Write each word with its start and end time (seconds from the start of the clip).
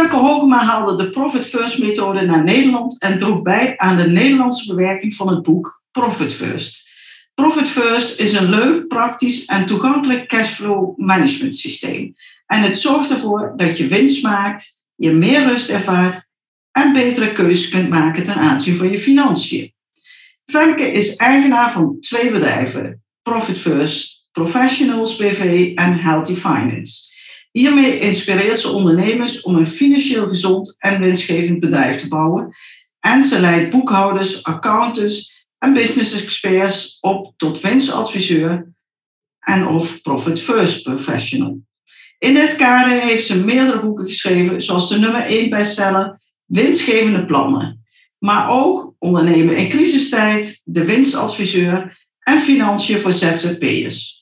Femke 0.00 0.16
Hogema 0.16 0.64
haalde 0.64 0.96
de 0.96 1.10
Profit 1.10 1.46
First 1.46 1.78
methode 1.78 2.20
naar 2.20 2.44
Nederland 2.44 3.00
en 3.00 3.18
droeg 3.18 3.42
bij 3.42 3.74
aan 3.76 3.96
de 3.96 4.08
Nederlandse 4.08 4.74
bewerking 4.74 5.14
van 5.14 5.28
het 5.28 5.42
boek 5.42 5.82
Profit 5.90 6.32
First. 6.32 6.88
Profit 7.34 7.68
First 7.68 8.20
is 8.20 8.32
een 8.32 8.48
leuk, 8.48 8.88
praktisch 8.88 9.44
en 9.44 9.66
toegankelijk 9.66 10.28
cashflow 10.28 10.98
management 10.98 11.56
systeem. 11.56 12.14
En 12.46 12.62
het 12.62 12.78
zorgt 12.78 13.10
ervoor 13.10 13.52
dat 13.56 13.78
je 13.78 13.86
winst 13.86 14.22
maakt, 14.22 14.82
je 14.94 15.10
meer 15.10 15.46
rust 15.46 15.68
ervaart 15.68 16.28
en 16.72 16.92
betere 16.92 17.32
keuzes 17.32 17.68
kunt 17.68 17.88
maken 17.88 18.24
ten 18.24 18.34
aanzien 18.34 18.76
van 18.76 18.90
je 18.90 18.98
financiën. 18.98 19.72
Femke 20.44 20.92
is 20.92 21.16
eigenaar 21.16 21.72
van 21.72 21.96
twee 22.00 22.30
bedrijven, 22.30 23.02
Profit 23.22 23.58
First 23.58 24.28
Professionals 24.32 25.16
BV 25.16 25.72
en 25.74 25.98
Healthy 25.98 26.34
Finance. 26.34 27.09
Hiermee 27.50 27.98
inspireert 27.98 28.60
ze 28.60 28.68
ondernemers 28.68 29.40
om 29.40 29.56
een 29.56 29.66
financieel 29.66 30.28
gezond 30.28 30.76
en 30.78 31.00
winstgevend 31.00 31.60
bedrijf 31.60 32.00
te 32.00 32.08
bouwen. 32.08 32.54
En 33.00 33.24
ze 33.24 33.40
leidt 33.40 33.70
boekhouders, 33.70 34.44
accountants 34.44 35.46
en 35.58 35.72
business 35.72 36.22
experts 36.22 36.98
op 37.00 37.34
tot 37.36 37.60
winstadviseur 37.60 38.72
en 39.40 39.66
of 39.66 40.02
profit 40.02 40.42
first 40.42 40.82
professional. 40.82 41.60
In 42.18 42.34
dit 42.34 42.56
kader 42.56 43.00
heeft 43.00 43.26
ze 43.26 43.44
meerdere 43.44 43.80
boeken 43.80 44.04
geschreven, 44.04 44.62
zoals 44.62 44.88
de 44.88 44.98
nummer 44.98 45.20
1 45.20 45.50
bestseller 45.50 46.20
Winstgevende 46.44 47.24
Plannen. 47.24 47.84
Maar 48.18 48.50
ook 48.50 48.94
Ondernemen 48.98 49.56
in 49.56 49.68
crisistijd, 49.68 50.60
De 50.64 50.84
Winstadviseur 50.84 51.98
en 52.20 52.40
Financiën 52.40 52.98
voor 52.98 53.12
ZZP'ers. 53.12 54.19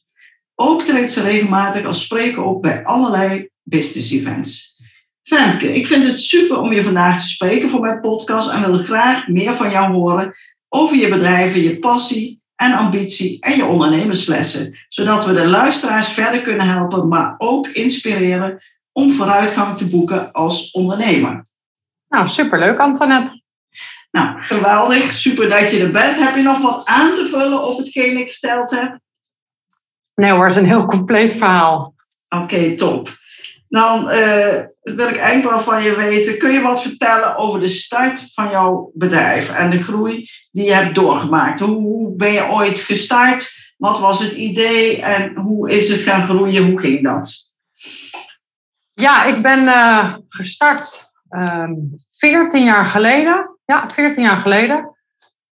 Ook 0.60 0.82
treedt 0.82 1.10
ze 1.10 1.22
regelmatig 1.22 1.84
als 1.84 2.02
spreker 2.02 2.42
op 2.42 2.62
bij 2.62 2.84
allerlei 2.84 3.48
business 3.62 4.10
events. 4.10 4.76
Femke, 5.22 5.74
ik 5.74 5.86
vind 5.86 6.04
het 6.04 6.20
super 6.20 6.58
om 6.58 6.72
je 6.72 6.82
vandaag 6.82 7.20
te 7.20 7.28
spreken 7.28 7.68
voor 7.68 7.80
mijn 7.80 8.00
podcast 8.00 8.50
en 8.50 8.66
wil 8.66 8.78
graag 8.78 9.28
meer 9.28 9.54
van 9.54 9.70
jou 9.70 9.92
horen 9.92 10.34
over 10.68 10.96
je 10.96 11.08
bedrijven, 11.08 11.62
je 11.62 11.78
passie 11.78 12.42
en 12.54 12.72
ambitie 12.72 13.40
en 13.40 13.56
je 13.56 13.64
ondernemerslessen, 13.64 14.78
zodat 14.88 15.26
we 15.26 15.32
de 15.32 15.46
luisteraars 15.46 16.08
verder 16.08 16.42
kunnen 16.42 16.66
helpen, 16.66 17.08
maar 17.08 17.34
ook 17.38 17.68
inspireren 17.68 18.62
om 18.92 19.12
vooruitgang 19.12 19.76
te 19.76 19.88
boeken 19.88 20.32
als 20.32 20.70
ondernemer. 20.70 21.42
Nou, 22.08 22.28
superleuk 22.28 22.78
Antoinette. 22.78 23.42
Nou, 24.10 24.40
geweldig. 24.40 25.12
Super 25.12 25.48
dat 25.48 25.70
je 25.70 25.80
er 25.80 25.90
bent. 25.90 26.16
Heb 26.16 26.36
je 26.36 26.42
nog 26.42 26.60
wat 26.60 26.86
aan 26.86 27.14
te 27.14 27.24
vullen 27.24 27.68
op 27.68 27.78
hetgeen 27.78 28.18
ik 28.18 28.30
verteld 28.30 28.70
heb? 28.70 28.98
Nee 30.19 30.30
hoor, 30.30 30.44
het 30.44 30.56
is 30.56 30.62
een 30.62 30.69
heel 30.69 30.86
compleet 30.86 31.33
verhaal. 31.33 31.94
Oké, 32.28 32.77
top. 32.77 33.16
Dan 33.69 34.11
uh, 34.11 34.60
wil 34.82 35.09
ik 35.09 35.16
eigenlijk 35.16 35.50
wel 35.50 35.60
van 35.60 35.82
je 35.82 35.97
weten, 35.97 36.38
kun 36.38 36.53
je 36.53 36.60
wat 36.60 36.82
vertellen 36.82 37.37
over 37.37 37.60
de 37.60 37.69
start 37.69 38.32
van 38.34 38.50
jouw 38.50 38.91
bedrijf 38.94 39.54
en 39.54 39.70
de 39.70 39.82
groei 39.82 40.28
die 40.50 40.65
je 40.65 40.72
hebt 40.72 40.94
doorgemaakt? 40.94 41.60
Hoe, 41.60 42.16
ben 42.16 42.32
je 42.32 42.48
ooit 42.48 42.78
gestart? 42.78 43.72
Wat 43.76 44.00
was 44.00 44.19
het 44.19 44.32
idee 44.32 45.03
en 45.03 45.37
hoe 45.37 45.70
is 45.70 45.88
het 45.88 46.00
gaan 46.00 46.22
groeien? 46.22 46.66
Hoe 46.66 46.81
ging 46.81 47.03
dat? 47.03 47.34
Ja, 48.94 49.25
ik 49.25 49.42
ben 49.42 49.65
uh, 49.65 50.15
gestart 50.28 51.12
um, 51.31 51.41
ehm, 51.41 51.72
14 52.19 52.65
jaar 52.65 52.84
geleden. 52.84 53.59
Ja, 53.65 53.88
14 53.88 54.22
jaar 54.22 54.41
geleden. 54.41 54.97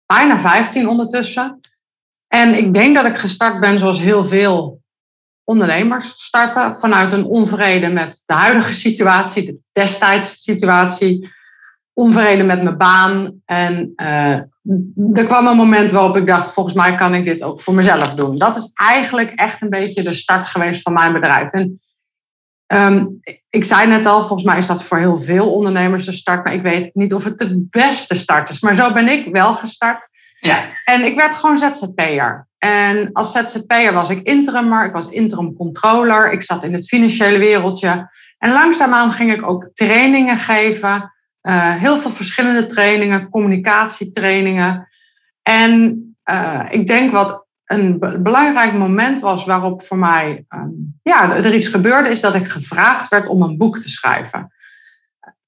Bijna 0.05 0.39
15 0.39 0.87
ondertussen. 0.87 1.59
En 2.33 2.57
ik 2.57 2.73
denk 2.73 2.95
dat 2.95 3.05
ik 3.05 3.17
gestart 3.17 3.59
ben 3.59 3.79
zoals 3.79 3.99
heel 3.99 4.25
veel 4.25 4.81
ondernemers 5.43 6.07
starten. 6.07 6.75
Vanuit 6.79 7.11
een 7.11 7.25
onvrede 7.25 7.87
met 7.87 8.23
de 8.25 8.33
huidige 8.33 8.73
situatie, 8.73 9.45
de 9.45 9.61
destijds 9.71 10.43
situatie. 10.43 11.29
Onvrede 11.93 12.43
met 12.43 12.63
mijn 12.63 12.77
baan. 12.77 13.41
En 13.45 13.93
uh, 13.95 14.39
er 15.13 15.25
kwam 15.25 15.47
een 15.47 15.57
moment 15.57 15.91
waarop 15.91 16.17
ik 16.17 16.27
dacht, 16.27 16.53
volgens 16.53 16.75
mij 16.75 16.95
kan 16.95 17.13
ik 17.13 17.25
dit 17.25 17.43
ook 17.43 17.61
voor 17.61 17.73
mezelf 17.73 18.15
doen. 18.15 18.37
Dat 18.37 18.55
is 18.55 18.71
eigenlijk 18.73 19.31
echt 19.31 19.61
een 19.61 19.69
beetje 19.69 20.03
de 20.03 20.13
start 20.13 20.45
geweest 20.45 20.81
van 20.81 20.93
mijn 20.93 21.13
bedrijf. 21.13 21.51
En 21.51 21.79
um, 22.67 23.19
ik 23.49 23.65
zei 23.65 23.87
net 23.87 24.05
al, 24.05 24.19
volgens 24.19 24.43
mij 24.43 24.57
is 24.57 24.67
dat 24.67 24.83
voor 24.83 24.97
heel 24.97 25.17
veel 25.17 25.53
ondernemers 25.53 26.05
de 26.05 26.11
start. 26.11 26.43
Maar 26.43 26.53
ik 26.53 26.61
weet 26.61 26.95
niet 26.95 27.13
of 27.13 27.23
het 27.23 27.37
de 27.37 27.67
beste 27.69 28.15
start 28.15 28.49
is. 28.49 28.61
Maar 28.61 28.75
zo 28.75 28.93
ben 28.93 29.07
ik 29.07 29.33
wel 29.33 29.53
gestart. 29.53 30.09
Ja. 30.45 30.69
En 30.85 31.05
ik 31.05 31.15
werd 31.15 31.35
gewoon 31.35 31.57
ZZP'er. 31.57 32.47
En 32.57 33.09
als 33.13 33.31
ZZP'er 33.31 33.93
was 33.93 34.09
ik 34.09 34.21
interimmer, 34.21 34.85
ik 34.85 34.93
was 34.93 35.09
interim 35.09 35.55
controller, 35.55 36.31
ik 36.31 36.43
zat 36.43 36.63
in 36.63 36.73
het 36.73 36.87
financiële 36.87 37.37
wereldje. 37.37 38.11
En 38.37 38.51
langzaamaan 38.51 39.11
ging 39.11 39.33
ik 39.33 39.47
ook 39.47 39.69
trainingen 39.73 40.37
geven, 40.37 41.13
uh, 41.41 41.75
heel 41.75 41.97
veel 41.97 42.11
verschillende 42.11 42.65
trainingen, 42.65 43.29
communicatietrainingen. 43.29 44.87
En 45.41 46.01
uh, 46.25 46.65
ik 46.69 46.87
denk 46.87 47.11
wat 47.11 47.45
een 47.65 47.99
belangrijk 47.99 48.73
moment 48.73 49.19
was 49.19 49.45
waarop 49.45 49.83
voor 49.83 49.97
mij 49.97 50.45
um, 50.49 50.99
ja, 51.03 51.35
er 51.35 51.53
iets 51.53 51.67
gebeurde, 51.67 52.09
is 52.09 52.21
dat 52.21 52.35
ik 52.35 52.47
gevraagd 52.47 53.07
werd 53.07 53.27
om 53.27 53.41
een 53.41 53.57
boek 53.57 53.79
te 53.79 53.89
schrijven. 53.89 54.51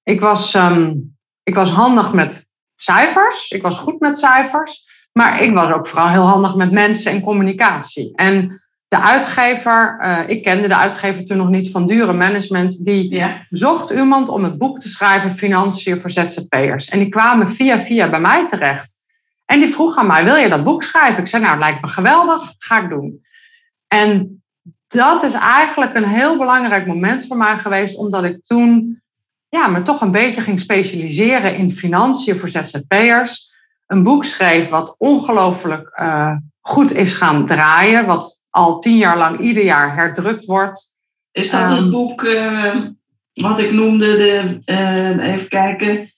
Ik 0.03 0.19
was, 0.19 0.53
um, 0.53 1.16
ik 1.44 1.56
was 1.56 1.69
handig 1.69 2.13
met 2.13 2.45
cijfers. 2.75 3.50
Ik 3.50 3.62
was 3.62 3.77
goed 3.77 4.00
met 4.00 4.17
cijfers. 4.17 4.84
Maar 5.17 5.41
ik 5.41 5.53
was 5.53 5.73
ook 5.73 5.87
vooral 5.87 6.09
heel 6.09 6.27
handig 6.27 6.55
met 6.55 6.71
mensen 6.71 7.11
en 7.11 7.21
communicatie. 7.21 8.15
En 8.15 8.61
de 8.87 9.01
uitgever, 9.01 9.99
uh, 10.01 10.29
ik 10.29 10.43
kende 10.43 10.67
de 10.67 10.75
uitgever 10.75 11.25
toen 11.25 11.37
nog 11.37 11.49
niet 11.49 11.71
van 11.71 11.85
Dure 11.85 12.13
Management, 12.13 12.85
die 12.85 13.23
zocht 13.49 13.89
iemand 13.89 14.29
om 14.29 14.43
het 14.43 14.57
boek 14.57 14.79
te 14.79 14.89
schrijven 14.89 15.35
Financiën 15.35 16.01
voor 16.01 16.09
ZZP'ers. 16.09 16.89
En 16.89 16.99
die 16.99 17.09
kwamen 17.09 17.47
via 17.47 17.79
via 17.79 18.09
bij 18.09 18.19
mij 18.19 18.47
terecht. 18.47 18.93
En 19.45 19.59
die 19.59 19.73
vroeg 19.73 19.97
aan 19.97 20.07
mij, 20.07 20.23
wil 20.23 20.35
je 20.35 20.49
dat 20.49 20.63
boek 20.63 20.83
schrijven? 20.83 21.23
Ik 21.23 21.27
zei, 21.27 21.43
nou, 21.43 21.59
lijkt 21.59 21.81
me 21.81 21.87
geweldig, 21.87 22.53
ga 22.57 22.83
ik 22.83 22.89
doen. 22.89 23.21
En 23.87 24.43
dat 24.87 25.23
is 25.23 25.33
eigenlijk 25.33 25.95
een 25.95 26.07
heel 26.07 26.37
belangrijk 26.37 26.87
moment 26.87 27.27
voor 27.27 27.37
mij 27.37 27.57
geweest, 27.57 27.97
omdat 27.97 28.23
ik 28.23 28.43
toen 28.43 29.01
ja, 29.49 29.67
me 29.67 29.81
toch 29.81 30.01
een 30.01 30.11
beetje 30.11 30.41
ging 30.41 30.59
specialiseren 30.59 31.55
in 31.55 31.71
financiën 31.71 32.39
voor 32.39 32.49
ZZP'ers. 32.49 33.53
Een 33.88 34.03
boek 34.03 34.25
schreef 34.25 34.69
wat 34.69 34.96
ongelooflijk 34.97 36.00
uh, 36.00 36.35
goed 36.62 36.91
is 36.91 37.13
gaan 37.13 37.46
draaien, 37.46 38.06
wat 38.06 38.46
al 38.50 38.79
tien 38.79 38.97
jaar 38.97 39.18
lang 39.18 39.40
ieder 39.40 39.63
jaar 39.63 39.96
herdrukt 39.96 40.46
wordt. 40.46 40.96
Is 41.31 41.50
dat 41.50 41.69
het 41.69 41.78
ehm, 41.78 41.90
boek 41.90 42.24
uh, 42.24 42.75
wat 43.34 43.59
ik 43.59 43.72
noemde, 43.72 44.16
de, 44.16 44.62
uh, 44.66 45.34
even 45.34 45.47
kijken. 45.47 46.13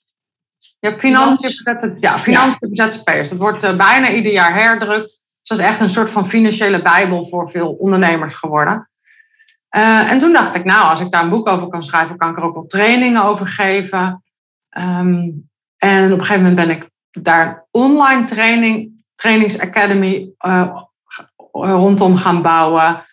Ja, 0.79 0.99
financiën, 0.99 1.97
ja, 1.99 2.19
financiën 2.19 2.71
ja. 3.03 3.13
Dat 3.13 3.37
wordt 3.37 3.77
bijna 3.77 4.11
ieder 4.11 4.31
jaar 4.31 4.53
herdrukt. 4.53 5.25
Dus 5.41 5.57
dat 5.57 5.57
is 5.57 5.63
echt 5.63 5.79
een 5.79 5.89
soort 5.89 6.09
van 6.09 6.27
financiële 6.27 6.81
bijbel 6.81 7.27
voor 7.27 7.49
veel 7.49 7.71
ondernemers 7.71 8.33
geworden. 8.33 8.89
Uh, 9.75 10.11
en 10.11 10.19
toen 10.19 10.31
dacht 10.31 10.55
ik, 10.55 10.63
nou, 10.63 10.89
als 10.89 10.99
ik 10.99 11.11
daar 11.11 11.23
een 11.23 11.29
boek 11.29 11.47
over 11.47 11.67
kan 11.67 11.83
schrijven, 11.83 12.17
kan 12.17 12.29
ik 12.29 12.37
er 12.37 12.43
ook 12.43 12.53
wel 12.53 12.65
trainingen 12.65 13.23
over 13.23 13.47
geven. 13.47 14.23
Um, 14.77 15.49
en 15.77 16.05
op 16.13 16.19
een 16.19 16.25
gegeven 16.25 16.43
moment 16.43 16.67
ben 16.67 16.69
ik 16.69 16.89
daar 17.11 17.65
online 17.71 18.25
training, 18.25 19.03
trainingsacademy 19.15 20.29
uh, 20.45 20.81
rondom 21.51 22.15
gaan 22.15 22.41
bouwen. 22.41 23.05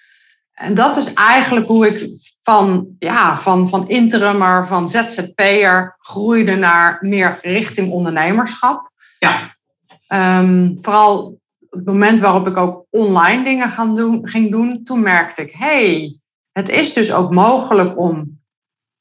En 0.55 0.75
dat 0.75 0.96
is 0.96 1.14
eigenlijk 1.14 1.67
hoe 1.67 1.87
ik 1.87 2.11
van, 2.43 2.87
ja, 2.99 3.37
van, 3.37 3.69
van 3.69 3.88
interimmer, 3.88 4.67
van 4.67 4.88
ZZP'er 4.88 5.96
groeide 5.99 6.55
naar 6.55 6.99
meer 7.00 7.38
richting 7.43 7.93
ondernemerschap. 7.93 8.91
Ja. 9.19 9.56
Um, 10.08 10.79
vooral 10.82 11.40
het 11.70 11.85
moment 11.85 12.20
waarop 12.20 12.47
ik 12.47 12.56
ook 12.56 12.87
online 12.90 13.44
dingen 13.44 13.70
gaan 13.70 13.94
doen, 13.94 14.29
ging 14.29 14.50
doen, 14.50 14.85
toen 14.85 15.02
merkte 15.02 15.43
ik, 15.43 15.52
hey, 15.52 16.19
het 16.52 16.69
is 16.69 16.93
dus 16.93 17.12
ook 17.12 17.32
mogelijk 17.32 17.99
om 17.99 18.43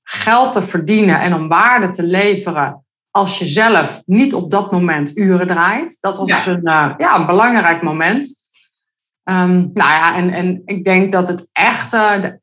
geld 0.04 0.52
te 0.52 0.62
verdienen 0.62 1.20
en 1.20 1.34
om 1.34 1.48
waarde 1.48 1.90
te 1.90 2.04
leveren 2.04 2.83
als 3.14 3.40
je 3.40 3.46
zelf 3.46 4.02
niet 4.06 4.34
op 4.34 4.52
dat 4.52 4.72
moment 4.72 5.18
uren 5.18 5.48
draait. 5.48 5.98
Dat 6.02 6.18
was 6.18 6.46
Een, 6.46 6.60
uh, 6.64 6.94
ja, 6.98 7.16
een 7.16 7.26
belangrijk 7.26 7.82
moment. 7.82 8.28
Um, 9.24 9.70
nou 9.74 9.90
ja, 9.90 10.16
en, 10.16 10.30
en 10.30 10.62
ik 10.66 10.84
denk 10.84 11.12
dat 11.12 11.28
het 11.28 11.50
echte, 11.52 12.20
de 12.22 12.40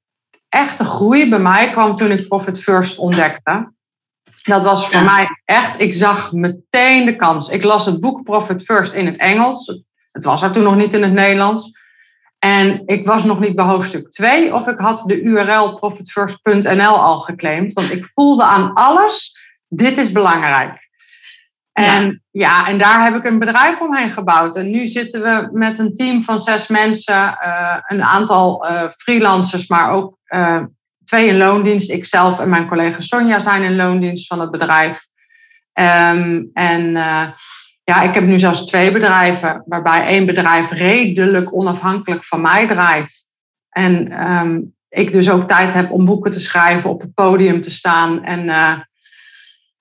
echte 0.49 0.85
groei 0.85 1.29
bij 1.29 1.39
mij 1.39 1.71
kwam 1.71 1.97
toen 1.97 2.11
ik 2.11 2.29
Profit 2.29 2.63
First 2.63 2.99
ontdekte. 2.99 3.73
Dat 4.43 4.65
was 4.65 4.89
voor 4.89 5.03
mij 5.03 5.27
echt, 5.45 5.81
ik 5.81 5.93
zag 5.93 6.33
meteen 6.33 7.05
de 7.05 7.17
kans. 7.17 7.49
Ik 7.49 7.65
las 7.65 7.87
het 7.87 8.01
boek 8.01 8.23
Profit 8.23 8.63
First 8.63 8.93
in 8.93 9.07
het 9.07 9.17
Engels. 9.17 9.83
Het 10.13 10.25
was 10.25 10.43
er 10.43 10.53
toen 10.53 10.63
nog 10.63 10.77
niet 10.77 10.95
in 10.95 11.03
het 11.03 11.13
Nederlands. 11.13 11.71
En 12.39 12.83
ik 12.87 13.07
was 13.07 13.25
nog 13.25 13.41
niet 13.41 13.55
bij 13.55 13.65
hoofdstuk 13.65 14.11
2 14.11 14.55
of 14.55 14.67
ik 14.67 14.79
had 14.79 15.03
de 15.07 15.21
URL 15.21 15.75
profitfirst.nl 15.75 17.01
al 17.01 17.19
geclaimd. 17.19 17.73
Want 17.73 17.93
ik 17.93 18.11
voelde 18.15 18.45
aan 18.45 18.73
alles, 18.75 19.40
dit 19.71 19.97
is 19.97 20.13
belangrijk. 20.13 20.89
En 21.73 22.23
ja. 22.31 22.69
en 22.69 22.79
daar 22.79 23.05
heb 23.05 23.15
ik 23.15 23.25
een 23.25 23.39
bedrijf 23.39 23.81
omheen 23.81 24.11
gebouwd. 24.11 24.57
En 24.57 24.71
nu 24.71 24.87
zitten 24.87 25.23
we 25.23 25.49
met 25.53 25.79
een 25.79 25.95
team 25.95 26.23
van 26.23 26.39
zes 26.39 26.69
mensen, 26.69 27.39
uh, 27.45 27.77
een 27.87 28.03
aantal 28.05 28.71
uh, 28.71 28.89
freelancers, 28.97 29.67
maar 29.67 29.91
ook 29.91 30.17
uh, 30.29 30.63
twee 31.05 31.27
in 31.27 31.37
loondienst. 31.37 31.91
Ikzelf 31.91 32.41
en 32.41 32.49
mijn 32.49 32.69
collega 32.69 33.01
Sonja 33.01 33.39
zijn 33.39 33.63
in 33.63 33.77
loondienst 33.77 34.27
van 34.27 34.41
het 34.41 34.51
bedrijf. 34.51 35.09
Um, 35.73 36.51
en 36.53 36.93
ja, 37.85 38.03
ik 38.03 38.15
heb 38.15 38.25
nu 38.25 38.39
zelfs 38.39 38.67
twee 38.67 38.93
bedrijven, 38.93 39.63
waarbij 39.67 40.07
één 40.07 40.27
bedrijf 40.27 40.71
redelijk 40.71 41.55
onafhankelijk 41.55 42.25
van 42.25 42.41
mij 42.41 42.67
draait. 42.69 43.15
En 43.69 44.27
um, 44.31 44.75
ik 44.89 45.13
dus 45.13 45.31
ook 45.31 45.47
tijd 45.47 45.73
heb 45.73 45.91
om 45.91 46.05
boeken 46.05 46.31
te 46.31 46.41
schrijven, 46.41 46.91
op 46.91 47.01
het 47.01 47.15
podium 47.15 47.63
te 47.63 47.71
staan 47.71 48.25
en 48.25 48.49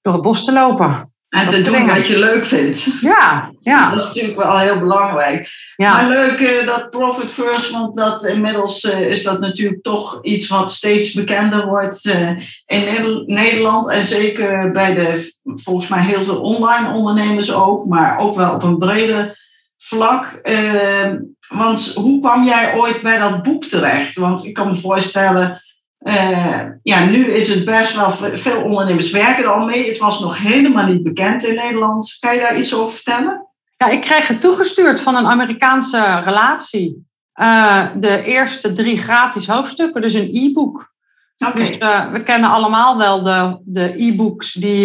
door 0.01 0.13
het 0.13 0.21
bos 0.21 0.45
te 0.45 0.51
lopen. 0.51 1.13
En 1.29 1.47
te 1.47 1.61
doen 1.61 1.87
wat 1.87 2.07
je 2.07 2.19
leuk 2.19 2.45
vindt. 2.45 3.01
Ja, 3.01 3.51
ja. 3.61 3.89
Dat 3.89 3.99
is 3.99 4.05
natuurlijk 4.05 4.37
wel 4.37 4.57
heel 4.57 4.79
belangrijk. 4.79 5.49
Ja. 5.75 5.93
Maar 5.95 6.09
leuk 6.09 6.39
uh, 6.39 6.65
dat 6.65 6.89
Profit 6.89 7.31
First, 7.31 7.69
want 7.71 7.95
dat 7.95 8.25
inmiddels 8.25 8.83
uh, 8.83 9.01
is 9.01 9.23
dat 9.23 9.39
natuurlijk 9.39 9.83
toch 9.83 10.19
iets 10.21 10.47
wat 10.47 10.71
steeds 10.71 11.13
bekender 11.13 11.65
wordt 11.65 12.05
uh, 12.05 12.29
in 12.65 13.23
Nederland. 13.25 13.89
En 13.89 14.05
zeker 14.05 14.71
bij 14.71 14.93
de, 14.93 15.33
volgens 15.43 15.87
mij 15.87 16.01
heel 16.01 16.23
veel 16.23 16.41
online 16.41 16.93
ondernemers 16.93 17.53
ook, 17.53 17.85
maar 17.85 18.17
ook 18.17 18.35
wel 18.35 18.53
op 18.53 18.63
een 18.63 18.77
breder 18.77 19.37
vlak. 19.77 20.41
Want 21.47 21.91
hoe 21.95 22.19
kwam 22.19 22.43
jij 22.43 22.75
ooit 22.75 23.01
bij 23.01 23.17
dat 23.17 23.43
boek 23.43 23.65
terecht? 23.65 24.15
Want 24.15 24.45
ik 24.45 24.53
kan 24.53 24.67
me 24.67 24.75
voorstellen 24.75 25.61
uh, 25.99 26.61
ja, 26.83 27.05
nu 27.05 27.25
is 27.25 27.47
het 27.53 27.65
best 27.65 27.95
wel, 27.95 28.11
veel 28.11 28.63
ondernemers 28.63 29.11
werken 29.11 29.43
er 29.43 29.49
al 29.49 29.65
mee. 29.65 29.87
Het 29.87 29.97
was 29.97 30.19
nog 30.19 30.37
helemaal 30.37 30.85
niet 30.85 31.03
bekend 31.03 31.43
in 31.43 31.55
Nederland. 31.55 32.17
Kan 32.19 32.33
je 32.33 32.41
daar 32.41 32.57
iets 32.57 32.75
over 32.75 32.93
vertellen? 32.93 33.47
Ja, 33.77 33.87
ik 33.87 34.01
kreeg 34.01 34.27
het 34.27 34.41
toegestuurd 34.41 35.01
van 35.01 35.15
een 35.15 35.27
Amerikaanse 35.27 36.21
relatie. 36.23 37.07
Uh, 37.35 37.85
de 37.95 38.23
eerste 38.23 38.71
drie 38.71 38.97
gratis 38.97 39.47
hoofdstukken, 39.47 40.01
dus 40.01 40.13
een 40.13 40.29
e-book. 40.33 40.93
Okay. 41.37 41.67
Dus, 41.67 41.77
uh, 41.77 42.11
we 42.11 42.23
kennen 42.23 42.49
allemaal 42.49 42.97
wel 42.97 43.23
de, 43.23 43.57
de 43.65 43.93
e-books 43.97 44.53
die 44.53 44.81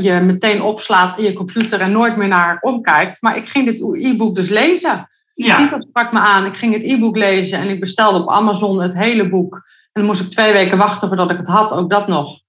je 0.00 0.20
meteen 0.22 0.62
opslaat 0.62 1.18
in 1.18 1.24
je 1.24 1.32
computer 1.32 1.80
en 1.80 1.92
nooit 1.92 2.16
meer 2.16 2.28
naar 2.28 2.58
omkijkt. 2.60 3.22
Maar 3.22 3.36
ik 3.36 3.48
ging 3.48 3.66
dit 3.66 4.04
e-book 4.04 4.34
dus 4.34 4.48
lezen. 4.48 5.08
Ja. 5.34 5.56
De 5.56 5.62
titel 5.62 5.86
sprak 5.88 6.12
me 6.12 6.18
aan. 6.18 6.46
Ik 6.46 6.56
ging 6.56 6.72
het 6.72 6.82
e-book 6.82 7.16
lezen 7.16 7.58
en 7.58 7.68
ik 7.68 7.80
bestelde 7.80 8.18
op 8.18 8.30
Amazon 8.30 8.82
het 8.82 8.94
hele 8.94 9.28
boek. 9.28 9.62
En 9.94 10.00
dan 10.02 10.04
moest 10.04 10.20
ik 10.20 10.30
twee 10.30 10.52
weken 10.52 10.78
wachten 10.78 11.08
voordat 11.08 11.30
ik 11.30 11.36
het 11.36 11.46
had, 11.46 11.72
ook 11.72 11.90
dat 11.90 12.08
nog. 12.08 12.40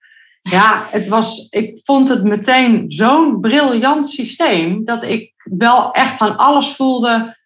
Ja, 0.41 0.87
het 0.91 1.07
was, 1.07 1.47
ik 1.49 1.81
vond 1.83 2.09
het 2.09 2.23
meteen 2.23 2.85
zo'n 2.87 3.39
briljant 3.39 4.07
systeem 4.07 4.85
dat 4.85 5.03
ik 5.03 5.33
wel 5.43 5.91
echt 5.91 6.17
van 6.17 6.37
alles 6.37 6.69
voelde. 6.69 7.37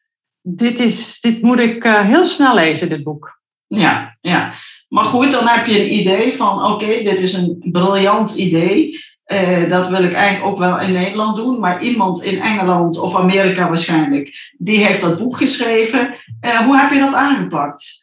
Dit, 0.42 0.80
is, 0.80 1.22
dit 1.22 1.42
moet 1.42 1.60
ik 1.60 1.86
uh, 1.86 2.00
heel 2.00 2.26
snel 2.26 2.56
lezen, 2.56 2.90
dit 2.90 3.04
boek. 3.04 3.40
Ja, 3.68 4.18
ja. 4.22 4.54
Maar 4.88 5.04
goed, 5.04 5.32
dan 5.32 5.48
heb 5.48 5.66
je 5.66 5.80
een 5.80 5.94
idee 5.94 6.34
van: 6.34 6.64
oké, 6.64 6.86
dit 6.86 7.20
is 7.20 7.34
een 7.34 7.58
briljant 7.72 8.36
idee. 8.36 9.00
Uh, 9.28 9.70
dat 9.70 9.88
wil 9.88 10.04
ik 10.04 10.14
eigenlijk 10.14 10.52
ook 10.52 10.58
wel 10.58 10.80
in 10.80 10.92
Nederland 10.92 11.36
doen. 11.36 11.60
Maar 11.60 11.82
iemand 11.82 12.24
in 12.24 12.42
Engeland 12.42 13.00
of 13.00 13.16
Amerika 13.16 13.68
waarschijnlijk, 13.68 14.54
die 14.58 14.86
heeft 14.86 15.02
dat 15.02 15.18
boek 15.18 15.38
geschreven. 15.38 16.16
Uh, 16.46 16.60
hoe 16.60 16.78
heb 16.78 16.92
je 16.92 17.00
dat 17.00 17.14
aangepakt? 17.14 17.99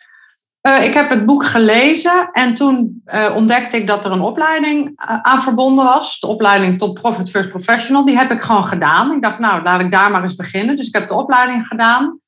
Uh, 0.66 0.84
ik 0.84 0.94
heb 0.94 1.10
het 1.10 1.26
boek 1.26 1.46
gelezen 1.46 2.30
en 2.32 2.54
toen 2.54 3.02
uh, 3.06 3.32
ontdekte 3.36 3.76
ik 3.76 3.86
dat 3.86 4.04
er 4.04 4.12
een 4.12 4.20
opleiding 4.20 4.86
uh, 4.88 5.20
aan 5.22 5.42
verbonden 5.42 5.84
was. 5.84 6.20
De 6.20 6.26
opleiding 6.26 6.78
tot 6.78 7.00
Profit 7.00 7.30
First 7.30 7.48
Professional. 7.48 8.04
Die 8.04 8.16
heb 8.16 8.30
ik 8.30 8.42
gewoon 8.42 8.64
gedaan. 8.64 9.12
Ik 9.12 9.22
dacht, 9.22 9.38
nou, 9.38 9.62
laat 9.62 9.80
ik 9.80 9.90
daar 9.90 10.10
maar 10.10 10.22
eens 10.22 10.34
beginnen. 10.34 10.76
Dus 10.76 10.86
ik 10.86 10.94
heb 10.94 11.08
de 11.08 11.14
opleiding 11.14 11.66
gedaan. 11.66 12.20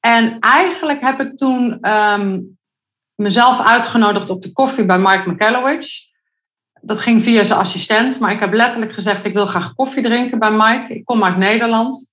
En 0.00 0.38
eigenlijk 0.38 1.00
heb 1.00 1.20
ik 1.20 1.36
toen 1.36 1.88
um, 1.90 2.58
mezelf 3.14 3.60
uitgenodigd 3.60 4.30
op 4.30 4.42
de 4.42 4.52
koffie 4.52 4.84
bij 4.84 4.98
Mike 4.98 5.30
McCallowich. 5.30 5.88
Dat 6.80 7.00
ging 7.00 7.22
via 7.22 7.42
zijn 7.42 7.58
assistent, 7.58 8.20
maar 8.20 8.32
ik 8.32 8.40
heb 8.40 8.52
letterlijk 8.52 8.92
gezegd: 8.92 9.24
ik 9.24 9.32
wil 9.32 9.46
graag 9.46 9.74
koffie 9.74 10.02
drinken 10.02 10.38
bij 10.38 10.50
Mike. 10.50 10.94
Ik 10.94 11.04
kom 11.04 11.24
uit 11.24 11.36
Nederland. 11.36 12.12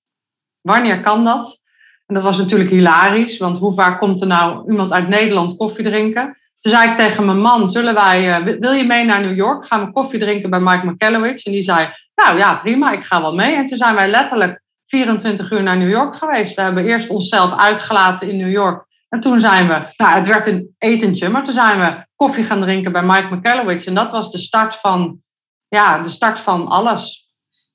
Wanneer 0.62 1.02
kan 1.02 1.24
dat? 1.24 1.63
En 2.06 2.16
dat 2.16 2.24
was 2.24 2.38
natuurlijk 2.38 2.70
hilarisch, 2.70 3.38
want 3.38 3.58
hoe 3.58 3.74
vaak 3.74 4.00
komt 4.00 4.22
er 4.22 4.28
nou 4.28 4.72
iemand 4.72 4.94
uit 4.94 5.08
Nederland 5.08 5.56
koffie 5.56 5.84
drinken? 5.84 6.38
Toen 6.60 6.72
zei 6.72 6.90
ik 6.90 6.96
tegen 6.96 7.26
mijn 7.26 7.42
man, 7.42 7.70
zullen 7.70 7.94
wij, 7.94 8.40
uh, 8.40 8.58
wil 8.60 8.72
je 8.72 8.84
mee 8.84 9.06
naar 9.06 9.22
New 9.22 9.36
York? 9.36 9.66
Gaan 9.66 9.86
we 9.86 9.92
koffie 9.92 10.20
drinken 10.20 10.50
bij 10.50 10.60
Mike 10.60 10.86
McCallowich? 10.86 11.46
En 11.46 11.52
die 11.52 11.62
zei, 11.62 11.90
nou 12.16 12.38
ja, 12.38 12.56
prima, 12.56 12.92
ik 12.92 13.04
ga 13.04 13.22
wel 13.22 13.36
mee. 13.36 13.56
En 13.56 13.66
toen 13.66 13.78
zijn 13.78 13.96
wij 13.96 14.10
letterlijk 14.10 14.62
24 14.86 15.52
uur 15.52 15.64
naar 15.64 15.78
New 15.78 15.90
York 15.90 16.16
geweest. 16.16 16.56
We 16.56 16.62
hebben 16.62 16.86
eerst 16.86 17.10
onszelf 17.10 17.58
uitgelaten 17.58 18.30
in 18.30 18.38
New 18.38 18.52
York. 18.52 18.86
En 19.10 19.20
toen 19.20 19.40
zijn 19.40 19.68
we, 19.68 19.94
nou 19.98 20.16
het 20.16 20.28
werd 20.28 20.48
een 20.48 20.76
etentje, 20.78 21.30
maar 21.30 21.44
toen 21.44 21.54
zijn 21.54 21.80
we 21.80 22.06
koffie 22.16 22.44
gaan 22.44 22.62
drinken 22.62 22.92
bij 22.92 23.04
Mike 23.04 23.36
McCallowich. 23.36 23.86
En 23.86 23.94
dat 23.94 24.12
was 24.12 24.32
de 24.32 24.38
start 24.38 24.76
van, 24.76 25.20
ja, 25.68 26.00
de 26.00 26.10
start 26.10 26.40
van 26.40 26.68
alles. 26.68 27.23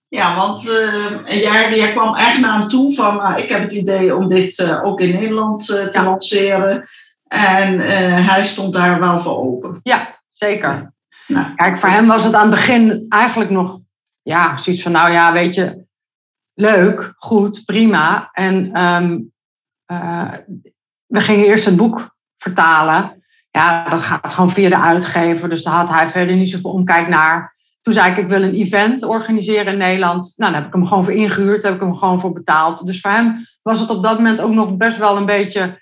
Ja, 0.09 0.37
want 0.37 0.65
uh, 0.65 1.43
jij, 1.43 1.77
jij 1.77 1.93
kwam 1.93 2.15
echt 2.15 2.41
naar 2.41 2.59
hem 2.59 2.69
toe 2.69 2.95
van, 2.95 3.17
nou, 3.17 3.43
ik 3.43 3.49
heb 3.49 3.63
het 3.63 3.73
idee 3.73 4.17
om 4.17 4.29
dit 4.29 4.59
uh, 4.59 4.85
ook 4.85 5.01
in 5.01 5.15
Nederland 5.15 5.71
uh, 5.71 5.87
te 5.87 5.99
ja. 5.99 6.05
lanceren. 6.05 6.85
En 7.29 7.81
hij 8.25 8.45
stond 8.45 8.73
daar 8.73 9.01
wel 9.01 9.19
voor 9.19 9.39
open. 9.39 9.81
Ja, 9.83 10.21
zeker. 10.31 10.93
Nou, 11.27 11.55
Kijk, 11.55 11.81
voor 11.81 11.89
hem 11.89 12.07
was 12.07 12.25
het 12.25 12.35
aan 12.35 12.51
het 12.51 12.51
begin 12.51 13.07
eigenlijk 13.09 13.51
nog, 13.51 13.81
ja, 14.23 14.57
zoiets 14.57 14.83
van, 14.83 14.93
nou 14.93 15.13
ja, 15.13 15.33
weet 15.33 15.55
je, 15.55 15.87
leuk, 16.55 17.13
goed, 17.17 17.63
prima. 17.65 18.29
En 18.33 18.83
um, 18.83 19.33
we 21.07 21.21
gingen 21.21 21.47
eerst 21.47 21.65
het 21.65 21.77
boek 21.77 22.17
vertalen. 22.37 23.23
Ja, 23.51 23.89
dat 23.89 24.01
gaat 24.01 24.33
gewoon 24.33 24.51
via 24.51 24.69
de 24.69 24.79
uitgever, 24.79 25.49
dus 25.49 25.63
daar 25.63 25.75
had 25.75 25.89
hij 25.89 26.09
verder 26.09 26.37
niet 26.37 26.51
zoveel 26.51 26.71
omkijk 26.71 27.09
naar. 27.09 27.57
Toen 27.81 27.93
zei 27.93 28.11
ik, 28.11 28.17
ik 28.17 28.29
wil 28.29 28.43
een 28.43 28.55
event 28.55 29.03
organiseren 29.03 29.73
in 29.73 29.79
Nederland. 29.79 30.33
Nou, 30.37 30.53
daar 30.53 30.61
heb 30.61 30.69
ik 30.69 30.75
hem 30.75 30.87
gewoon 30.87 31.05
voor 31.05 31.13
ingehuurd, 31.13 31.63
heb 31.63 31.75
ik 31.75 31.81
hem 31.81 31.97
gewoon 31.97 32.21
voor 32.21 32.33
betaald. 32.33 32.87
Dus 32.87 33.01
voor 33.01 33.11
hem 33.11 33.35
was 33.63 33.81
het 33.81 33.91
op 33.91 34.03
dat 34.03 34.17
moment 34.17 34.41
ook 34.41 34.53
nog 34.53 34.77
best 34.77 34.99
wel 34.99 35.17
een 35.17 35.27
beetje 35.27 35.81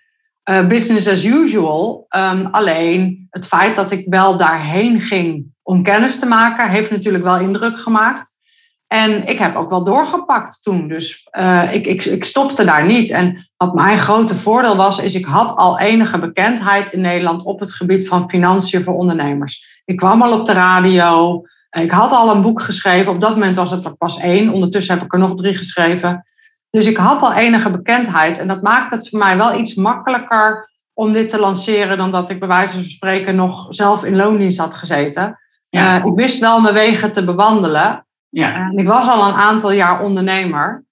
uh, 0.51 0.67
business 0.67 1.09
as 1.09 1.25
usual. 1.25 2.07
Um, 2.17 2.47
alleen 2.47 3.27
het 3.31 3.47
feit 3.47 3.77
dat 3.77 3.91
ik 3.91 4.07
wel 4.09 4.37
daarheen 4.37 5.01
ging 5.01 5.47
om 5.63 5.83
kennis 5.83 6.19
te 6.19 6.27
maken, 6.27 6.71
heeft 6.71 6.91
natuurlijk 6.91 7.25
wel 7.25 7.39
indruk 7.39 7.79
gemaakt. 7.79 8.35
En 8.87 9.27
ik 9.27 9.39
heb 9.39 9.57
ook 9.57 9.71
wel 9.71 9.85
doorgepakt 9.85 10.63
toen. 10.63 10.89
Dus 10.89 11.29
uh, 11.39 11.73
ik, 11.73 11.87
ik, 11.87 12.05
ik 12.05 12.25
stopte 12.25 12.65
daar 12.65 12.87
niet. 12.87 13.11
En 13.11 13.49
wat 13.57 13.75
mijn 13.75 13.99
grote 13.99 14.35
voordeel 14.35 14.77
was, 14.77 14.99
is 14.99 15.15
ik 15.15 15.25
had 15.25 15.57
al 15.57 15.79
enige 15.79 16.19
bekendheid 16.19 16.93
in 16.93 17.01
Nederland 17.01 17.45
op 17.45 17.61
het 17.61 17.73
gebied 17.73 18.09
van 18.09 18.29
financiën 18.29 18.83
voor 18.83 18.95
ondernemers. 18.95 19.83
Ik 19.85 19.97
kwam 19.97 20.23
al 20.23 20.39
op 20.39 20.47
de 20.47 20.53
radio. 20.53 21.43
Ik 21.83 21.91
had 21.91 22.13
al 22.13 22.31
een 22.31 22.43
boek 22.43 22.63
geschreven. 22.63 23.13
Op 23.13 23.21
dat 23.21 23.31
moment 23.31 23.57
was 23.57 23.71
het 23.71 23.85
er 23.85 23.97
pas 23.97 24.19
één. 24.19 24.53
Ondertussen 24.53 24.95
heb 24.95 25.05
ik 25.05 25.13
er 25.13 25.19
nog 25.19 25.35
drie 25.35 25.57
geschreven. 25.57 26.27
Dus 26.71 26.87
ik 26.87 26.97
had 26.97 27.23
al 27.23 27.33
enige 27.33 27.71
bekendheid. 27.71 28.39
En 28.39 28.49
dat 28.49 28.63
maakt 28.63 28.91
het 28.91 29.09
voor 29.09 29.19
mij 29.19 29.37
wel 29.37 29.59
iets 29.59 29.75
makkelijker 29.75 30.71
om 30.93 31.13
dit 31.13 31.29
te 31.29 31.39
lanceren 31.39 31.99
dan 31.99 32.11
dat 32.11 32.31
ik 32.31 32.39
bij 32.39 32.49
wijze 32.49 32.73
van 32.73 32.85
spreken 32.85 33.37
nog 33.37 33.67
zelf 33.69 34.05
in 34.05 34.17
loondienst 34.17 34.59
had 34.59 34.75
gezeten. 34.75 35.39
Ja. 35.69 35.99
Uh, 35.99 36.05
ik 36.05 36.15
wist 36.15 36.39
wel 36.39 36.61
mijn 36.61 36.75
wegen 36.75 37.13
te 37.13 37.25
bewandelen. 37.25 38.07
Ja. 38.29 38.55
En 38.55 38.79
ik 38.79 38.87
was 38.87 39.09
al 39.09 39.29
een 39.29 39.35
aantal 39.35 39.73
jaar 39.73 40.03
ondernemer. 40.03 40.85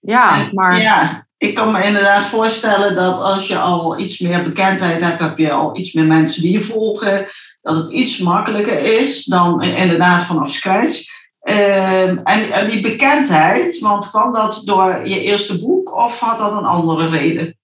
Ja, 0.00 0.48
maar... 0.52 0.80
Ja, 0.80 1.26
ik 1.36 1.54
kan 1.54 1.72
me 1.72 1.84
inderdaad 1.84 2.26
voorstellen 2.26 2.94
dat 2.94 3.18
als 3.18 3.48
je 3.48 3.58
al 3.58 3.98
iets 3.98 4.18
meer 4.18 4.42
bekendheid 4.42 5.00
hebt, 5.00 5.18
heb 5.18 5.38
je 5.38 5.52
al 5.52 5.76
iets 5.76 5.92
meer 5.92 6.06
mensen 6.06 6.42
die 6.42 6.52
je 6.52 6.60
volgen 6.60 7.26
dat 7.62 7.76
het 7.76 7.92
iets 7.92 8.18
makkelijker 8.18 9.00
is 9.00 9.24
dan 9.24 9.62
inderdaad 9.62 10.22
vanaf 10.22 10.50
scratch. 10.50 11.20
Uh, 11.42 12.28
en, 12.28 12.68
die 12.68 12.80
bekendheid, 12.80 13.78
want 13.78 14.10
kwam 14.10 14.32
dat 14.32 14.62
door 14.64 15.00
je 15.04 15.20
eerste 15.20 15.60
boek 15.60 15.96
of 15.96 16.20
had 16.20 16.38
dat 16.38 16.52
een 16.52 16.64
andere 16.64 17.06
reden? 17.06 17.56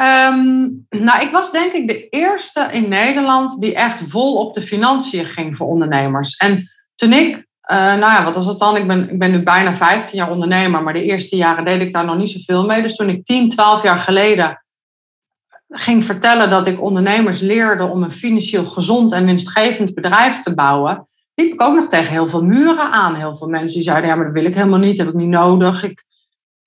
Um, 0.00 0.86
nou, 0.88 1.22
ik 1.22 1.30
was 1.30 1.52
denk 1.52 1.72
ik 1.72 1.88
de 1.88 2.08
eerste 2.08 2.68
in 2.72 2.88
Nederland 2.88 3.60
die 3.60 3.74
echt 3.74 4.02
vol 4.08 4.36
op 4.36 4.54
de 4.54 4.60
financiën 4.60 5.24
ging 5.24 5.56
voor 5.56 5.66
ondernemers. 5.66 6.36
En 6.36 6.68
toen 6.94 7.12
ik 7.12 7.46
uh, 7.70 7.76
nou 7.76 8.00
ja, 8.00 8.24
wat 8.24 8.34
was 8.34 8.46
het 8.46 8.58
dan? 8.58 8.76
Ik 8.76 8.86
ben, 8.86 9.10
ik 9.10 9.18
ben 9.18 9.30
nu 9.30 9.42
bijna 9.42 9.74
15 9.74 10.18
jaar 10.18 10.30
ondernemer, 10.30 10.82
maar 10.82 10.92
de 10.92 11.02
eerste 11.02 11.36
jaren 11.36 11.64
deed 11.64 11.80
ik 11.80 11.92
daar 11.92 12.04
nog 12.04 12.16
niet 12.16 12.30
zoveel 12.30 12.66
mee. 12.66 12.82
Dus 12.82 12.96
toen 12.96 13.08
ik 13.08 13.24
10, 13.24 13.48
12 13.48 13.82
jaar 13.82 13.98
geleden 13.98 14.63
ging 15.76 16.04
vertellen 16.04 16.50
dat 16.50 16.66
ik 16.66 16.82
ondernemers 16.82 17.40
leerde 17.40 17.84
om 17.84 18.02
een 18.02 18.10
financieel 18.10 18.64
gezond 18.64 19.12
en 19.12 19.26
winstgevend 19.26 19.94
bedrijf 19.94 20.40
te 20.40 20.54
bouwen, 20.54 21.06
liep 21.34 21.52
ik 21.52 21.62
ook 21.62 21.74
nog 21.74 21.88
tegen 21.88 22.12
heel 22.12 22.28
veel 22.28 22.44
muren 22.44 22.90
aan. 22.90 23.14
Heel 23.14 23.36
veel 23.36 23.48
mensen 23.48 23.74
die 23.74 23.84
zeiden, 23.84 24.08
ja, 24.08 24.16
maar 24.16 24.24
dat 24.24 24.34
wil 24.34 24.44
ik 24.44 24.54
helemaal 24.54 24.78
niet, 24.78 24.98
heb 24.98 25.08
ik 25.08 25.14
niet 25.14 25.28
nodig. 25.28 25.82
Ik, 25.82 26.04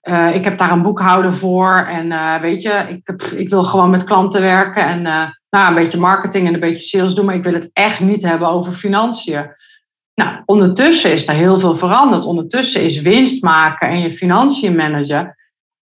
uh, 0.10 0.36
ik 0.36 0.44
heb 0.44 0.58
daar 0.58 0.72
een 0.72 0.82
boekhouder 0.82 1.34
voor 1.34 1.86
en 1.90 2.06
uh, 2.06 2.40
weet 2.42 2.62
je, 2.62 2.86
ik, 2.90 3.02
heb, 3.04 3.22
ik 3.22 3.50
wil 3.50 3.64
gewoon 3.64 3.90
met 3.90 4.04
klanten 4.04 4.42
werken 4.42 4.86
en 4.86 5.00
uh, 5.00 5.24
nou, 5.50 5.68
een 5.68 5.76
beetje 5.76 5.98
marketing 5.98 6.48
en 6.48 6.54
een 6.54 6.60
beetje 6.60 6.98
sales 6.98 7.14
doen, 7.14 7.26
maar 7.26 7.36
ik 7.36 7.44
wil 7.44 7.54
het 7.54 7.70
echt 7.74 8.00
niet 8.00 8.22
hebben 8.22 8.48
over 8.48 8.72
financiën. 8.72 9.56
Nou, 10.16 10.42
ondertussen 10.46 11.12
is 11.12 11.28
er 11.28 11.34
heel 11.34 11.60
veel 11.60 11.76
veranderd. 11.76 12.26
Ondertussen 12.26 12.84
is 12.84 13.02
winst 13.02 13.44
maken 13.44 13.90
en 13.90 14.00
je 14.00 14.12
financiën 14.12 14.76
managen. 14.76 15.36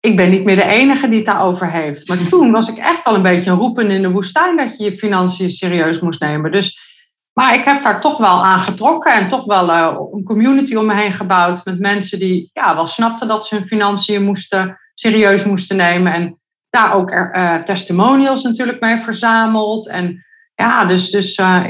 Ik 0.00 0.16
ben 0.16 0.30
niet 0.30 0.44
meer 0.44 0.56
de 0.56 0.64
enige 0.64 1.08
die 1.08 1.16
het 1.16 1.26
daarover 1.26 1.70
heeft. 1.70 2.08
Maar 2.08 2.18
toen 2.28 2.50
was 2.50 2.68
ik 2.68 2.76
echt 2.76 3.04
al 3.04 3.14
een 3.14 3.22
beetje 3.22 3.50
een 3.50 3.58
roepen 3.58 3.90
in 3.90 4.02
de 4.02 4.10
woestijn 4.10 4.56
dat 4.56 4.78
je 4.78 4.84
je 4.84 4.98
financiën 4.98 5.48
serieus 5.48 6.00
moest 6.00 6.20
nemen. 6.20 6.52
Dus, 6.52 6.78
maar 7.32 7.54
ik 7.54 7.64
heb 7.64 7.82
daar 7.82 8.00
toch 8.00 8.18
wel 8.18 8.44
aan 8.44 8.60
getrokken 8.60 9.12
en 9.12 9.28
toch 9.28 9.44
wel 9.44 9.68
uh, 9.68 9.96
een 10.12 10.24
community 10.24 10.74
om 10.74 10.86
me 10.86 10.94
heen 10.94 11.12
gebouwd 11.12 11.64
met 11.64 11.78
mensen 11.78 12.18
die 12.18 12.50
ja, 12.52 12.74
wel 12.74 12.86
snapten 12.86 13.28
dat 13.28 13.46
ze 13.46 13.54
hun 13.54 13.66
financiën 13.66 14.24
moesten, 14.24 14.78
serieus 14.94 15.44
moesten 15.44 15.76
nemen. 15.76 16.12
En 16.12 16.38
daar 16.70 16.94
ook 16.94 17.10
uh, 17.10 17.56
testimonials 17.56 18.42
natuurlijk 18.42 18.80
mee 18.80 18.98
verzameld. 18.98 19.88
En 19.88 20.24
ja, 20.54 20.84
dus, 20.84 21.10
dus 21.10 21.38
uh, 21.38 21.64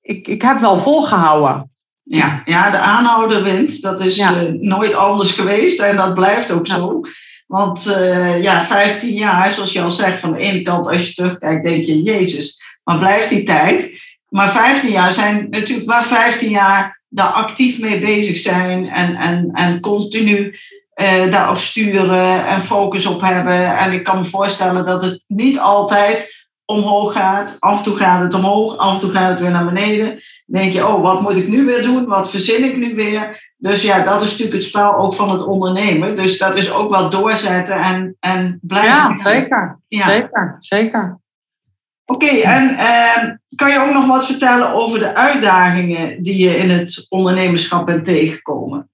ik, 0.00 0.26
ik 0.26 0.42
heb 0.42 0.60
wel 0.60 0.76
volgehouden. 0.76 1.70
Ja, 2.02 2.42
ja 2.44 2.70
de 2.70 2.78
aanhouder 2.78 3.42
wint. 3.42 3.82
Dat 3.82 4.00
is 4.00 4.16
ja. 4.16 4.30
nooit 4.60 4.94
anders 4.94 5.32
geweest 5.32 5.80
en 5.80 5.96
dat 5.96 6.14
blijft 6.14 6.50
ook 6.50 6.66
ja. 6.66 6.74
zo. 6.74 7.00
Want 7.50 7.86
uh, 7.86 8.42
ja, 8.42 8.64
15 8.64 9.12
jaar, 9.12 9.50
zoals 9.50 9.72
je 9.72 9.82
al 9.82 9.90
zegt, 9.90 10.20
van 10.20 10.32
de 10.32 10.38
ene 10.38 10.62
kant 10.62 10.88
als 10.88 11.06
je 11.06 11.14
terugkijkt, 11.14 11.64
denk 11.64 11.84
je, 11.84 12.02
Jezus, 12.02 12.62
maar 12.84 12.98
blijft 12.98 13.28
die 13.28 13.42
tijd? 13.42 14.00
Maar 14.28 14.50
15 14.50 14.90
jaar 14.90 15.12
zijn 15.12 15.46
natuurlijk 15.50 15.88
waar 15.88 16.04
15 16.04 16.50
jaar 16.50 17.02
daar 17.08 17.26
actief 17.26 17.80
mee 17.80 17.98
bezig 17.98 18.38
zijn 18.38 18.88
en, 18.88 19.16
en, 19.16 19.50
en 19.52 19.80
continu 19.80 20.54
uh, 20.94 21.30
daarop 21.30 21.56
sturen 21.56 22.46
en 22.46 22.60
focus 22.60 23.06
op 23.06 23.20
hebben. 23.20 23.78
En 23.78 23.92
ik 23.92 24.04
kan 24.04 24.18
me 24.18 24.24
voorstellen 24.24 24.84
dat 24.84 25.02
het 25.02 25.24
niet 25.26 25.58
altijd 25.58 26.39
omhoog 26.70 27.12
gaat. 27.12 27.56
Af 27.58 27.78
en 27.78 27.84
toe 27.84 27.96
gaat 27.96 28.20
het 28.20 28.34
omhoog, 28.34 28.76
af 28.76 28.94
en 28.94 29.00
toe 29.00 29.10
gaat 29.10 29.30
het 29.30 29.40
weer 29.40 29.50
naar 29.50 29.64
beneden. 29.64 30.06
Dan 30.46 30.60
denk 30.60 30.72
je, 30.72 30.86
oh, 30.86 31.02
wat 31.02 31.20
moet 31.20 31.36
ik 31.36 31.48
nu 31.48 31.64
weer 31.64 31.82
doen? 31.82 32.06
Wat 32.06 32.30
verzin 32.30 32.64
ik 32.64 32.76
nu 32.76 32.94
weer? 32.94 33.52
Dus 33.56 33.82
ja, 33.82 34.04
dat 34.04 34.22
is 34.22 34.30
natuurlijk 34.30 34.56
het 34.56 34.66
spel 34.66 34.96
ook 34.96 35.14
van 35.14 35.30
het 35.30 35.46
ondernemen. 35.46 36.16
Dus 36.16 36.38
dat 36.38 36.56
is 36.56 36.72
ook 36.72 36.90
wel 36.90 37.10
doorzetten 37.10 37.76
en, 37.76 38.16
en 38.20 38.58
blijven. 38.62 38.90
Ja, 38.90 39.18
zeker. 39.22 39.78
Ja. 39.88 40.08
Zeker, 40.08 40.56
zeker. 40.58 41.20
Oké, 42.04 42.24
okay, 42.24 42.42
en 42.42 42.76
eh, 42.76 43.34
kan 43.54 43.70
je 43.70 43.78
ook 43.78 43.92
nog 43.92 44.06
wat 44.06 44.26
vertellen 44.26 44.72
over 44.72 44.98
de 44.98 45.14
uitdagingen 45.14 46.22
die 46.22 46.36
je 46.36 46.56
in 46.56 46.70
het 46.70 47.06
ondernemerschap 47.08 47.86
bent 47.86 48.04
tegengekomen? 48.04 48.90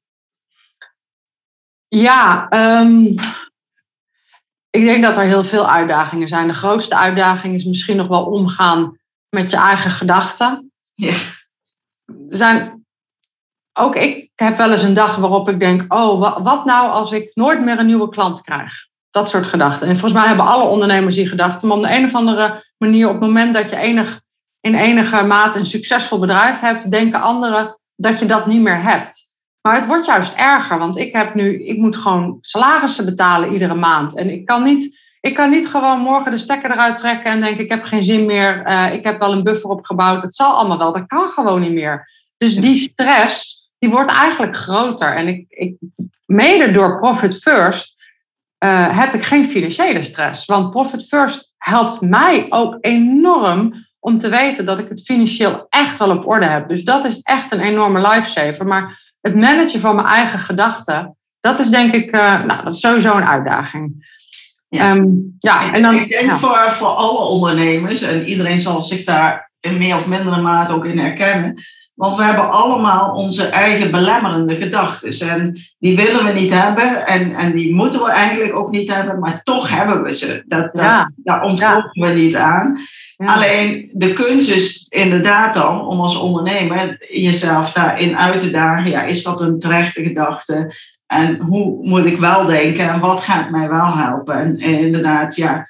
Ja, 1.89 2.49
um, 2.81 3.15
ik 4.77 4.85
denk 4.85 5.03
dat 5.03 5.17
er 5.17 5.23
heel 5.23 5.45
veel 5.45 5.71
uitdagingen 5.71 6.29
zijn. 6.29 6.47
De 6.47 6.55
grootste 6.55 6.97
uitdaging 6.97 7.55
is 7.55 7.65
misschien 7.65 7.97
nog 7.97 8.09
wel 8.09 8.25
omgaan 8.25 8.99
met 9.29 9.51
je 9.51 9.57
eigen 9.57 9.91
gedachten. 9.91 10.73
Ja. 10.95 11.15
Er 12.05 12.37
zijn, 12.37 12.87
ook 13.73 13.95
ik 13.95 14.31
heb 14.35 14.57
wel 14.57 14.71
eens 14.71 14.83
een 14.83 14.95
dag 14.95 15.17
waarop 15.17 15.49
ik 15.49 15.59
denk: 15.59 15.93
oh, 15.93 16.21
wat, 16.21 16.39
wat 16.43 16.65
nou 16.65 16.91
als 16.91 17.13
ik 17.13 17.31
nooit 17.35 17.61
meer 17.61 17.79
een 17.79 17.87
nieuwe 17.87 18.09
klant 18.09 18.41
krijg? 18.41 18.73
Dat 19.11 19.31
soort 19.31 19.47
gedachten. 19.47 19.89
En 19.89 19.93
volgens 19.93 20.21
mij 20.21 20.27
hebben 20.27 20.47
alle 20.47 20.65
ondernemers 20.65 21.15
die 21.15 21.29
gedachten. 21.29 21.69
Maar 21.69 21.77
op 21.77 21.83
de 21.83 21.97
een 21.97 22.05
of 22.05 22.15
andere 22.15 22.65
manier, 22.79 23.07
op 23.07 23.13
het 23.13 23.23
moment 23.23 23.55
dat 23.55 23.71
je 23.71 23.77
enig, 23.77 24.21
in 24.61 24.75
enige 24.75 25.23
mate 25.23 25.59
een 25.59 25.67
succesvol 25.67 26.19
bedrijf 26.19 26.61
hebt, 26.61 26.91
denken 26.91 27.21
anderen 27.21 27.79
dat 27.97 28.19
je 28.19 28.27
dat 28.27 28.47
niet 28.47 28.61
meer 28.61 28.83
hebt. 28.83 29.26
Maar 29.67 29.75
het 29.75 29.87
wordt 29.87 30.07
juist 30.07 30.35
erger, 30.35 30.79
want 30.79 30.97
ik 30.97 31.13
heb 31.13 31.35
nu, 31.35 31.65
ik 31.65 31.79
moet 31.79 31.97
gewoon 31.97 32.39
salarissen 32.41 33.05
betalen 33.05 33.53
iedere 33.53 33.75
maand. 33.75 34.17
En 34.17 34.31
ik 34.31 34.45
kan 34.45 34.63
niet, 34.63 34.99
ik 35.21 35.35
kan 35.35 35.51
niet 35.51 35.69
gewoon 35.69 36.01
morgen 36.01 36.31
de 36.31 36.39
stekker 36.39 36.71
eruit 36.71 36.99
trekken 36.99 37.31
en 37.31 37.41
denken, 37.41 37.65
ik 37.65 37.71
heb 37.71 37.85
geen 37.85 38.03
zin 38.03 38.27
meer, 38.27 38.67
uh, 38.67 38.93
ik 38.93 39.05
heb 39.05 39.19
wel 39.19 39.33
een 39.33 39.43
buffer 39.43 39.71
opgebouwd, 39.71 40.23
het 40.23 40.35
zal 40.35 40.55
allemaal 40.55 40.79
wel, 40.79 40.93
dat 40.93 41.07
kan 41.07 41.29
gewoon 41.29 41.61
niet 41.61 41.73
meer. 41.73 42.09
Dus 42.39 42.57
die 42.57 42.77
stress, 42.77 43.69
die 43.79 43.91
wordt 43.91 44.11
eigenlijk 44.11 44.57
groter. 44.57 45.17
En 45.17 45.29
ik, 45.29 45.45
ik 45.49 45.77
mede 46.27 46.73
door 46.73 46.99
Profit 46.99 47.39
First 47.39 47.95
uh, 48.65 48.99
heb 48.99 49.15
ik 49.15 49.23
geen 49.23 49.45
financiële 49.45 50.03
stress. 50.03 50.45
Want 50.45 50.71
Profit 50.71 51.07
First 51.07 51.55
helpt 51.57 52.01
mij 52.01 52.47
ook 52.49 52.77
enorm 52.81 53.73
om 53.99 54.19
te 54.19 54.29
weten 54.29 54.65
dat 54.65 54.79
ik 54.79 54.89
het 54.89 55.03
financieel 55.03 55.67
echt 55.69 55.99
wel 55.99 56.11
op 56.11 56.27
orde 56.27 56.47
heb. 56.47 56.69
Dus 56.69 56.83
dat 56.83 57.05
is 57.05 57.21
echt 57.21 57.53
een 57.53 57.61
enorme 57.61 58.09
lifesaver. 58.09 58.67
Maar 58.67 59.05
het 59.27 59.35
managen 59.35 59.81
van 59.81 59.95
mijn 59.95 60.07
eigen 60.07 60.39
gedachten, 60.39 61.17
dat 61.41 61.59
is 61.59 61.69
denk 61.69 61.93
ik, 61.93 62.15
uh, 62.15 62.45
nou, 62.45 62.65
dat 62.65 62.73
is 62.73 62.81
sowieso 62.81 63.17
een 63.17 63.29
uitdaging. 63.29 64.15
Ja, 64.69 64.97
um, 64.97 65.37
ja 65.39 65.73
en 65.73 65.83
dan, 65.83 65.95
ik 65.95 66.09
denk 66.09 66.27
ja. 66.27 66.37
voor, 66.37 66.59
voor 66.69 66.89
alle 66.89 67.19
ondernemers, 67.19 68.03
en 68.03 68.29
iedereen 68.29 68.59
zal 68.59 68.83
zich 68.83 69.05
daar 69.05 69.51
in 69.61 69.79
meer 69.79 69.95
of 69.95 70.09
mindere 70.09 70.41
mate 70.41 70.73
ook 70.73 70.85
in 70.85 70.99
herkennen. 70.99 71.55
Want 71.95 72.17
we 72.17 72.23
hebben 72.23 72.51
allemaal 72.51 73.15
onze 73.15 73.47
eigen 73.47 73.91
belemmerende 73.91 74.57
gedachten. 74.57 75.29
En 75.29 75.59
die 75.79 75.97
willen 75.97 76.25
we 76.25 76.33
niet 76.33 76.53
hebben. 76.53 77.07
En, 77.07 77.35
en 77.35 77.53
die 77.53 77.75
moeten 77.75 78.01
we 78.01 78.11
eigenlijk 78.11 78.55
ook 78.55 78.71
niet 78.71 78.95
hebben. 78.95 79.19
Maar 79.19 79.43
toch 79.43 79.69
hebben 79.69 80.03
we 80.03 80.13
ze. 80.13 80.43
Dat, 80.47 80.75
dat, 80.75 80.83
ja. 80.83 81.13
Daar 81.17 81.43
ontkomen 81.43 81.91
we 81.93 82.09
niet 82.09 82.37
aan. 82.37 82.79
Alleen 83.17 83.91
de 83.93 84.13
kunst 84.13 84.51
is 84.51 84.87
inderdaad 84.89 85.55
dan 85.55 85.87
om 85.87 86.01
als 86.01 86.19
ondernemer 86.19 87.07
jezelf 87.09 87.73
daarin 87.73 88.17
uit 88.17 88.41
te 88.41 88.51
dagen. 88.51 88.91
Ja, 88.91 89.03
is 89.03 89.23
dat 89.23 89.41
een 89.41 89.59
terechte 89.59 90.03
gedachte? 90.03 90.75
En 91.07 91.37
hoe 91.37 91.87
moet 91.87 92.05
ik 92.05 92.19
wel 92.19 92.45
denken? 92.45 92.89
En 92.89 93.01
wat 93.01 93.21
gaat 93.21 93.51
mij 93.51 93.69
wel 93.69 93.97
helpen? 93.97 94.35
En, 94.35 94.59
en 94.59 94.79
inderdaad, 94.79 95.37
ja. 95.37 95.67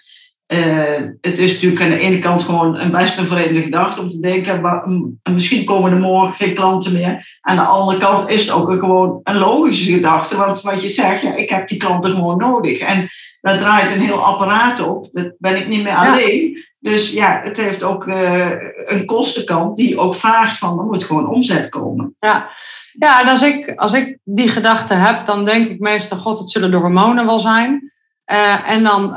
Uh, 0.52 1.02
het 1.20 1.38
is 1.38 1.52
natuurlijk 1.52 1.82
aan 1.82 1.90
de 1.90 1.98
ene 1.98 2.18
kant 2.18 2.42
gewoon 2.42 2.76
een 2.76 2.90
best 2.90 3.18
een 3.18 3.26
vreemde 3.26 3.62
gedachte 3.62 4.00
om 4.00 4.08
te 4.08 4.20
denken, 4.20 4.60
maar, 4.60 4.88
misschien 5.30 5.64
komen 5.64 5.92
er 5.92 5.98
morgen 5.98 6.34
geen 6.34 6.54
klanten 6.54 6.92
meer. 6.92 7.38
Aan 7.40 7.56
de 7.56 7.62
andere 7.62 7.98
kant 7.98 8.28
is 8.28 8.40
het 8.40 8.50
ook 8.50 8.68
een, 8.68 8.78
gewoon 8.78 9.20
een 9.22 9.36
logische 9.36 9.92
gedachte, 9.92 10.36
want 10.36 10.60
wat 10.60 10.82
je 10.82 10.88
zegt, 10.88 11.22
ja, 11.22 11.34
ik 11.34 11.48
heb 11.48 11.68
die 11.68 11.78
klanten 11.78 12.10
gewoon 12.10 12.38
nodig. 12.38 12.78
En 12.78 13.08
daar 13.46 13.58
draait 13.58 13.90
een 13.90 14.00
heel 14.00 14.24
apparaat 14.24 14.80
op, 14.80 15.08
dat 15.12 15.32
ben 15.38 15.56
ik 15.56 15.68
niet 15.68 15.82
meer 15.82 15.92
ja. 15.92 16.12
alleen. 16.12 16.64
Dus 16.78 17.12
ja, 17.12 17.40
het 17.44 17.56
heeft 17.56 17.82
ook 17.82 18.06
uh, 18.06 18.50
een 18.84 19.04
kostenkant 19.04 19.76
die 19.76 19.98
ook 19.98 20.14
vraagt 20.14 20.58
van, 20.58 20.78
er 20.78 20.84
moet 20.84 21.04
gewoon 21.04 21.28
omzet 21.28 21.68
komen. 21.68 22.16
Ja, 22.20 22.48
ja 22.92 23.20
en 23.20 23.28
als 23.28 23.42
ik, 23.42 23.72
als 23.76 23.92
ik 23.92 24.18
die 24.24 24.48
gedachte 24.48 24.94
heb, 24.94 25.26
dan 25.26 25.44
denk 25.44 25.66
ik 25.66 25.80
meestal, 25.80 26.18
god, 26.18 26.38
het 26.38 26.50
zullen 26.50 26.70
de 26.70 26.76
hormonen 26.76 27.26
wel 27.26 27.38
zijn. 27.38 27.92
Uh, 28.32 28.70
en 28.70 28.82
dan 28.82 29.14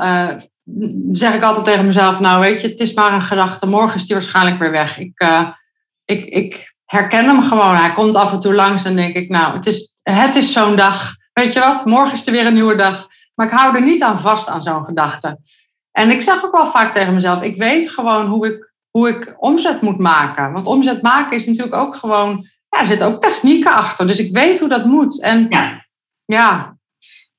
zeg 1.12 1.34
ik 1.34 1.42
altijd 1.42 1.64
tegen 1.64 1.86
mezelf, 1.86 2.20
nou 2.20 2.40
weet 2.40 2.60
je, 2.60 2.68
het 2.68 2.80
is 2.80 2.94
maar 2.94 3.12
een 3.12 3.22
gedachte. 3.22 3.66
Morgen 3.66 3.96
is 3.96 4.06
die 4.06 4.16
waarschijnlijk 4.16 4.58
weer 4.58 4.70
weg. 4.70 4.98
Ik, 4.98 5.22
ik, 6.04 6.24
ik 6.24 6.74
herken 6.84 7.26
hem 7.26 7.42
gewoon. 7.42 7.74
Hij 7.74 7.92
komt 7.92 8.14
af 8.14 8.32
en 8.32 8.40
toe 8.40 8.54
langs 8.54 8.84
en 8.84 8.96
denk 8.96 9.14
ik, 9.14 9.28
nou, 9.28 9.56
het 9.56 9.66
is, 9.66 10.00
het 10.02 10.36
is 10.36 10.52
zo'n 10.52 10.76
dag. 10.76 11.14
Weet 11.32 11.52
je 11.52 11.60
wat, 11.60 11.84
morgen 11.84 12.12
is 12.12 12.26
er 12.26 12.32
weer 12.32 12.46
een 12.46 12.54
nieuwe 12.54 12.76
dag. 12.76 13.08
Maar 13.40 13.48
ik 13.48 13.58
hou 13.58 13.74
er 13.74 13.82
niet 13.82 14.02
aan 14.02 14.18
vast 14.18 14.48
aan 14.48 14.62
zo'n 14.62 14.84
gedachte. 14.84 15.38
En 15.90 16.10
ik 16.10 16.22
zeg 16.22 16.44
ook 16.44 16.52
wel 16.52 16.66
vaak 16.66 16.94
tegen 16.94 17.14
mezelf, 17.14 17.42
ik 17.42 17.56
weet 17.56 17.90
gewoon 17.90 18.26
hoe 18.26 18.46
ik, 18.46 18.72
hoe 18.90 19.08
ik 19.08 19.34
omzet 19.38 19.80
moet 19.80 19.98
maken. 19.98 20.52
Want 20.52 20.66
omzet 20.66 21.02
maken 21.02 21.36
is 21.36 21.46
natuurlijk 21.46 21.74
ook 21.74 21.96
gewoon, 21.96 22.46
ja, 22.68 22.80
er 22.80 22.86
zitten 22.86 23.06
ook 23.06 23.22
technieken 23.22 23.74
achter. 23.74 24.06
Dus 24.06 24.18
ik 24.18 24.32
weet 24.32 24.58
hoe 24.58 24.68
dat 24.68 24.84
moet. 24.84 25.22
En 25.22 25.46
ja, 25.48 25.86
ja 26.24 26.76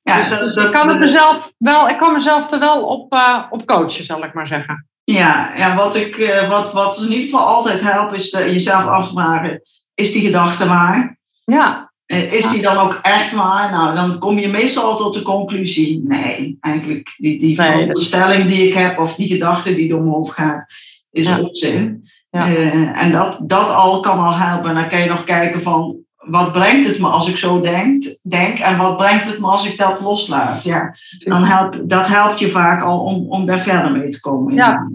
ja, 0.02 0.18
dus, 0.18 0.30
dat, 0.30 0.40
dus 0.40 0.54
dat, 0.54 0.66
ik, 0.66 0.72
kan 0.72 0.90
het 0.90 1.00
mezelf 1.00 1.52
wel, 1.58 1.90
ik 1.90 1.98
kan 1.98 2.14
mezelf 2.14 2.52
er 2.52 2.60
wel 2.60 2.86
op, 2.86 3.14
uh, 3.14 3.44
op 3.50 3.66
coachen, 3.66 4.06
zal 4.06 4.24
ik 4.24 4.34
maar 4.34 4.48
zeggen. 4.48 4.88
Ja, 5.04 5.52
ja 5.56 5.76
wat, 5.76 5.96
ik, 5.96 6.18
uh, 6.18 6.50
wat, 6.50 6.74
wat 6.74 6.98
in 6.98 7.12
ieder 7.12 7.26
geval 7.26 7.46
altijd 7.46 7.82
helpt, 7.82 8.14
is 8.14 8.30
jezelf 8.30 8.86
afvragen: 8.86 9.62
is 9.94 10.12
die 10.12 10.22
gedachte 10.22 10.68
waar? 10.68 11.18
Ja. 11.46 11.91
Is 12.12 12.50
die 12.50 12.62
dan 12.62 12.78
ook 12.78 13.00
echt 13.02 13.34
waar? 13.34 13.72
Nou, 13.72 13.96
dan 13.96 14.20
kom 14.20 14.40
je 14.40 14.48
meestal 14.48 14.98
tot 14.98 15.14
de 15.14 15.22
conclusie: 15.22 16.04
nee, 16.08 16.58
eigenlijk 16.60 17.14
die, 17.18 17.40
die 17.40 17.56
veronderstelling 17.56 18.46
die 18.46 18.68
ik 18.68 18.74
heb 18.74 19.00
of 19.00 19.16
die 19.16 19.28
gedachte 19.28 19.76
die 19.76 19.90
door 19.90 20.02
mijn 20.02 20.14
hoofd 20.14 20.34
gaat, 20.34 20.66
is 21.12 21.28
ja. 21.28 21.40
onzin. 21.40 22.10
Ja. 22.30 22.48
en 22.94 23.12
dat, 23.12 23.44
dat 23.48 23.70
al 23.70 24.00
kan 24.00 24.20
al 24.20 24.36
helpen. 24.36 24.70
En 24.70 24.76
dan 24.76 24.90
kan 24.90 25.00
je 25.00 25.10
nog 25.10 25.24
kijken 25.24 25.62
van 25.62 26.02
wat 26.16 26.52
brengt 26.52 26.88
het 26.88 27.00
me 27.00 27.08
als 27.08 27.30
ik 27.30 27.38
zo 27.38 27.62
denk, 27.62 28.04
denk 28.24 28.60
en 28.60 28.78
wat 28.78 28.98
brengt 28.98 29.26
het 29.26 29.40
me 29.40 29.48
als 29.48 29.70
ik 29.70 29.78
dat 29.78 30.02
loslaat? 30.02 30.64
Ja, 30.64 30.96
dan 31.18 31.44
helpt, 31.44 31.90
dat 31.90 32.08
helpt 32.08 32.40
je 32.40 32.50
vaak 32.50 32.82
al 32.82 33.00
om, 33.00 33.26
om 33.30 33.46
daar 33.46 33.60
verder 33.60 33.92
mee 33.92 34.08
te 34.08 34.20
komen. 34.20 34.54
Ja, 34.54 34.90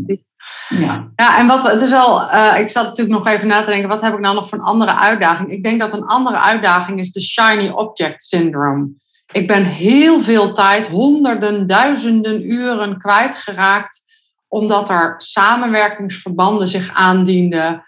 Ja. 0.69 1.09
ja, 1.17 1.39
en 1.39 1.47
wat 1.47 1.63
het 1.63 1.81
is 1.81 1.91
wel, 1.91 2.23
uh, 2.23 2.59
ik 2.59 2.69
zat 2.69 2.85
natuurlijk 2.85 3.17
nog 3.17 3.27
even 3.27 3.49
na 3.49 3.61
te 3.61 3.71
denken, 3.71 3.89
wat 3.89 4.01
heb 4.01 4.13
ik 4.13 4.21
nou 4.21 4.35
nog 4.35 4.49
voor 4.49 4.59
een 4.59 4.65
andere 4.65 4.95
uitdaging? 4.95 5.51
Ik 5.51 5.63
denk 5.63 5.81
dat 5.81 5.93
een 5.93 6.07
andere 6.07 6.39
uitdaging 6.39 7.01
is 7.01 7.13
de 7.13 7.21
shiny 7.21 7.69
object 7.69 8.25
syndrome. 8.25 8.89
Ik 9.33 9.47
ben 9.47 9.65
heel 9.65 10.21
veel 10.21 10.53
tijd, 10.53 10.89
honderden, 10.89 11.67
duizenden 11.67 12.51
uren 12.51 12.99
kwijtgeraakt, 12.99 14.05
omdat 14.49 14.91
er 14.91 15.15
samenwerkingsverbanden 15.19 16.69
zich 16.69 16.95
aandienden, 16.95 17.85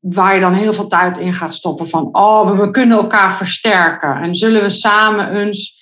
waar 0.00 0.34
je 0.34 0.40
dan 0.40 0.54
heel 0.54 0.72
veel 0.72 0.86
tijd 0.86 1.18
in 1.18 1.32
gaat 1.32 1.54
stoppen 1.54 1.88
van, 1.88 2.08
oh, 2.12 2.58
we 2.58 2.70
kunnen 2.70 2.98
elkaar 2.98 3.36
versterken 3.36 4.16
en 4.16 4.34
zullen 4.34 4.62
we 4.62 4.70
samen 4.70 5.36
eens 5.36 5.81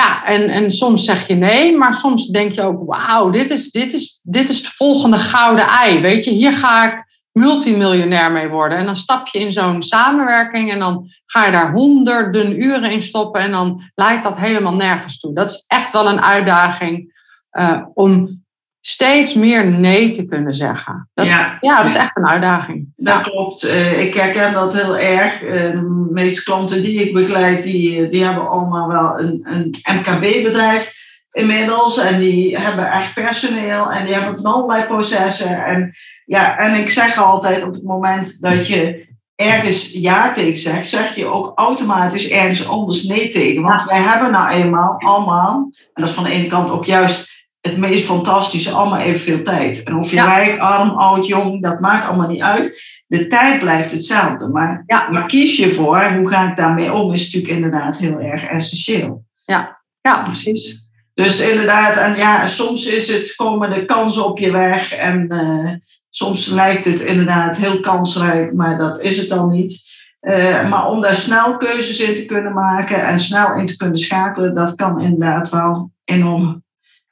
ja, 0.00 0.24
en, 0.24 0.48
en 0.48 0.70
soms 0.70 1.04
zeg 1.04 1.26
je 1.26 1.34
nee, 1.34 1.76
maar 1.76 1.94
soms 1.94 2.26
denk 2.26 2.52
je 2.52 2.62
ook, 2.62 2.82
wauw, 2.86 3.30
dit 3.30 3.50
is, 3.50 3.70
dit, 3.70 3.92
is, 3.92 4.20
dit 4.22 4.48
is 4.48 4.56
het 4.56 4.66
volgende 4.66 5.18
gouden 5.18 5.66
ei. 5.66 6.00
Weet 6.00 6.24
je, 6.24 6.30
hier 6.30 6.52
ga 6.52 6.92
ik 6.92 7.04
multimiljonair 7.32 8.32
mee 8.32 8.48
worden. 8.48 8.78
En 8.78 8.84
dan 8.84 8.96
stap 8.96 9.26
je 9.26 9.38
in 9.38 9.52
zo'n 9.52 9.82
samenwerking 9.82 10.70
en 10.72 10.78
dan 10.78 11.08
ga 11.26 11.44
je 11.46 11.52
daar 11.52 11.72
honderden 11.72 12.62
uren 12.62 12.90
in 12.90 13.02
stoppen 13.02 13.40
en 13.40 13.50
dan 13.50 13.82
leidt 13.94 14.24
dat 14.24 14.36
helemaal 14.36 14.74
nergens 14.74 15.20
toe. 15.20 15.34
Dat 15.34 15.50
is 15.50 15.64
echt 15.66 15.92
wel 15.92 16.08
een 16.08 16.20
uitdaging 16.20 17.14
uh, 17.52 17.82
om 17.94 18.44
steeds 18.88 19.34
meer 19.34 19.66
nee 19.66 20.10
te 20.10 20.26
kunnen 20.26 20.54
zeggen. 20.54 21.08
Dat, 21.14 21.26
ja. 21.26 21.56
ja, 21.60 21.76
dat 21.76 21.90
is 21.90 21.96
echt 21.96 22.16
een 22.16 22.26
uitdaging. 22.26 22.92
Dat 22.96 23.22
klopt. 23.22 23.64
Uh, 23.64 24.00
ik 24.00 24.14
herken 24.14 24.52
dat 24.52 24.82
heel 24.82 24.98
erg. 24.98 25.42
Uh, 25.42 25.50
de 25.70 26.08
meeste 26.10 26.42
klanten 26.42 26.82
die 26.82 27.04
ik 27.04 27.12
begeleid, 27.12 27.62
die, 27.62 28.08
die 28.08 28.24
hebben 28.24 28.48
allemaal 28.48 28.88
wel 28.88 29.18
een, 29.18 29.40
een 29.42 29.74
MKB-bedrijf 29.94 30.94
inmiddels. 31.30 31.98
En 31.98 32.20
die 32.20 32.58
hebben 32.58 32.90
echt 32.90 33.14
personeel 33.14 33.90
en 33.90 34.04
die 34.04 34.14
hebben 34.14 34.36
van 34.36 34.52
allerlei 34.52 34.84
processen. 34.84 35.64
En, 35.64 35.94
ja, 36.24 36.56
en 36.58 36.74
ik 36.74 36.90
zeg 36.90 37.18
altijd, 37.18 37.64
op 37.64 37.72
het 37.72 37.82
moment 37.82 38.40
dat 38.40 38.66
je 38.66 39.06
ergens 39.36 39.92
ja 39.92 40.32
tegen 40.32 40.58
zegt, 40.58 40.88
zeg 40.88 41.14
je 41.14 41.26
ook 41.26 41.52
automatisch 41.58 42.28
ergens 42.28 42.68
anders 42.68 43.02
nee 43.02 43.28
tegen. 43.28 43.62
Want 43.62 43.84
wij 43.84 44.00
hebben 44.00 44.30
nou 44.30 44.50
eenmaal 44.50 44.94
allemaal, 44.98 45.70
en 45.94 46.02
dat 46.02 46.08
is 46.08 46.14
van 46.14 46.24
de 46.24 46.30
ene 46.30 46.46
kant 46.46 46.70
ook 46.70 46.84
juist 46.84 47.35
het 47.66 47.76
meest 47.76 48.06
fantastische, 48.06 48.70
allemaal 48.70 48.98
evenveel 48.98 49.42
tijd. 49.42 49.82
En 49.82 49.96
of 49.96 50.10
je 50.10 50.22
rijk, 50.22 50.58
arm, 50.58 50.90
oud, 50.90 51.26
jong, 51.26 51.62
dat 51.62 51.80
maakt 51.80 52.08
allemaal 52.08 52.28
niet 52.28 52.42
uit. 52.42 52.84
De 53.06 53.26
tijd 53.26 53.60
blijft 53.60 53.92
hetzelfde. 53.92 54.48
Maar, 54.48 54.82
ja. 54.86 55.08
maar 55.10 55.26
kies 55.26 55.56
je 55.56 55.70
voor, 55.70 56.04
hoe 56.04 56.28
ga 56.28 56.50
ik 56.50 56.56
daarmee 56.56 56.92
om, 56.92 57.12
is 57.12 57.24
natuurlijk 57.24 57.52
inderdaad 57.52 57.98
heel 57.98 58.20
erg 58.20 58.44
essentieel. 58.44 59.24
Ja, 59.44 59.82
ja 60.00 60.24
precies. 60.24 60.84
Dus 61.14 61.40
inderdaad, 61.40 61.96
en 61.96 62.16
ja, 62.16 62.46
soms 62.46 62.86
is 62.86 63.08
het, 63.08 63.34
komen 63.34 63.70
de 63.70 63.84
kansen 63.84 64.26
op 64.26 64.38
je 64.38 64.50
weg. 64.50 64.92
En 64.92 65.32
uh, 65.32 65.72
soms 66.10 66.46
lijkt 66.46 66.84
het 66.84 67.00
inderdaad 67.00 67.56
heel 67.56 67.80
kansrijk, 67.80 68.52
maar 68.52 68.78
dat 68.78 69.00
is 69.00 69.18
het 69.18 69.28
dan 69.28 69.50
niet. 69.50 69.84
Uh, 70.20 70.68
maar 70.68 70.86
om 70.86 71.00
daar 71.00 71.14
snel 71.14 71.56
keuzes 71.56 72.00
in 72.00 72.14
te 72.14 72.26
kunnen 72.26 72.52
maken 72.52 73.06
en 73.06 73.18
snel 73.18 73.54
in 73.54 73.66
te 73.66 73.76
kunnen 73.76 73.96
schakelen, 73.96 74.54
dat 74.54 74.74
kan 74.74 75.00
inderdaad 75.00 75.50
wel 75.50 75.90
enorm 76.04 76.64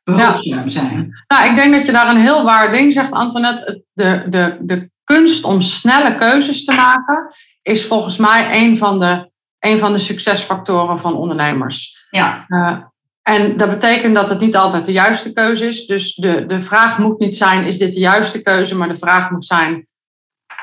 behulpzaam 0.05 0.69
zijn. 0.69 1.25
Nou, 1.27 1.51
ik 1.51 1.55
denk 1.55 1.73
dat 1.73 1.87
je 1.87 1.93
daar 1.93 2.09
een 2.09 2.21
heel 2.21 2.45
waar 2.45 2.71
ding 2.71 2.93
zegt, 2.93 3.13
Antoinette. 3.13 3.85
De, 3.93 4.27
de, 4.29 4.59
de 4.61 4.91
kunst 5.05 5.45
om 5.45 5.61
snelle 5.61 6.17
keuzes 6.17 6.65
te 6.65 6.75
maken 6.75 7.35
is 7.63 7.87
volgens 7.87 8.17
mij 8.17 8.63
een 8.63 8.77
van 8.77 9.01
de, 9.01 9.31
een 9.59 9.79
van 9.79 9.93
de 9.93 9.99
succesfactoren 9.99 10.99
van 10.99 11.15
ondernemers. 11.15 12.07
Ja. 12.11 12.45
Uh, 12.49 12.77
en 13.23 13.57
dat 13.57 13.69
betekent 13.69 14.15
dat 14.15 14.29
het 14.29 14.41
niet 14.41 14.57
altijd 14.57 14.85
de 14.85 14.93
juiste 14.93 15.33
keuze 15.33 15.67
is. 15.67 15.87
Dus 15.87 16.15
de, 16.15 16.47
de 16.47 16.61
vraag 16.61 16.99
moet 16.99 17.19
niet 17.19 17.37
zijn, 17.37 17.65
is 17.65 17.79
dit 17.79 17.93
de 17.93 17.99
juiste 17.99 18.43
keuze? 18.43 18.75
Maar 18.75 18.89
de 18.89 18.99
vraag 18.99 19.31
moet 19.31 19.47
zijn, 19.47 19.87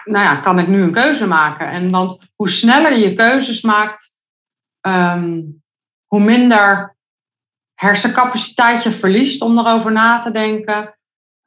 nou 0.04 0.26
ja, 0.26 0.36
kan 0.36 0.60
ik 0.60 0.68
nu 0.68 0.82
een 0.82 0.92
keuze 0.92 1.28
maken? 1.28 1.70
En 1.70 1.90
want 1.90 2.32
hoe 2.36 2.50
sneller 2.50 2.98
je 2.98 3.14
keuzes 3.14 3.62
maakt, 3.62 4.16
um, 4.88 5.62
hoe 6.06 6.20
minder 6.20 6.96
hersencapaciteit 7.82 8.84
je 8.84 8.92
verliest 8.92 9.42
om 9.42 9.60
erover 9.60 9.92
na 9.92 10.20
te 10.20 10.32
denken. 10.32 10.98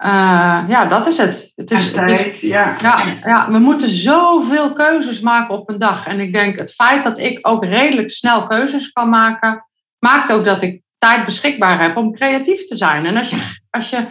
Uh, 0.05 0.65
ja, 0.69 0.87
dat 0.87 1.07
is 1.07 1.17
het. 1.17 1.53
het 1.55 1.71
is, 1.71 1.93
tijd, 1.93 2.41
ja. 2.41 2.77
ja. 2.83 3.19
Ja, 3.25 3.51
we 3.51 3.59
moeten 3.59 3.91
zoveel 3.91 4.73
keuzes 4.73 5.21
maken 5.21 5.55
op 5.55 5.69
een 5.69 5.79
dag. 5.79 6.07
En 6.07 6.21
ik 6.21 6.33
denk 6.33 6.59
het 6.59 6.75
feit 6.75 7.03
dat 7.03 7.19
ik 7.19 7.39
ook 7.43 7.65
redelijk 7.65 8.11
snel 8.11 8.47
keuzes 8.47 8.93
kan 8.93 9.09
maken, 9.09 9.67
maakt 9.99 10.33
ook 10.33 10.45
dat 10.45 10.63
ik 10.63 10.83
tijd 10.99 11.25
beschikbaar 11.25 11.83
heb 11.83 11.97
om 11.97 12.15
creatief 12.15 12.67
te 12.67 12.77
zijn. 12.77 13.07
En 13.07 13.17
als 13.17 13.31
je, 13.31 13.59
als 13.71 13.91
je 13.91 14.07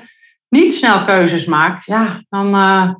niet 0.49 0.73
snel 0.73 1.05
keuzes 1.05 1.45
maakt, 1.45 1.85
ja, 1.85 2.23
dan 2.29 2.47
uh, 2.47 2.93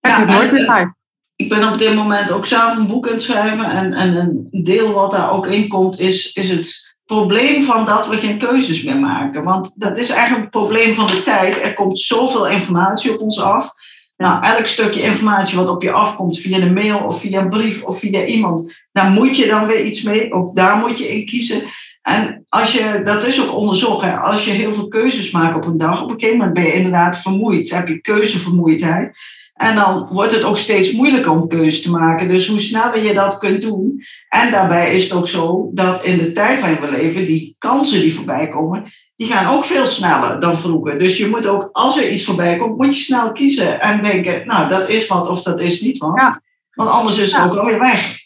heb 0.00 0.16
je 0.18 0.24
nooit 0.24 0.52
meer 0.52 0.66
tijd. 0.66 0.92
Ik 1.36 1.48
ben 1.48 1.68
op 1.68 1.78
dit 1.78 1.94
moment 1.94 2.30
ook 2.30 2.46
zelf 2.46 2.76
een 2.76 2.86
boek 2.86 3.06
aan 3.06 3.12
het 3.12 3.22
schrijven. 3.22 3.70
En, 3.70 3.92
en 3.92 4.16
een 4.16 4.48
deel 4.62 4.92
wat 4.92 5.10
daar 5.10 5.30
ook 5.30 5.46
in 5.46 5.68
komt, 5.68 6.00
is, 6.00 6.32
is 6.32 6.50
het 6.50 6.93
probleem 7.06 7.62
van 7.62 7.84
dat 7.84 8.08
we 8.08 8.16
geen 8.16 8.38
keuzes 8.38 8.82
meer 8.82 8.98
maken. 8.98 9.44
Want 9.44 9.80
dat 9.80 9.98
is 9.98 10.08
eigenlijk 10.08 10.40
het 10.40 10.50
probleem 10.50 10.94
van 10.94 11.06
de 11.06 11.22
tijd. 11.22 11.62
Er 11.62 11.74
komt 11.74 11.98
zoveel 11.98 12.48
informatie 12.48 13.12
op 13.12 13.20
ons 13.20 13.40
af. 13.40 13.72
Nou, 14.16 14.44
elk 14.44 14.66
stukje 14.66 15.02
informatie 15.02 15.56
wat 15.56 15.68
op 15.68 15.82
je 15.82 15.92
afkomt 15.92 16.38
via 16.38 16.58
de 16.58 16.70
mail 16.70 16.98
of 16.98 17.20
via 17.20 17.40
een 17.40 17.48
brief 17.48 17.82
of 17.82 17.98
via 17.98 18.24
iemand, 18.24 18.74
daar 18.92 19.10
moet 19.10 19.36
je 19.36 19.46
dan 19.46 19.66
weer 19.66 19.84
iets 19.84 20.02
mee. 20.02 20.32
Ook 20.32 20.56
daar 20.56 20.76
moet 20.76 20.98
je 20.98 21.14
in 21.14 21.26
kiezen. 21.26 21.62
En 22.02 22.44
als 22.48 22.72
je, 22.72 23.02
dat 23.04 23.26
is 23.26 23.42
ook 23.42 23.56
onderzocht, 23.56 24.18
als 24.22 24.44
je 24.44 24.50
heel 24.50 24.74
veel 24.74 24.88
keuzes 24.88 25.30
maakt 25.30 25.56
op 25.56 25.64
een 25.64 25.78
dag, 25.78 26.02
op 26.02 26.10
een 26.10 26.20
gegeven 26.20 26.38
moment 26.38 26.54
ben 26.54 26.64
je 26.64 26.72
inderdaad 26.72 27.18
vermoeid. 27.18 27.70
heb 27.70 27.88
je 27.88 28.00
keuzevermoeidheid. 28.00 29.16
En 29.54 29.74
dan 29.74 30.08
wordt 30.12 30.32
het 30.32 30.42
ook 30.42 30.56
steeds 30.56 30.92
moeilijker 30.92 31.32
om 31.32 31.48
keuzes 31.48 31.82
te 31.82 31.90
maken. 31.90 32.28
Dus 32.28 32.48
hoe 32.48 32.60
sneller 32.60 33.02
je 33.02 33.14
dat 33.14 33.38
kunt 33.38 33.62
doen. 33.62 34.02
En 34.28 34.50
daarbij 34.50 34.94
is 34.94 35.02
het 35.02 35.12
ook 35.12 35.28
zo 35.28 35.70
dat 35.72 36.04
in 36.04 36.18
de 36.18 36.32
tijd 36.32 36.60
waarin 36.60 36.80
we 36.80 36.90
leven, 36.90 37.26
die 37.26 37.56
kansen 37.58 38.00
die 38.00 38.14
voorbij 38.14 38.48
komen, 38.48 38.84
die 39.16 39.26
gaan 39.26 39.54
ook 39.54 39.64
veel 39.64 39.86
sneller 39.86 40.40
dan 40.40 40.58
vroeger. 40.58 40.98
Dus 40.98 41.16
je 41.16 41.26
moet 41.26 41.46
ook, 41.46 41.68
als 41.72 41.96
er 41.96 42.10
iets 42.10 42.24
voorbij 42.24 42.56
komt, 42.56 42.76
moet 42.76 42.96
je 42.96 43.02
snel 43.02 43.32
kiezen 43.32 43.80
en 43.80 44.02
denken, 44.02 44.46
nou, 44.46 44.68
dat 44.68 44.88
is 44.88 45.06
wat 45.06 45.28
of 45.28 45.42
dat 45.42 45.60
is 45.60 45.80
niet 45.80 45.98
wat. 45.98 46.20
Ja. 46.20 46.40
Want 46.70 46.90
anders 46.90 47.18
is 47.18 47.32
het 47.32 47.42
ja. 47.42 47.50
ook 47.50 47.56
alweer 47.56 47.78
weg. 47.78 48.22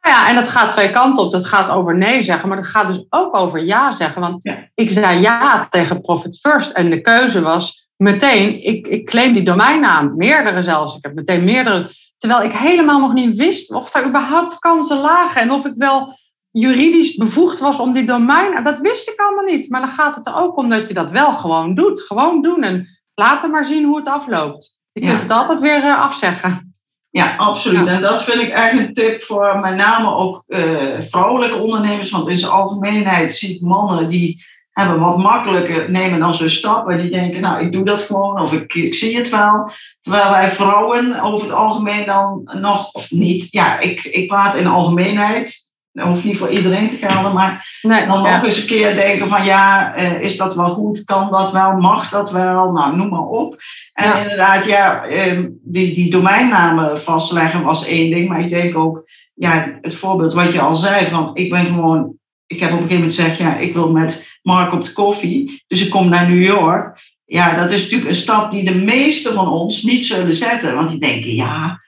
Ja, 0.00 0.28
en 0.28 0.34
dat 0.34 0.48
gaat 0.48 0.72
twee 0.72 0.92
kanten 0.92 1.24
op. 1.24 1.32
Dat 1.32 1.46
gaat 1.46 1.70
over 1.70 1.96
nee 1.96 2.22
zeggen, 2.22 2.48
maar 2.48 2.56
dat 2.56 2.66
gaat 2.66 2.88
dus 2.88 3.06
ook 3.08 3.36
over 3.36 3.64
ja 3.64 3.92
zeggen. 3.92 4.20
Want 4.20 4.52
ik 4.74 4.90
zei 4.90 5.20
ja 5.20 5.66
tegen 5.70 6.00
Profit 6.00 6.38
First 6.40 6.70
en 6.70 6.90
de 6.90 7.00
keuze 7.00 7.40
was 7.40 7.87
meteen, 7.98 8.64
ik, 8.64 8.86
ik 8.86 9.06
claim 9.06 9.32
die 9.32 9.42
domeinnaam, 9.42 10.16
meerdere 10.16 10.62
zelfs. 10.62 10.96
Ik 10.96 11.04
heb 11.04 11.14
meteen 11.14 11.44
meerdere, 11.44 11.90
terwijl 12.18 12.42
ik 12.42 12.52
helemaal 12.52 13.00
nog 13.00 13.12
niet 13.12 13.36
wist 13.36 13.70
of 13.70 13.94
er 13.94 14.06
überhaupt 14.06 14.58
kansen 14.58 14.98
lagen 14.98 15.40
en 15.40 15.50
of 15.50 15.64
ik 15.64 15.74
wel 15.76 16.16
juridisch 16.50 17.14
bevoegd 17.14 17.58
was 17.58 17.78
om 17.78 17.92
die 17.92 18.04
domein. 18.04 18.64
Dat 18.64 18.78
wist 18.78 19.08
ik 19.08 19.20
allemaal 19.20 19.44
niet. 19.44 19.70
Maar 19.70 19.80
dan 19.80 19.90
gaat 19.90 20.14
het 20.14 20.26
er 20.26 20.36
ook 20.36 20.56
om 20.56 20.68
dat 20.68 20.88
je 20.88 20.94
dat 20.94 21.10
wel 21.10 21.32
gewoon 21.32 21.74
doet. 21.74 22.00
Gewoon 22.00 22.42
doen 22.42 22.62
en 22.62 22.86
laten 23.14 23.50
maar 23.50 23.64
zien 23.64 23.84
hoe 23.84 23.96
het 23.96 24.08
afloopt. 24.08 24.80
Je 24.92 25.00
kunt 25.00 25.22
het 25.22 25.30
altijd 25.30 25.60
weer 25.60 25.84
uh, 25.84 26.00
afzeggen. 26.00 26.72
Ja, 27.10 27.36
absoluut. 27.36 27.86
En 27.86 28.02
dat 28.02 28.24
vind 28.24 28.42
ik 28.42 28.48
echt 28.48 28.72
een 28.72 28.92
tip 28.92 29.22
voor 29.22 29.58
met 29.58 29.76
name 29.76 30.14
ook 30.14 30.42
uh, 30.46 31.00
vrouwelijke 31.00 31.56
ondernemers. 31.56 32.10
Want 32.10 32.28
in 32.28 32.38
zijn 32.38 32.52
algemeenheid 32.52 33.34
zie 33.34 33.54
ik 33.54 33.60
mannen 33.60 34.08
die 34.08 34.44
hebben 34.78 35.00
wat 35.00 35.18
makkelijker 35.18 35.90
nemen 35.90 36.18
dan 36.18 36.34
zo'n 36.34 36.48
stap. 36.48 36.88
En 36.88 37.00
die 37.00 37.10
denken, 37.10 37.40
nou, 37.40 37.64
ik 37.64 37.72
doe 37.72 37.84
dat 37.84 38.00
gewoon 38.00 38.40
of 38.40 38.52
ik, 38.52 38.74
ik 38.74 38.94
zie 38.94 39.16
het 39.16 39.28
wel. 39.28 39.70
Terwijl 40.00 40.30
wij 40.30 40.48
vrouwen 40.48 41.20
over 41.20 41.46
het 41.46 41.56
algemeen 41.56 42.06
dan 42.06 42.50
nog, 42.60 42.92
of 42.92 43.10
niet, 43.10 43.46
ja, 43.50 43.78
ik, 43.78 44.04
ik 44.04 44.28
praat 44.28 44.56
in 44.56 44.62
de 44.62 44.68
algemeenheid. 44.68 45.66
Dat 45.92 46.06
hoeft 46.06 46.24
niet 46.24 46.38
voor 46.38 46.48
iedereen 46.48 46.88
te 46.88 46.96
gelden, 46.96 47.32
maar 47.32 47.78
nee, 47.82 48.06
dan 48.06 48.22
nog 48.22 48.44
eens 48.44 48.60
een 48.60 48.66
keer 48.66 48.96
denken 48.96 49.28
van 49.28 49.44
ja, 49.44 49.94
eh, 49.94 50.20
is 50.20 50.36
dat 50.36 50.54
wel 50.54 50.68
goed? 50.68 51.04
Kan 51.04 51.30
dat 51.30 51.52
wel? 51.52 51.72
Mag 51.72 52.10
dat 52.10 52.30
wel? 52.30 52.72
Nou, 52.72 52.96
noem 52.96 53.08
maar 53.08 53.26
op. 53.26 53.56
En 53.92 54.22
inderdaad, 54.22 54.64
ja, 54.64 55.04
eh, 55.04 55.44
die, 55.62 55.94
die 55.94 56.10
domeinnamen 56.10 56.98
vastleggen 56.98 57.62
was 57.62 57.86
één 57.86 58.10
ding, 58.10 58.28
maar 58.28 58.40
ik 58.40 58.50
denk 58.50 58.76
ook, 58.76 59.08
ja, 59.34 59.78
het 59.80 59.94
voorbeeld 59.94 60.32
wat 60.32 60.52
je 60.52 60.60
al 60.60 60.74
zei 60.74 61.06
van 61.06 61.30
ik 61.34 61.50
ben 61.50 61.66
gewoon 61.66 62.17
ik 62.48 62.60
heb 62.60 62.72
op 62.72 62.76
een 62.76 62.88
gegeven 62.88 62.96
moment 62.96 63.14
gezegd, 63.14 63.38
ja, 63.38 63.56
ik 63.56 63.74
wil 63.74 63.90
met 63.90 64.38
Mark 64.42 64.72
op 64.72 64.84
de 64.84 64.92
koffie, 64.92 65.64
dus 65.66 65.84
ik 65.84 65.90
kom 65.90 66.08
naar 66.08 66.28
New 66.28 66.42
York. 66.42 67.00
Ja, 67.24 67.54
dat 67.54 67.70
is 67.70 67.82
natuurlijk 67.82 68.10
een 68.10 68.16
stap 68.16 68.50
die 68.50 68.64
de 68.64 68.74
meesten 68.74 69.34
van 69.34 69.48
ons 69.48 69.82
niet 69.82 70.06
zullen 70.06 70.34
zetten. 70.34 70.74
Want 70.74 70.88
die 70.88 71.00
denken, 71.00 71.34
ja, 71.34 71.80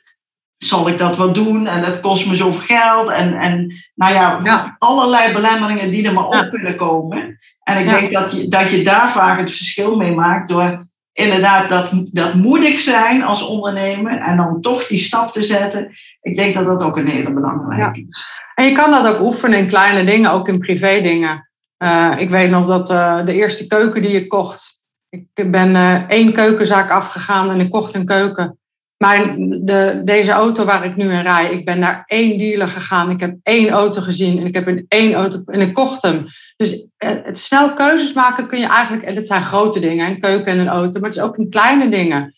zal 0.57 0.89
ik 0.89 0.99
dat 0.99 1.17
wel 1.17 1.33
doen? 1.33 1.67
En 1.67 1.83
dat 1.83 2.01
kost 2.01 2.29
me 2.29 2.37
zoveel 2.37 2.77
geld. 2.77 3.09
En, 3.09 3.35
en 3.35 3.73
nou 3.95 4.13
ja, 4.13 4.77
allerlei 4.79 5.33
belemmeringen 5.33 5.91
die 5.91 6.07
er 6.07 6.15
maar 6.15 6.29
op 6.29 6.49
kunnen 6.51 6.77
komen. 6.77 7.39
En 7.63 7.79
ik 7.79 7.91
denk 7.91 8.11
dat 8.11 8.33
je, 8.33 8.49
dat 8.49 8.71
je 8.71 8.83
daar 8.83 9.11
vaak 9.11 9.39
het 9.39 9.51
verschil 9.51 9.97
mee 9.97 10.15
maakt 10.15 10.49
door 10.49 10.89
inderdaad 11.13 11.69
dat, 11.69 11.93
dat 12.13 12.35
moedig 12.35 12.81
zijn 12.81 13.23
als 13.23 13.47
ondernemer 13.47 14.19
en 14.19 14.37
dan 14.37 14.61
toch 14.61 14.87
die 14.87 14.99
stap 14.99 15.33
te 15.33 15.43
zetten. 15.43 15.93
Ik 16.21 16.37
denk 16.37 16.55
dat 16.55 16.65
dat 16.65 16.83
ook 16.83 16.97
een 16.97 17.09
hele 17.09 17.33
belangrijke 17.33 18.07
is. 18.09 18.29
En 18.61 18.67
je 18.67 18.73
kan 18.73 18.91
dat 18.91 19.07
ook 19.07 19.21
oefenen 19.21 19.59
in 19.59 19.69
kleine 19.69 20.05
dingen, 20.05 20.31
ook 20.31 20.49
in 20.49 20.59
privé 20.59 21.01
dingen. 21.03 21.51
Uh, 21.83 22.15
ik 22.19 22.31
weet 22.31 22.51
nog 22.51 22.67
dat 22.67 22.91
uh, 22.91 23.27
de 23.27 23.33
eerste 23.33 23.67
keuken 23.67 24.03
die 24.03 24.11
je 24.11 24.27
kocht, 24.27 24.85
Ik 25.09 25.51
ben 25.51 25.75
uh, 25.75 26.09
één 26.09 26.33
keukenzaak 26.33 26.91
afgegaan 26.91 27.51
en 27.51 27.61
ik 27.61 27.71
kocht 27.71 27.95
een 27.95 28.05
keuken. 28.05 28.59
Maar 28.97 29.37
de, 29.39 30.03
deze 30.05 30.31
auto 30.31 30.65
waar 30.65 30.85
ik 30.85 30.97
nu 30.97 31.13
in 31.13 31.23
rij, 31.23 31.51
ik 31.51 31.65
ben 31.65 31.79
naar 31.79 32.03
één 32.07 32.39
dealer 32.39 32.69
gegaan. 32.69 33.11
Ik 33.11 33.21
heb 33.21 33.37
één 33.43 33.69
auto 33.69 34.01
gezien 34.01 34.39
en 34.39 34.47
ik 34.47 34.55
heb 34.55 34.69
in 34.69 34.85
één 34.89 35.13
auto 35.13 35.43
en 35.47 35.61
ik 35.61 35.75
kocht 35.75 36.03
hem. 36.03 36.27
Dus 36.57 36.91
eh, 36.97 37.11
het 37.23 37.39
snel 37.39 37.75
keuzes 37.75 38.13
maken 38.13 38.49
kun 38.49 38.59
je 38.59 38.67
eigenlijk, 38.67 39.07
en 39.07 39.17
het 39.17 39.27
zijn 39.27 39.43
grote 39.43 39.81
dingen, 39.81 40.07
een 40.07 40.21
keuken 40.21 40.53
en 40.53 40.59
een 40.59 40.69
auto, 40.69 41.01
maar 41.01 41.09
het 41.09 41.19
is 41.19 41.25
ook 41.25 41.39
in 41.39 41.51
kleine 41.51 41.91
dingen. 41.91 42.35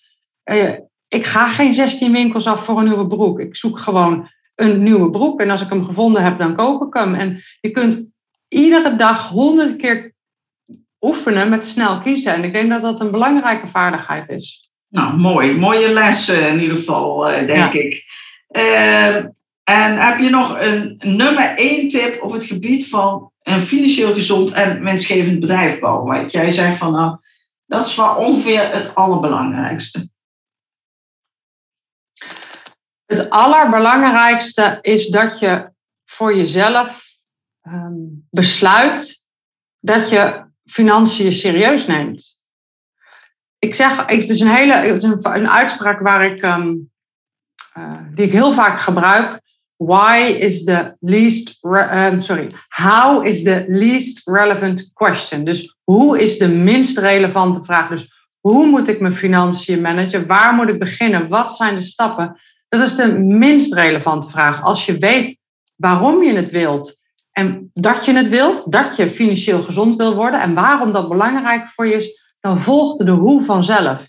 Ik 1.09 1.27
ga 1.27 1.49
geen 1.49 1.73
16 1.73 2.13
winkels 2.13 2.47
af 2.47 2.65
voor 2.65 2.79
een 2.79 2.85
nieuwe 2.85 3.07
broek. 3.07 3.41
Ik 3.41 3.57
zoek 3.57 3.79
gewoon 3.79 4.31
een 4.63 4.83
nieuwe 4.83 5.11
broek 5.11 5.41
en 5.41 5.51
als 5.51 5.63
ik 5.63 5.69
hem 5.69 5.85
gevonden 5.85 6.23
heb, 6.23 6.39
dan 6.39 6.55
koop 6.55 6.83
ik 6.83 6.95
hem. 6.95 7.15
En 7.15 7.43
je 7.61 7.71
kunt 7.71 8.11
iedere 8.49 8.97
dag 8.97 9.29
honderd 9.29 9.77
keer 9.77 10.15
oefenen 11.01 11.49
met 11.49 11.67
snel 11.67 12.01
kiezen. 12.01 12.35
En 12.35 12.45
ik 12.45 12.53
denk 12.53 12.71
dat 12.71 12.83
dat 12.83 13.01
een 13.01 13.11
belangrijke 13.11 13.67
vaardigheid 13.67 14.29
is. 14.29 14.71
Nou, 14.89 15.17
mooi. 15.17 15.59
Mooie 15.59 15.93
les 15.93 16.29
in 16.29 16.61
ieder 16.61 16.77
geval, 16.77 17.31
eh, 17.31 17.47
denk 17.47 17.73
ik. 17.73 18.05
Uh, 18.57 19.17
en 19.65 20.07
heb 20.07 20.19
je 20.19 20.31
nog 20.31 20.61
een 20.61 20.95
nummer 20.99 21.55
één 21.57 21.89
tip 21.89 22.23
op 22.23 22.33
het 22.33 22.45
gebied 22.45 22.89
van 22.89 23.31
een 23.43 23.61
financieel 23.61 24.13
gezond 24.13 24.51
en 24.51 24.85
wensgevend 24.85 25.41
bedrijf 25.41 25.79
bouwen? 25.79 26.15
Want 26.15 26.33
jij 26.33 26.51
zegt 26.51 26.77
van, 26.77 26.93
nou, 26.93 27.17
dat 27.67 27.87
is 27.87 27.97
wel 27.97 28.15
ongeveer 28.15 28.73
het 28.73 28.95
allerbelangrijkste. 28.95 30.11
Het 33.13 33.31
allerbelangrijkste 33.31 34.79
is 34.81 35.09
dat 35.09 35.39
je 35.39 35.71
voor 36.05 36.37
jezelf 36.37 37.05
um, 37.63 38.27
besluit 38.31 39.27
dat 39.81 40.11
je 40.11 40.45
financiën 40.65 41.33
serieus 41.33 41.87
neemt. 41.87 42.45
Ik 43.59 43.75
zeg, 43.75 44.07
het 44.07 44.29
is 44.29 44.41
een 44.41 44.55
hele 44.55 45.03
een, 45.23 45.49
uitspraak 45.49 46.01
waar 46.01 46.25
ik, 46.25 46.43
um, 46.43 46.91
uh, 47.79 47.99
die 48.15 48.25
ik 48.25 48.33
heel 48.33 48.53
vaak 48.53 48.81
gebruik. 48.81 49.41
Why 49.77 50.37
is 50.39 50.65
the 50.65 50.97
least, 51.01 51.59
um, 51.63 52.21
sorry, 52.21 52.51
how 52.69 53.27
is 53.27 53.43
the 53.43 53.65
least 53.69 54.29
relevant 54.29 54.91
question? 54.93 55.45
Dus 55.45 55.77
hoe 55.85 56.23
is 56.23 56.39
de 56.39 56.49
minst 56.49 56.99
relevante 56.99 57.65
vraag? 57.65 57.89
Dus 57.89 58.29
hoe 58.41 58.67
moet 58.67 58.89
ik 58.89 59.01
mijn 59.01 59.15
financiën 59.15 59.81
managen? 59.81 60.27
Waar 60.27 60.55
moet 60.55 60.69
ik 60.69 60.79
beginnen? 60.79 61.29
Wat 61.29 61.57
zijn 61.57 61.75
de 61.75 61.83
stappen? 61.83 62.37
Dat 62.73 62.81
is 62.81 62.95
de 62.95 63.19
minst 63.19 63.75
relevante 63.75 64.31
vraag. 64.31 64.63
Als 64.63 64.87
je 64.87 64.99
weet 64.99 65.39
waarom 65.77 66.23
je 66.23 66.33
het 66.33 66.51
wilt 66.51 66.97
en 67.33 67.71
dat 67.75 68.05
je 68.05 68.13
het 68.13 68.29
wilt, 68.29 68.73
dat 68.73 68.97
je 68.97 69.11
financieel 69.11 69.63
gezond 69.63 69.97
wil 69.97 70.15
worden 70.15 70.41
en 70.41 70.55
waarom 70.55 70.93
dat 70.93 71.09
belangrijk 71.09 71.69
voor 71.69 71.87
je 71.87 71.95
is, 71.95 72.35
dan 72.41 72.61
volgt 72.61 73.07
de 73.07 73.11
hoe 73.11 73.45
vanzelf. 73.45 74.07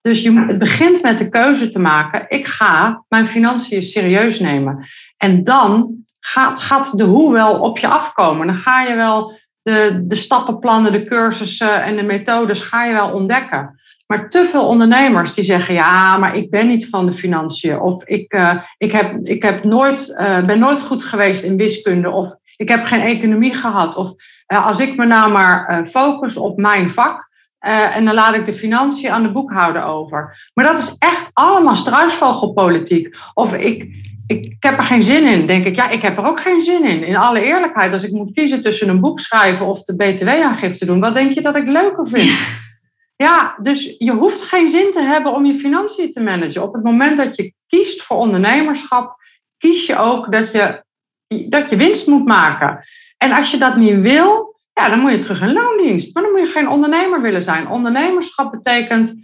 Dus 0.00 0.22
je, 0.22 0.44
het 0.46 0.58
begint 0.58 1.02
met 1.02 1.18
de 1.18 1.28
keuze 1.28 1.68
te 1.68 1.78
maken, 1.78 2.24
ik 2.28 2.46
ga 2.46 3.04
mijn 3.08 3.26
financiën 3.26 3.82
serieus 3.82 4.38
nemen. 4.38 4.86
En 5.16 5.44
dan 5.44 6.04
gaat, 6.20 6.58
gaat 6.58 6.96
de 6.98 7.04
hoe 7.04 7.32
wel 7.32 7.60
op 7.60 7.78
je 7.78 7.88
afkomen. 7.88 8.46
Dan 8.46 8.56
ga 8.56 8.82
je 8.82 8.94
wel 8.94 9.38
de, 9.62 10.04
de 10.06 10.16
stappenplannen, 10.16 10.92
de 10.92 11.04
cursussen 11.04 11.82
en 11.82 11.96
de 11.96 12.02
methodes 12.02 12.60
ga 12.60 12.84
je 12.84 12.92
wel 12.92 13.12
ontdekken. 13.12 13.79
Maar 14.10 14.28
te 14.28 14.46
veel 14.50 14.66
ondernemers 14.66 15.34
die 15.34 15.44
zeggen, 15.44 15.74
ja, 15.74 16.18
maar 16.18 16.36
ik 16.36 16.50
ben 16.50 16.66
niet 16.66 16.88
van 16.88 17.06
de 17.06 17.12
financiën. 17.12 17.80
Of 17.80 18.04
ik, 18.04 18.32
uh, 18.32 18.62
ik, 18.78 18.92
heb, 18.92 19.14
ik 19.14 19.42
heb 19.42 19.64
nooit, 19.64 20.16
uh, 20.20 20.44
ben 20.44 20.58
nooit 20.58 20.82
goed 20.82 21.04
geweest 21.04 21.42
in 21.42 21.56
wiskunde. 21.56 22.10
Of 22.10 22.34
ik 22.56 22.68
heb 22.68 22.84
geen 22.84 23.00
economie 23.00 23.54
gehad. 23.54 23.96
Of 23.96 24.12
uh, 24.52 24.66
als 24.66 24.80
ik 24.80 24.96
me 24.96 25.06
nou 25.06 25.32
maar 25.32 25.84
focus 25.90 26.36
op 26.36 26.56
mijn 26.58 26.90
vak. 26.90 27.28
en 27.58 28.04
dan 28.04 28.14
laat 28.14 28.34
ik 28.34 28.44
de 28.44 28.52
financiën 28.52 29.10
aan 29.10 29.22
de 29.22 29.32
boekhouder 29.32 29.84
over. 29.84 30.50
Maar 30.54 30.64
dat 30.64 30.78
is 30.78 30.96
echt 30.98 31.30
allemaal 31.32 31.76
struisvogelpolitiek. 31.76 33.16
Of 33.34 33.54
ik, 33.54 33.82
ik, 34.26 34.44
ik 34.44 34.56
heb 34.60 34.76
er 34.76 34.84
geen 34.84 35.02
zin 35.02 35.26
in. 35.26 35.46
Denk 35.46 35.64
ik, 35.64 35.76
ja, 35.76 35.90
ik 35.90 36.02
heb 36.02 36.18
er 36.18 36.26
ook 36.26 36.40
geen 36.40 36.62
zin 36.62 36.84
in. 36.84 37.04
In 37.04 37.16
alle 37.16 37.42
eerlijkheid, 37.42 37.92
als 37.92 38.02
ik 38.02 38.12
moet 38.12 38.32
kiezen 38.32 38.62
tussen 38.62 38.88
een 38.88 39.00
boek 39.00 39.20
schrijven 39.20 39.66
of 39.66 39.82
de 39.82 39.96
BTW-aangifte 39.96 40.86
doen, 40.86 41.00
wat 41.00 41.14
denk 41.14 41.32
je 41.32 41.42
dat 41.42 41.56
ik 41.56 41.66
leuker 41.66 42.08
vind? 42.08 42.38
Ja, 43.22 43.56
dus 43.62 43.94
je 43.98 44.12
hoeft 44.12 44.42
geen 44.42 44.68
zin 44.68 44.90
te 44.90 45.00
hebben 45.00 45.32
om 45.32 45.44
je 45.44 45.54
financiën 45.54 46.12
te 46.12 46.20
managen. 46.20 46.62
Op 46.62 46.74
het 46.74 46.82
moment 46.82 47.16
dat 47.16 47.36
je 47.36 47.54
kiest 47.66 48.02
voor 48.02 48.16
ondernemerschap, 48.16 49.16
kies 49.58 49.86
je 49.86 49.96
ook 49.96 50.32
dat 50.32 50.52
je, 50.52 50.84
dat 51.48 51.70
je 51.70 51.76
winst 51.76 52.06
moet 52.06 52.26
maken. 52.26 52.84
En 53.16 53.32
als 53.32 53.50
je 53.50 53.58
dat 53.58 53.76
niet 53.76 54.00
wil, 54.00 54.60
ja, 54.72 54.88
dan 54.88 54.98
moet 54.98 55.10
je 55.10 55.18
terug 55.18 55.40
in 55.40 55.52
loondienst. 55.52 56.14
Maar 56.14 56.22
dan 56.22 56.32
moet 56.32 56.40
je 56.40 56.46
geen 56.46 56.68
ondernemer 56.68 57.20
willen 57.22 57.42
zijn. 57.42 57.68
Ondernemerschap 57.68 58.50
betekent 58.50 59.14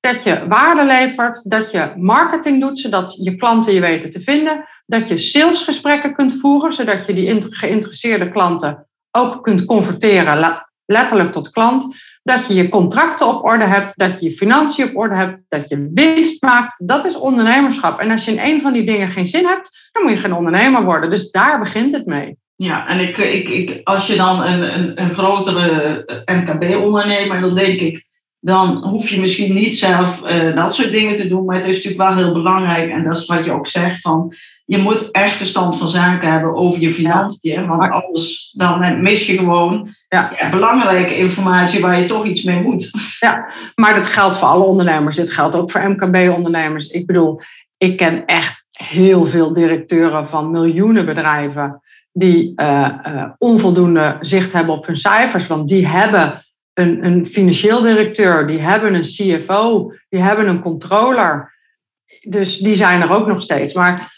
dat 0.00 0.22
je 0.22 0.46
waarde 0.48 0.84
levert, 0.84 1.50
dat 1.50 1.70
je 1.70 1.92
marketing 1.96 2.60
doet, 2.60 2.78
zodat 2.78 3.18
je 3.22 3.36
klanten 3.36 3.72
je 3.72 3.80
weten 3.80 4.10
te 4.10 4.20
vinden, 4.20 4.64
dat 4.86 5.08
je 5.08 5.18
salesgesprekken 5.18 6.14
kunt 6.14 6.40
voeren, 6.40 6.72
zodat 6.72 7.06
je 7.06 7.14
die 7.14 7.42
geïnteresseerde 7.52 8.30
klanten 8.30 8.86
ook 9.10 9.42
kunt 9.42 9.64
converteren, 9.64 10.64
letterlijk 10.84 11.32
tot 11.32 11.50
klant 11.50 11.94
dat 12.26 12.46
je 12.46 12.54
je 12.54 12.68
contracten 12.68 13.26
op 13.26 13.44
orde 13.44 13.64
hebt, 13.64 13.92
dat 13.98 14.20
je 14.20 14.28
je 14.28 14.36
financiën 14.36 14.88
op 14.88 14.96
orde 14.96 15.14
hebt, 15.14 15.42
dat 15.48 15.68
je 15.68 15.90
winst 15.94 16.42
maakt. 16.42 16.86
Dat 16.86 17.04
is 17.04 17.16
ondernemerschap. 17.16 18.00
En 18.00 18.10
als 18.10 18.24
je 18.24 18.30
in 18.30 18.52
een 18.52 18.60
van 18.60 18.72
die 18.72 18.86
dingen 18.86 19.08
geen 19.08 19.26
zin 19.26 19.46
hebt, 19.46 19.90
dan 19.92 20.02
moet 20.02 20.12
je 20.12 20.18
geen 20.18 20.34
ondernemer 20.34 20.84
worden. 20.84 21.10
Dus 21.10 21.30
daar 21.30 21.58
begint 21.58 21.92
het 21.92 22.06
mee. 22.06 22.36
Ja, 22.56 22.88
en 22.88 23.00
ik, 23.00 23.18
ik, 23.18 23.48
ik, 23.48 23.80
als 23.84 24.06
je 24.06 24.16
dan 24.16 24.42
een, 24.42 24.78
een, 24.78 25.00
een 25.02 25.10
grotere 25.10 26.04
MKB-ondernemer, 26.24 27.40
dan 27.40 27.54
denk 27.54 27.80
ik, 27.80 28.06
dan 28.46 28.84
hoef 28.84 29.08
je 29.08 29.20
misschien 29.20 29.54
niet 29.54 29.78
zelf 29.78 30.30
uh, 30.30 30.56
dat 30.56 30.74
soort 30.74 30.90
dingen 30.90 31.16
te 31.16 31.28
doen. 31.28 31.44
Maar 31.44 31.56
het 31.56 31.66
is 31.66 31.76
natuurlijk 31.84 32.10
wel 32.10 32.24
heel 32.24 32.32
belangrijk. 32.32 32.90
En 32.90 33.04
dat 33.04 33.16
is 33.16 33.26
wat 33.26 33.44
je 33.44 33.52
ook 33.52 33.66
zegt 33.66 34.00
van 34.00 34.34
je 34.64 34.78
moet 34.78 35.10
echt 35.10 35.36
verstand 35.36 35.76
van 35.76 35.88
zaken 35.88 36.32
hebben 36.32 36.54
over 36.54 36.80
je 36.80 36.92
financiën. 36.92 37.66
Want 37.66 37.90
anders 37.90 38.52
dan 38.52 39.02
mis 39.02 39.26
je 39.26 39.38
gewoon 39.38 39.88
ja. 40.08 40.50
belangrijke 40.50 41.16
informatie 41.16 41.80
waar 41.80 42.00
je 42.00 42.06
toch 42.06 42.24
iets 42.24 42.42
mee 42.42 42.62
moet. 42.62 42.90
Ja, 43.20 43.46
maar 43.74 43.94
dat 43.94 44.06
geldt 44.06 44.36
voor 44.36 44.48
alle 44.48 44.64
ondernemers. 44.64 45.16
Dit 45.16 45.30
geldt 45.30 45.54
ook 45.54 45.70
voor 45.70 45.90
MKB-ondernemers. 45.90 46.86
Ik 46.86 47.06
bedoel, 47.06 47.40
ik 47.76 47.96
ken 47.96 48.26
echt 48.26 48.64
heel 48.70 49.24
veel 49.24 49.52
directeuren 49.52 50.28
van 50.28 50.50
miljoenen 50.50 51.06
bedrijven 51.06 51.80
die 52.12 52.52
uh, 52.56 52.88
uh, 53.06 53.24
onvoldoende 53.38 54.16
zicht 54.20 54.52
hebben 54.52 54.74
op 54.74 54.86
hun 54.86 54.96
cijfers. 54.96 55.46
Want 55.46 55.68
die 55.68 55.86
hebben 55.86 56.45
een, 56.78 57.04
een 57.04 57.26
financieel 57.26 57.82
directeur, 57.82 58.46
die 58.46 58.60
hebben 58.60 58.94
een 58.94 59.02
CFO, 59.02 59.92
die 60.08 60.20
hebben 60.20 60.48
een 60.48 60.60
controller. 60.60 61.54
Dus 62.20 62.58
die 62.58 62.74
zijn 62.74 63.02
er 63.02 63.12
ook 63.12 63.26
nog 63.26 63.42
steeds. 63.42 63.74
Maar 63.74 64.14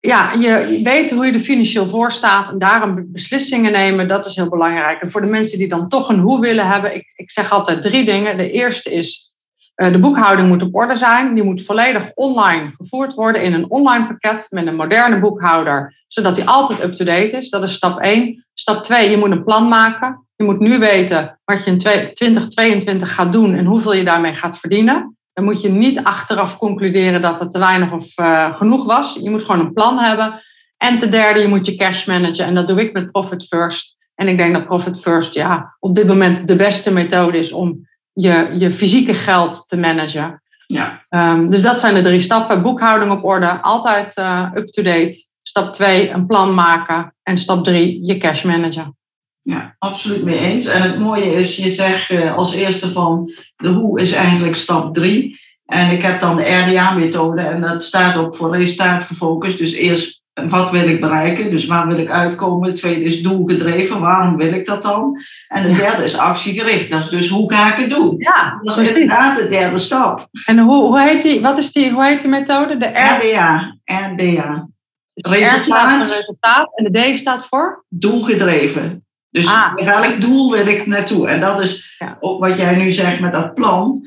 ja, 0.00 0.32
je 0.32 0.80
weet 0.82 1.10
hoe 1.10 1.26
je 1.26 1.32
er 1.32 1.40
financieel 1.40 1.86
voor 1.86 2.12
staat 2.12 2.50
en 2.50 2.58
daarom 2.58 3.12
beslissingen 3.12 3.72
nemen, 3.72 4.08
dat 4.08 4.26
is 4.26 4.36
heel 4.36 4.48
belangrijk. 4.48 5.02
En 5.02 5.10
voor 5.10 5.20
de 5.20 5.26
mensen 5.26 5.58
die 5.58 5.68
dan 5.68 5.88
toch 5.88 6.08
een 6.08 6.18
hoe 6.18 6.40
willen 6.40 6.66
hebben, 6.66 6.94
ik, 6.94 7.12
ik 7.16 7.30
zeg 7.30 7.52
altijd 7.52 7.82
drie 7.82 8.04
dingen. 8.04 8.36
De 8.36 8.50
eerste 8.50 8.90
is, 8.90 9.30
uh, 9.76 9.92
de 9.92 9.98
boekhouding 9.98 10.48
moet 10.48 10.62
op 10.62 10.74
orde 10.74 10.96
zijn. 10.96 11.34
Die 11.34 11.44
moet 11.44 11.64
volledig 11.64 12.10
online 12.14 12.72
gevoerd 12.76 13.14
worden 13.14 13.42
in 13.42 13.52
een 13.52 13.70
online 13.70 14.06
pakket 14.06 14.46
met 14.50 14.66
een 14.66 14.76
moderne 14.76 15.20
boekhouder, 15.20 16.04
zodat 16.06 16.34
die 16.34 16.48
altijd 16.48 16.82
up-to-date 16.82 17.36
is. 17.36 17.50
Dat 17.50 17.62
is 17.62 17.74
stap 17.74 17.98
één. 17.98 18.44
Stap 18.54 18.84
twee, 18.84 19.10
je 19.10 19.16
moet 19.16 19.30
een 19.30 19.44
plan 19.44 19.68
maken. 19.68 20.26
Je 20.36 20.44
moet 20.44 20.58
nu 20.58 20.78
weten 20.78 21.38
wat 21.44 21.64
je 21.64 21.70
in 21.70 21.78
2022 21.78 23.14
gaat 23.14 23.32
doen 23.32 23.54
en 23.54 23.64
hoeveel 23.64 23.94
je 23.94 24.04
daarmee 24.04 24.34
gaat 24.34 24.58
verdienen. 24.58 25.16
Dan 25.32 25.44
moet 25.44 25.62
je 25.62 25.68
niet 25.68 26.04
achteraf 26.04 26.58
concluderen 26.58 27.22
dat 27.22 27.40
het 27.40 27.52
te 27.52 27.58
weinig 27.58 27.92
of 27.92 28.18
uh, 28.18 28.56
genoeg 28.56 28.84
was. 28.84 29.18
Je 29.22 29.30
moet 29.30 29.42
gewoon 29.42 29.60
een 29.60 29.72
plan 29.72 29.98
hebben. 29.98 30.40
En 30.76 30.98
ten 30.98 31.10
derde, 31.10 31.40
je 31.40 31.48
moet 31.48 31.66
je 31.66 31.76
cash 31.76 32.06
managen. 32.06 32.44
En 32.44 32.54
dat 32.54 32.68
doe 32.68 32.80
ik 32.80 32.92
met 32.92 33.10
Profit 33.10 33.46
First. 33.46 33.96
En 34.14 34.28
ik 34.28 34.36
denk 34.36 34.54
dat 34.54 34.66
Profit 34.66 35.00
First 35.00 35.34
ja, 35.34 35.76
op 35.78 35.94
dit 35.94 36.06
moment 36.06 36.46
de 36.48 36.56
beste 36.56 36.92
methode 36.92 37.38
is 37.38 37.52
om 37.52 37.88
je, 38.12 38.54
je 38.58 38.70
fysieke 38.70 39.14
geld 39.14 39.68
te 39.68 39.76
managen. 39.76 40.42
Ja. 40.66 41.04
Um, 41.10 41.50
dus 41.50 41.62
dat 41.62 41.80
zijn 41.80 41.94
de 41.94 42.02
drie 42.02 42.20
stappen. 42.20 42.62
Boekhouding 42.62 43.12
op 43.12 43.24
orde, 43.24 43.60
altijd 43.60 44.18
uh, 44.18 44.50
up-to-date. 44.54 45.26
Stap 45.42 45.72
2, 45.72 46.10
een 46.10 46.26
plan 46.26 46.54
maken. 46.54 47.14
En 47.22 47.38
stap 47.38 47.64
3, 47.64 48.06
je 48.06 48.18
cash 48.18 48.42
managen. 48.42 48.96
Ja, 49.44 49.76
absoluut 49.78 50.24
mee 50.24 50.38
eens. 50.38 50.66
En 50.66 50.82
het 50.82 50.98
mooie 50.98 51.34
is, 51.34 51.56
je 51.56 51.70
zegt 51.70 52.10
uh, 52.10 52.36
als 52.36 52.54
eerste 52.54 52.90
van 52.90 53.30
de 53.56 53.68
hoe 53.68 54.00
is 54.00 54.12
eigenlijk 54.12 54.56
stap 54.56 54.94
3. 54.94 55.40
En 55.66 55.90
ik 55.90 56.02
heb 56.02 56.20
dan 56.20 56.36
de 56.36 56.42
RDA-methode 56.42 57.40
en 57.40 57.60
dat 57.60 57.84
staat 57.84 58.16
ook 58.16 58.36
voor 58.36 58.56
resultaat 58.56 59.02
gefocust. 59.02 59.58
Dus 59.58 59.72
eerst 59.72 60.22
wat 60.34 60.70
wil 60.70 60.88
ik 60.88 61.00
bereiken, 61.00 61.50
dus 61.50 61.66
waar 61.66 61.86
wil 61.86 61.98
ik 61.98 62.10
uitkomen. 62.10 62.68
Het 62.68 62.76
tweede 62.76 63.04
is 63.04 63.22
doelgedreven, 63.22 64.00
waarom 64.00 64.36
wil 64.36 64.52
ik 64.52 64.66
dat 64.66 64.82
dan? 64.82 65.20
En 65.48 65.62
de 65.62 65.74
derde 65.74 66.04
is 66.04 66.18
actiegericht, 66.18 66.90
dat 66.90 67.00
is 67.00 67.08
dus 67.08 67.28
hoe 67.28 67.52
ga 67.52 67.72
ik 67.72 67.80
het 67.80 67.90
doen? 67.90 68.14
Ja, 68.18 68.58
dat 68.62 68.78
is 68.78 68.88
inderdaad 68.88 69.36
de 69.36 69.46
derde 69.46 69.78
stap. 69.78 70.28
En 70.46 70.58
hoe, 70.58 70.86
hoe, 70.86 71.00
heet, 71.00 71.22
die, 71.22 71.40
wat 71.40 71.58
is 71.58 71.72
die, 71.72 71.92
hoe 71.92 72.04
heet 72.04 72.20
die 72.20 72.30
methode? 72.30 72.76
De 72.76 72.86
RDA. 72.86 73.76
RDA. 73.84 74.68
Resultaat. 75.14 76.08
resultaat 76.08 76.70
en 76.74 76.92
de 76.92 77.12
D 77.12 77.18
staat 77.18 77.46
voor? 77.46 77.84
Doelgedreven. 77.88 79.03
Dus 79.34 79.46
Ah. 79.48 79.74
welk 79.74 80.20
doel 80.20 80.50
wil 80.50 80.66
ik 80.66 80.86
naartoe? 80.86 81.28
En 81.28 81.40
dat 81.40 81.60
is 81.60 81.96
Ja. 81.98 82.16
ook 82.20 82.40
wat 82.40 82.56
jij 82.58 82.76
nu 82.76 82.90
zegt 82.90 83.20
met 83.20 83.32
dat 83.32 83.54
plan. 83.54 84.06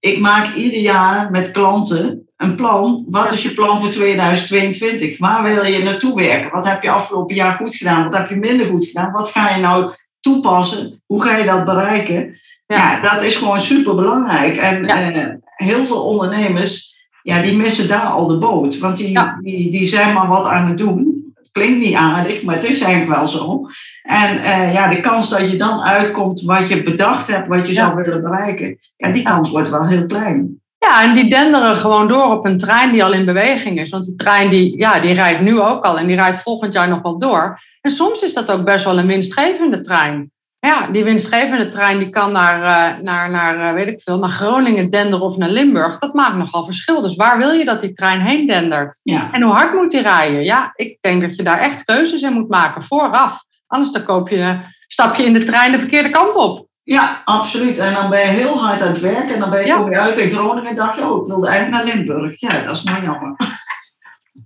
Ik 0.00 0.18
maak 0.18 0.54
ieder 0.54 0.80
jaar 0.80 1.30
met 1.30 1.50
klanten 1.50 2.28
een 2.36 2.54
plan. 2.54 3.04
Wat 3.08 3.24
Ja. 3.24 3.30
is 3.30 3.42
je 3.42 3.50
plan 3.54 3.80
voor 3.80 3.88
2022? 3.90 5.18
Waar 5.18 5.42
wil 5.42 5.64
je 5.64 5.82
naartoe 5.82 6.14
werken? 6.14 6.50
Wat 6.50 6.68
heb 6.68 6.82
je 6.82 6.90
afgelopen 6.90 7.34
jaar 7.34 7.52
goed 7.52 7.74
gedaan? 7.74 8.04
Wat 8.04 8.16
heb 8.16 8.28
je 8.28 8.36
minder 8.36 8.66
goed 8.66 8.84
gedaan? 8.86 9.12
Wat 9.12 9.28
ga 9.28 9.50
je 9.54 9.60
nou 9.60 9.90
toepassen? 10.20 11.02
Hoe 11.06 11.22
ga 11.22 11.36
je 11.36 11.44
dat 11.44 11.64
bereiken? 11.64 12.38
Ja. 12.66 12.76
Ja, 12.76 13.00
dat 13.00 13.22
is 13.22 13.36
gewoon 13.36 13.60
super 13.60 13.94
belangrijk. 13.94 14.56
En 14.56 14.84
eh, 14.84 15.34
heel 15.42 15.84
veel 15.84 16.02
ondernemers, 16.04 17.04
ja, 17.22 17.42
die 17.42 17.56
missen 17.56 17.88
daar 17.88 18.06
al 18.06 18.26
de 18.26 18.38
boot. 18.38 18.78
Want 18.78 18.96
die, 18.96 19.18
die, 19.42 19.70
die 19.70 19.86
zijn 19.86 20.14
maar 20.14 20.28
wat 20.28 20.44
aan 20.44 20.68
het 20.68 20.78
doen. 20.78 21.15
Klinkt 21.56 21.78
niet 21.84 21.94
aardig, 21.94 22.42
maar 22.42 22.54
het 22.54 22.64
is 22.64 22.80
eigenlijk 22.80 23.16
wel 23.18 23.28
zo. 23.28 23.68
En 24.02 24.42
eh, 24.42 24.72
ja, 24.72 24.88
de 24.88 25.00
kans 25.00 25.28
dat 25.28 25.50
je 25.50 25.56
dan 25.56 25.82
uitkomt 25.82 26.40
wat 26.42 26.68
je 26.68 26.82
bedacht 26.82 27.26
hebt, 27.28 27.48
wat 27.48 27.66
je 27.66 27.74
Ja. 27.74 27.84
zou 27.86 28.02
willen 28.02 28.22
bereiken, 28.22 28.78
ja, 28.96 29.10
die 29.10 29.22
kans 29.22 29.50
wordt 29.50 29.70
wel 29.70 29.86
heel 29.86 30.06
klein. 30.06 30.60
Ja, 30.78 31.02
en 31.02 31.14
die 31.14 31.30
denderen 31.30 31.76
gewoon 31.76 32.08
door 32.08 32.24
op 32.32 32.44
een 32.44 32.58
trein 32.58 32.92
die 32.92 33.04
al 33.04 33.12
in 33.12 33.24
beweging 33.24 33.80
is. 33.80 33.90
Want 33.90 34.04
die 34.04 34.14
trein 34.16 34.50
die, 34.50 34.78
ja, 34.78 35.00
die 35.00 35.12
rijdt 35.14 35.40
nu 35.40 35.60
ook 35.60 35.84
al 35.84 35.98
en 35.98 36.06
die 36.06 36.16
rijdt 36.16 36.42
volgend 36.42 36.72
jaar 36.72 36.88
nog 36.88 37.02
wel 37.02 37.18
door. 37.18 37.58
En 37.80 37.90
soms 37.90 38.22
is 38.22 38.34
dat 38.34 38.50
ook 38.50 38.64
best 38.64 38.84
wel 38.84 38.98
een 38.98 39.06
winstgevende 39.06 39.80
trein. 39.80 40.30
Ja, 40.66 40.86
die 40.86 41.04
winstgevende 41.04 41.68
trein 41.68 41.98
die 41.98 42.10
kan 42.10 42.32
naar, 42.32 42.62
eh, 42.62 43.02
naar, 43.02 43.30
naar 43.30 43.68
eh, 43.68 43.72
weet 43.74 43.86
ik 43.88 44.00
veel, 44.00 44.18
naar 44.18 44.30
Groningen 44.30 44.90
denderen 44.90 45.24
of 45.26 45.36
naar 45.36 45.48
Limburg. 45.48 45.98
Dat 45.98 46.14
maakt 46.14 46.36
nogal 46.36 46.64
verschil. 46.64 47.02
Dus 47.02 47.16
waar 47.16 47.38
wil 47.38 47.50
je 47.50 47.64
dat 47.64 47.80
die 47.80 47.92
trein 47.92 48.20
heen 48.20 48.46
dendert? 48.46 49.00
Ja, 49.02 49.28
En 49.32 49.42
hoe 49.42 49.52
hard 49.54 49.74
moet 49.74 49.90
die 49.90 50.02
rijden? 50.02 50.44
Ja, 50.44 50.72
ik 50.74 50.98
denk 51.00 51.20
dat 51.20 51.36
je 51.36 51.42
daar 51.42 51.58
echt 51.58 51.84
keuzes 51.84 52.22
in 52.22 52.32
moet 52.32 52.48
maken 52.48 52.82
vooraf. 52.84 53.44
Anders 53.66 53.92
dan 53.92 54.04
koop 54.04 54.28
je, 54.28 54.58
stap 54.88 55.14
je 55.14 55.24
in 55.24 55.32
de 55.32 55.42
trein 55.42 55.72
de 55.72 55.78
verkeerde 55.78 56.10
kant 56.10 56.34
op. 56.34 56.66
ja, 56.82 57.22
absoluut. 57.24 57.78
En 57.78 57.92
dan 57.94 58.10
ben 58.10 58.20
je 58.20 58.26
heel 58.26 58.58
hard 58.64 58.82
aan 58.82 58.88
het 58.88 59.00
werken 59.00 59.34
en 59.34 59.40
dan 59.40 59.50
ben 59.50 59.60
je, 59.60 59.66
Ja. 59.66 59.76
kom 59.76 59.90
je 59.90 60.00
uit 60.00 60.18
in 60.18 60.30
Groningen 60.30 60.70
en 60.70 60.76
dacht 60.76 60.96
je, 60.98 61.08
oh, 61.10 61.20
ik 61.22 61.26
wilde 61.26 61.46
eigenlijk 61.48 61.84
naar 61.84 61.94
Limburg. 61.94 62.40
Ja, 62.40 62.48
dat 62.64 62.76
is 62.76 62.82
nou 62.82 63.02
jammer. 63.02 63.36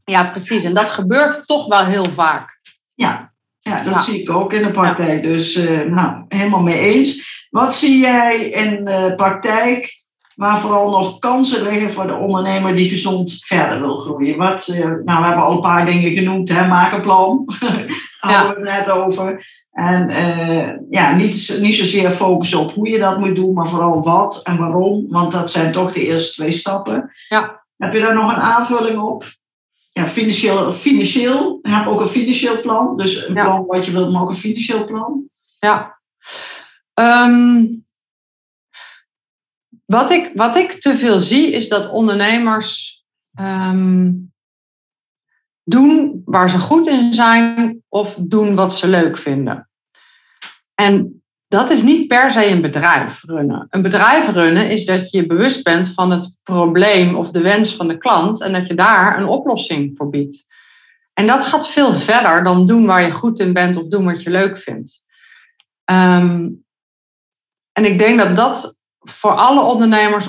Ja, 0.04 0.24
precies. 0.24 0.64
En 0.64 0.74
dat 0.74 0.90
gebeurt 0.90 1.46
toch 1.46 1.66
wel 1.66 1.84
heel 1.84 2.10
vaak. 2.10 2.58
Ja, 2.94 3.29
ja 3.70 3.82
dat 3.84 3.94
Ja. 3.94 4.00
zie 4.00 4.20
ik 4.20 4.30
ook 4.30 4.52
in 4.52 4.62
de 4.62 4.70
praktijk. 4.70 5.22
Dus 5.22 5.54
eh, 5.54 5.80
nou, 5.80 6.24
helemaal 6.28 6.62
mee 6.62 6.78
eens. 6.78 7.38
Wat 7.50 7.74
zie 7.74 7.98
jij 7.98 8.36
in 8.38 8.84
de 8.84 9.12
praktijk 9.16 9.98
waar 10.34 10.58
vooral 10.58 10.90
nog 10.90 11.18
kansen 11.18 11.62
liggen 11.62 11.90
voor 11.90 12.06
de 12.06 12.14
ondernemer 12.14 12.76
die 12.76 12.88
gezond 12.88 13.38
verder 13.44 13.80
wil 13.80 13.98
groeien? 14.00 14.36
Wat, 14.36 14.66
eh, 14.68 14.80
nou, 14.84 15.20
we 15.20 15.26
hebben 15.26 15.44
al 15.44 15.52
een 15.52 15.60
paar 15.60 15.86
dingen 15.86 16.10
genoemd. 16.10 16.48
Hè? 16.48 16.66
Maak 16.68 16.92
een 16.92 17.00
plan. 17.00 17.44
Hadden 18.20 18.54
we 18.62 18.70
het 18.70 18.78
net 18.86 18.90
over. 18.90 19.46
En 19.70 20.10
eh, 20.10 20.68
ja, 20.90 21.14
niet, 21.14 21.58
niet 21.60 21.74
zozeer 21.74 22.10
focussen 22.10 22.58
op 22.60 22.72
hoe 22.72 22.88
je 22.88 22.98
dat 22.98 23.18
moet 23.18 23.36
doen, 23.36 23.54
maar 23.54 23.68
vooral 23.68 24.02
wat 24.02 24.40
en 24.44 24.58
waarom. 24.58 25.06
Want 25.08 25.32
dat 25.32 25.50
zijn 25.50 25.72
toch 25.72 25.92
de 25.92 26.06
eerste 26.06 26.32
twee 26.32 26.50
stappen. 26.50 27.10
Ja. 27.28 27.62
Heb 27.76 27.92
je 27.92 28.00
daar 28.00 28.14
nog 28.14 28.32
een 28.32 28.42
aanvulling 28.42 29.00
op? 29.00 29.24
Ja, 29.92 30.08
financieel, 30.08 30.72
financieel. 30.72 31.58
Heb 31.62 31.86
ook 31.86 32.00
een 32.00 32.06
financieel 32.08 32.60
plan. 32.60 32.96
Dus 32.96 33.28
een 33.28 33.34
Ja. 33.34 33.44
plan 33.44 33.66
wat 33.66 33.84
je 33.84 33.92
wilt, 33.92 34.12
maar 34.12 34.22
ook 34.22 34.28
een 34.28 34.34
financieel 34.34 34.86
plan. 34.86 35.28
Ja. 35.58 35.98
Ehm, 36.94 37.66
wat, 39.84 40.10
ik, 40.10 40.30
wat 40.34 40.56
ik 40.56 40.72
te 40.72 40.96
veel 40.96 41.18
zie 41.18 41.52
is 41.52 41.68
dat 41.68 41.90
ondernemers 41.90 42.98
ehm, 43.34 44.12
doen 45.64 46.22
waar 46.24 46.50
ze 46.50 46.58
goed 46.58 46.86
in 46.86 47.14
zijn 47.14 47.82
of 47.88 48.14
doen 48.14 48.54
wat 48.54 48.74
ze 48.74 48.88
leuk 48.88 49.18
vinden. 49.18 49.70
En 50.74 51.19
dat 51.50 51.70
is 51.70 51.82
niet 51.82 52.08
per 52.08 52.32
se 52.32 52.46
een 52.46 52.60
bedrijf 52.60 53.22
runnen. 53.24 53.66
Een 53.70 53.82
bedrijf 53.82 54.28
runnen 54.28 54.70
is 54.70 54.84
dat 54.84 55.10
je 55.10 55.18
je 55.18 55.26
bewust 55.26 55.62
bent 55.64 55.94
van 55.94 56.10
het 56.10 56.38
probleem 56.42 57.14
of 57.14 57.30
de 57.30 57.40
wens 57.40 57.76
van 57.76 57.88
de 57.88 57.98
klant 57.98 58.40
en 58.42 58.52
dat 58.52 58.66
je 58.66 58.74
daar 58.74 59.18
een 59.18 59.26
oplossing 59.26 59.96
voor 59.96 60.10
biedt. 60.10 60.44
En 61.14 61.26
dat 61.26 61.44
gaat 61.44 61.68
veel 61.68 61.94
verder 61.94 62.44
dan 62.44 62.66
doen 62.66 62.86
waar 62.86 63.02
je 63.02 63.10
goed 63.10 63.38
in 63.38 63.52
bent 63.52 63.76
of 63.76 63.86
doen 63.86 64.04
wat 64.04 64.22
je 64.22 64.30
leuk 64.30 64.58
vindt. 64.58 64.98
Ehm, 65.84 66.48
en 67.72 67.84
ik 67.84 67.98
denk 67.98 68.18
dat 68.18 68.36
dat 68.36 68.80
voor 68.98 69.34
alle 69.34 69.62
ondernemers, 69.62 70.28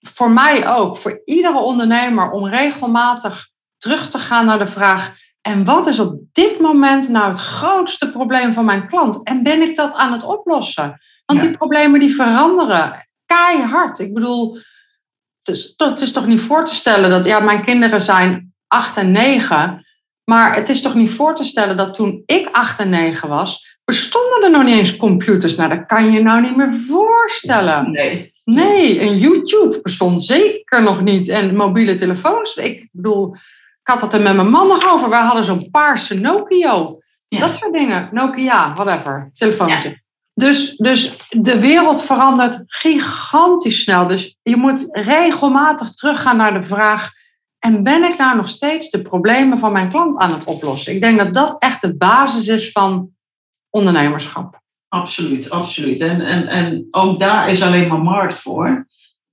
voor 0.00 0.30
mij 0.30 0.68
ook, 0.68 0.96
voor 0.96 1.22
iedere 1.24 1.58
ondernemer, 1.58 2.30
om 2.30 2.46
regelmatig 2.46 3.48
terug 3.78 4.10
te 4.10 4.18
gaan 4.18 4.46
naar 4.46 4.58
de 4.58 4.66
vraag: 4.66 5.16
en 5.48 5.64
wat 5.64 5.86
is 5.86 5.98
op 5.98 6.20
dit 6.32 6.60
moment 6.60 7.08
nou 7.08 7.30
het 7.30 7.38
grootste 7.38 8.10
probleem 8.10 8.52
van 8.52 8.64
mijn 8.64 8.88
klant? 8.88 9.22
En 9.26 9.42
ben 9.42 9.62
ik 9.62 9.76
dat 9.76 9.94
aan 9.94 10.12
het 10.12 10.24
oplossen? 10.24 11.00
Want 11.26 11.40
Ja. 11.40 11.46
die 11.46 11.56
problemen 11.56 12.00
die 12.00 12.14
veranderen 12.14 13.08
keihard. 13.26 13.98
Ik 13.98 14.14
bedoel, 14.14 14.54
het 15.42 15.56
is, 15.56 15.74
het 15.76 16.00
is 16.00 16.12
toch 16.12 16.26
niet 16.26 16.40
voor 16.40 16.64
te 16.64 16.74
stellen 16.74 17.10
dat, 17.10 17.24
ja, 17.24 17.40
mijn 17.40 17.62
kinderen 17.62 18.00
zijn 18.00 18.52
acht 18.66 18.96
en 18.96 19.10
negen. 19.12 19.86
Maar 20.24 20.54
het 20.54 20.68
is 20.68 20.82
toch 20.82 20.94
niet 20.94 21.10
voor 21.10 21.34
te 21.34 21.44
stellen 21.44 21.76
dat 21.76 21.94
toen 21.94 22.22
ik 22.26 22.48
8 22.52 22.78
en 22.78 22.90
9 22.90 23.28
was, 23.28 23.78
bestonden 23.84 24.42
er 24.42 24.50
nog 24.50 24.64
niet 24.64 24.78
eens 24.78 24.96
computers. 24.96 25.56
Nou, 25.56 25.68
dat 25.76 25.86
kan 25.86 26.12
je 26.12 26.22
nou 26.22 26.40
niet 26.40 26.56
meer 26.56 26.76
voorstellen. 26.88 27.90
Nee. 27.90 28.32
Nee, 28.44 28.98
en 29.00 29.18
YouTube 29.18 29.80
bestond 29.82 30.22
zeker 30.22 30.82
nog 30.82 31.02
niet. 31.02 31.28
En 31.28 31.56
mobiele 31.56 31.94
telefoons. 31.94 32.54
Ik 32.54 32.88
bedoel, 32.92 33.36
had 33.88 34.00
het 34.00 34.12
er 34.12 34.20
met 34.20 34.34
mijn 34.34 34.50
man 34.50 34.68
nog 34.68 34.92
over. 34.92 35.10
Wij 35.10 35.22
hadden 35.22 35.44
zo'n 35.44 35.70
paarse 35.70 36.14
Nokia. 36.14 36.86
Ja. 37.28 37.40
Dat 37.40 37.54
soort 37.54 37.72
dingen. 37.72 38.08
Nokia, 38.12 38.74
whatever. 38.74 39.30
Telefoontje. 39.34 40.02
Dus, 40.34 40.76
dus 40.76 41.16
de 41.28 41.60
wereld 41.60 42.02
verandert 42.02 42.64
gigantisch 42.66 43.82
snel. 43.82 44.06
Dus 44.06 44.36
je 44.42 44.56
moet 44.56 44.88
regelmatig 44.90 45.94
teruggaan 45.94 46.36
naar 46.36 46.60
de 46.60 46.66
vraag: 46.66 47.10
en 47.58 47.82
ben 47.82 48.04
ik 48.04 48.18
nou 48.18 48.36
nog 48.36 48.48
steeds 48.48 48.90
de 48.90 49.02
problemen 49.02 49.58
van 49.58 49.72
mijn 49.72 49.90
klant 49.90 50.16
aan 50.16 50.32
het 50.32 50.44
oplossen? 50.44 50.94
Ik 50.94 51.00
denk 51.00 51.18
dat 51.18 51.34
dat 51.34 51.56
echt 51.58 51.80
de 51.80 51.96
basis 51.96 52.46
is 52.46 52.72
van 52.72 53.10
ondernemerschap. 53.70 54.60
Absoluut, 54.88 55.50
absoluut. 55.50 56.00
En, 56.00 56.20
en, 56.20 56.46
en 56.46 56.88
ook 56.90 57.18
daar 57.18 57.48
is 57.48 57.62
alleen 57.62 57.88
maar 57.88 58.00
markt 58.00 58.38
voor. 58.38 58.87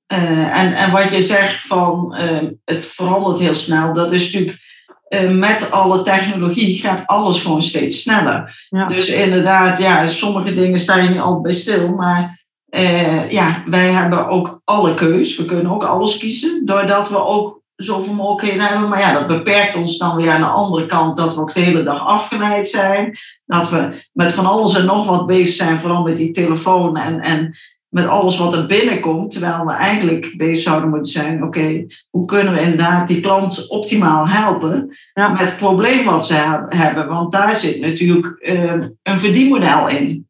Eh, 0.08 0.60
en, 0.60 0.76
en 0.76 0.92
wat 0.92 1.12
je 1.12 1.22
zegt 1.22 1.68
van 1.68 2.14
eh, 2.14 2.48
het 2.66 2.86
verandert 2.86 3.40
heel 3.40 3.56
snel, 3.56 3.94
dat 3.94 4.12
is 4.12 4.24
natuurlijk 4.24 4.60
eh, 5.08 5.30
met 5.30 5.72
alle 5.72 6.02
technologie 6.02 6.80
gaat 6.80 7.08
alles 7.08 7.42
gewoon 7.42 7.62
steeds 7.62 8.02
sneller. 8.02 8.66
Ja. 8.70 8.86
Dus 8.86 9.08
inderdaad, 9.08 9.78
ja, 9.78 10.06
sommige 10.06 10.54
dingen 10.54 10.80
sta 10.80 10.96
je 10.96 11.10
niet 11.10 11.20
altijd 11.20 11.42
bij 11.42 11.54
stil, 11.54 11.90
maar 11.90 12.44
eh, 12.70 13.32
ja, 13.32 13.64
wij 13.66 13.92
hebben 13.92 14.28
ook 14.28 14.62
alle 14.64 14.94
keus. 14.94 15.38
We 15.38 15.46
kunnen 15.46 15.72
ook 15.72 15.84
alles 15.84 16.18
kiezen, 16.18 16.66
doordat 16.66 17.10
we 17.10 17.26
ook 17.26 17.64
zoveel 17.76 18.14
mogelijkheden 18.14 18.68
hebben. 18.68 18.90
Maar 18.90 19.00
ja, 19.00 19.14
dat 19.14 19.28
beperkt 19.28 19.76
ons 19.76 19.98
dan 19.98 20.16
weer 20.16 20.32
aan 20.32 20.42
de 20.42 20.48
andere 20.48 20.86
kant 20.86 21.18
dat 21.18 21.36
we 21.36 21.42
ook 21.42 21.54
de 21.54 21.60
hele 21.60 21.84
dag 21.84 22.06
afgeleid 22.06 22.70
zijn. 22.70 23.18
Dat 23.46 23.70
we 23.70 24.08
met 24.14 24.32
van 24.32 24.46
alles 24.46 24.76
en 24.76 24.86
nog 24.86 25.06
wat 25.06 25.26
bezig 25.26 25.56
zijn, 25.56 25.80
vooral 25.80 26.04
met 26.04 26.18
die 26.18 26.32
telefoon 26.32 26.98
en, 26.98 27.22
en 27.22 27.56
met 27.96 28.08
alles 28.08 28.38
wat 28.38 28.54
er 28.54 28.66
binnenkomt. 28.66 29.32
Terwijl 29.32 29.66
we 29.66 29.72
eigenlijk 29.74 30.34
bezig 30.38 30.64
zouden 30.64 30.90
moeten 30.90 31.12
zijn, 31.12 31.44
oké, 31.44 31.86
hoe 32.10 32.26
kunnen 32.26 32.54
we 32.54 32.60
inderdaad 32.62 33.08
die 33.08 33.22
klant 33.22 33.70
optimaal 33.70 34.28
helpen 34.28 34.98
Ja. 35.14 35.30
met 35.30 35.40
het 35.40 35.58
probleem 35.58 36.06
wat 36.06 36.28
ze 36.28 36.34
heb- 36.34 36.74
hebben. 36.74 37.08
Want 37.08 37.32
daar 37.32 37.54
zit 37.54 37.80
natuurlijk 37.80 38.26
eh, 38.26 38.72
een 39.04 39.20
verdienmodel 39.20 39.88
in. 39.90 40.28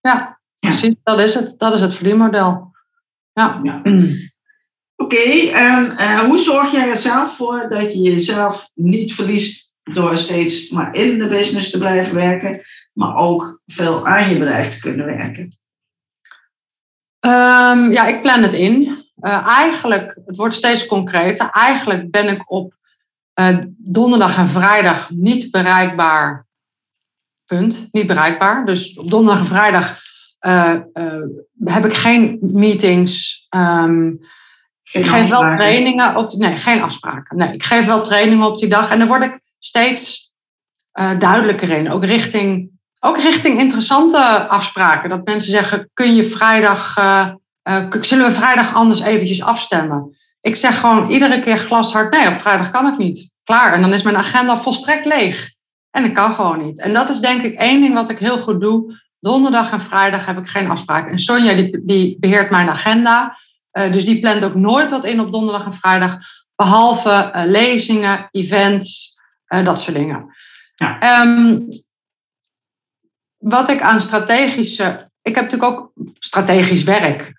Ja, 0.00 0.40
precies. 0.58 0.94
Dat 1.02 1.18
is 1.18 1.34
het. 1.34 1.54
Dat 1.58 1.72
is 1.74 1.80
het 1.80 1.94
verdienmodel. 1.94 2.72
Ja. 3.32 3.60
Ja. 3.62 3.82
Oké, 4.96 5.22
en 5.52 5.96
eh, 5.96 6.18
hoe 6.18 6.38
zorg 6.38 6.72
jij 6.72 6.88
er 6.88 6.96
zelf 6.96 7.36
voor 7.36 7.66
dat 7.68 7.92
je 7.94 8.00
jezelf 8.00 8.70
niet 8.74 9.14
verliest 9.14 9.72
door 9.82 10.16
steeds 10.16 10.70
maar 10.70 10.94
in 10.94 11.18
de 11.18 11.26
business 11.26 11.70
te 11.70 11.78
blijven 11.78 12.14
werken, 12.14 12.60
maar 12.92 13.16
ook 13.16 13.62
veel 13.66 14.06
aan 14.06 14.28
je 14.28 14.38
bedrijf 14.38 14.74
te 14.74 14.80
kunnen 14.80 15.06
werken? 15.06 15.58
Ehm, 17.24 17.92
ja, 17.92 18.06
ik 18.06 18.22
plan 18.22 18.42
het 18.42 18.52
in. 18.52 19.04
Eh, 19.20 19.46
eigenlijk, 19.46 20.20
het 20.26 20.36
wordt 20.36 20.54
steeds 20.54 20.86
concreter. 20.86 21.50
Eigenlijk 21.50 22.10
ben 22.10 22.28
ik 22.28 22.50
op 22.50 22.74
eh, 23.34 23.58
donderdag 23.76 24.36
en 24.36 24.48
vrijdag 24.48 25.10
niet 25.10 25.50
bereikbaar. 25.50 26.46
Punt. 27.46 27.88
Niet 27.90 28.06
bereikbaar. 28.06 28.66
Dus 28.66 28.98
op 28.98 29.10
donderdag 29.10 29.42
en 29.42 29.48
vrijdag 29.48 29.98
eh, 30.38 30.74
heb 31.64 31.84
ik 31.84 31.94
geen 31.94 32.38
meetings. 32.40 33.46
Ehm, 33.48 34.12
Geen 34.82 35.02
ik 35.02 35.08
geef 35.08 35.28
wel 35.28 35.40
trainingen 35.40 36.16
op. 36.16 36.32
Nee, 36.32 36.56
geen 36.56 36.82
afspraken. 36.82 37.36
Nee, 37.36 37.52
ik 37.52 37.62
geef 37.62 37.86
wel 37.86 38.02
trainingen 38.02 38.46
op 38.46 38.58
die 38.58 38.68
dag. 38.68 38.90
En 38.90 38.98
daar 38.98 39.08
word 39.08 39.24
ik 39.24 39.40
steeds 39.58 40.32
duidelijker 41.18 41.70
in. 41.70 41.90
Ook 41.90 42.04
richting, 42.04 42.70
ook 43.04 43.18
richting 43.18 43.58
interessante 43.58 44.46
afspraken. 44.48 45.08
Dat 45.08 45.24
mensen 45.24 45.50
zeggen: 45.50 45.90
kun 45.94 46.14
je 46.14 46.24
vrijdag. 46.24 46.96
eh, 46.96 47.28
eh, 47.62 47.86
zullen 48.00 48.26
we 48.26 48.32
vrijdag 48.32 48.74
anders 48.74 49.00
eventjes 49.00 49.42
afstemmen? 49.42 50.16
Ik 50.40 50.56
zeg 50.56 50.80
gewoon 50.80 51.10
iedere 51.10 51.40
keer 51.40 51.58
glashard: 51.58 52.14
nee, 52.14 52.28
op 52.28 52.40
vrijdag 52.40 52.70
kan 52.70 52.86
ik 52.86 52.98
niet. 52.98 53.32
Klaar. 53.44 53.72
En 53.72 53.80
dan 53.80 53.92
is 53.92 54.02
mijn 54.02 54.16
agenda 54.16 54.56
volstrekt 54.56 55.06
leeg. 55.06 55.52
En 55.90 56.04
ik 56.04 56.14
kan 56.14 56.34
gewoon 56.34 56.64
niet. 56.64 56.80
En 56.80 56.92
dat 56.92 57.08
is 57.08 57.18
denk 57.18 57.42
ik 57.42 57.54
één 57.54 57.80
ding 57.80 57.94
wat 57.94 58.10
ik 58.10 58.18
heel 58.18 58.38
goed 58.38 58.60
doe. 58.60 59.02
Donderdag 59.20 59.72
en 59.72 59.80
vrijdag 59.80 60.26
heb 60.26 60.38
ik 60.38 60.48
geen 60.48 60.70
afspraak. 60.70 61.10
En 61.10 61.18
Sonja 61.18 61.54
die, 61.54 61.82
die 61.84 62.16
beheert 62.20 62.50
mijn 62.50 62.68
agenda. 62.68 63.38
Uh, 63.72 63.92
dus 63.92 64.04
die 64.04 64.20
plant 64.20 64.44
ook 64.44 64.54
nooit 64.54 64.90
wat 64.90 65.04
in 65.04 65.20
op 65.20 65.32
donderdag 65.32 65.64
en 65.64 65.74
vrijdag. 65.74 66.16
Behalve 66.56 67.30
uh, 67.36 67.42
lezingen, 67.44 68.28
events, 68.30 69.14
uh, 69.48 69.64
dat 69.64 69.80
soort 69.80 69.96
dingen. 69.96 70.34
Ja. 70.74 71.20
Um, 71.20 71.68
wat 73.44 73.68
ik 73.68 73.80
aan 73.80 74.00
strategische. 74.00 75.08
Ik 75.22 75.34
heb 75.34 75.44
natuurlijk 75.44 75.72
ook 75.72 75.92
strategisch 76.18 76.84
werk. 76.84 77.34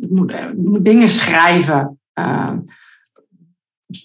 ik 0.00 0.10
moet, 0.10 0.54
moet, 0.56 0.84
dingen 0.84 1.08
schrijven. 1.08 2.00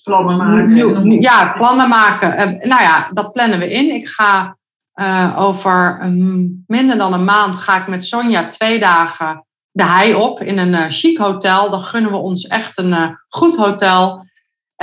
plannen 0.03 0.37
maken. 0.37 1.21
Ja, 1.21 1.53
plannen 1.57 1.89
maken. 1.89 2.67
nou 2.67 2.81
ja, 2.81 3.09
dat 3.13 3.33
plannen 3.33 3.59
we 3.59 3.71
in. 3.71 3.95
Ik 3.95 4.07
ga 4.07 4.57
uh, 4.95 5.35
over 5.39 5.99
um, 6.03 6.63
minder 6.67 6.97
dan 6.97 7.13
een 7.13 7.23
maand 7.23 7.55
ga 7.55 7.81
ik 7.81 7.87
met 7.87 8.05
Sonja 8.05 8.47
twee 8.47 8.79
dagen 8.79 9.45
de 9.73 9.83
hei 9.83 10.13
op 10.13 10.41
in 10.41 10.57
een 10.57 10.73
uh, 10.73 10.85
chic 10.89 11.17
hotel. 11.17 11.69
Dan 11.69 11.83
gunnen 11.83 12.11
we 12.11 12.17
ons 12.17 12.47
echt 12.47 12.77
een 12.77 12.89
uh, 12.89 13.11
goed 13.27 13.55
hotel. 13.55 14.25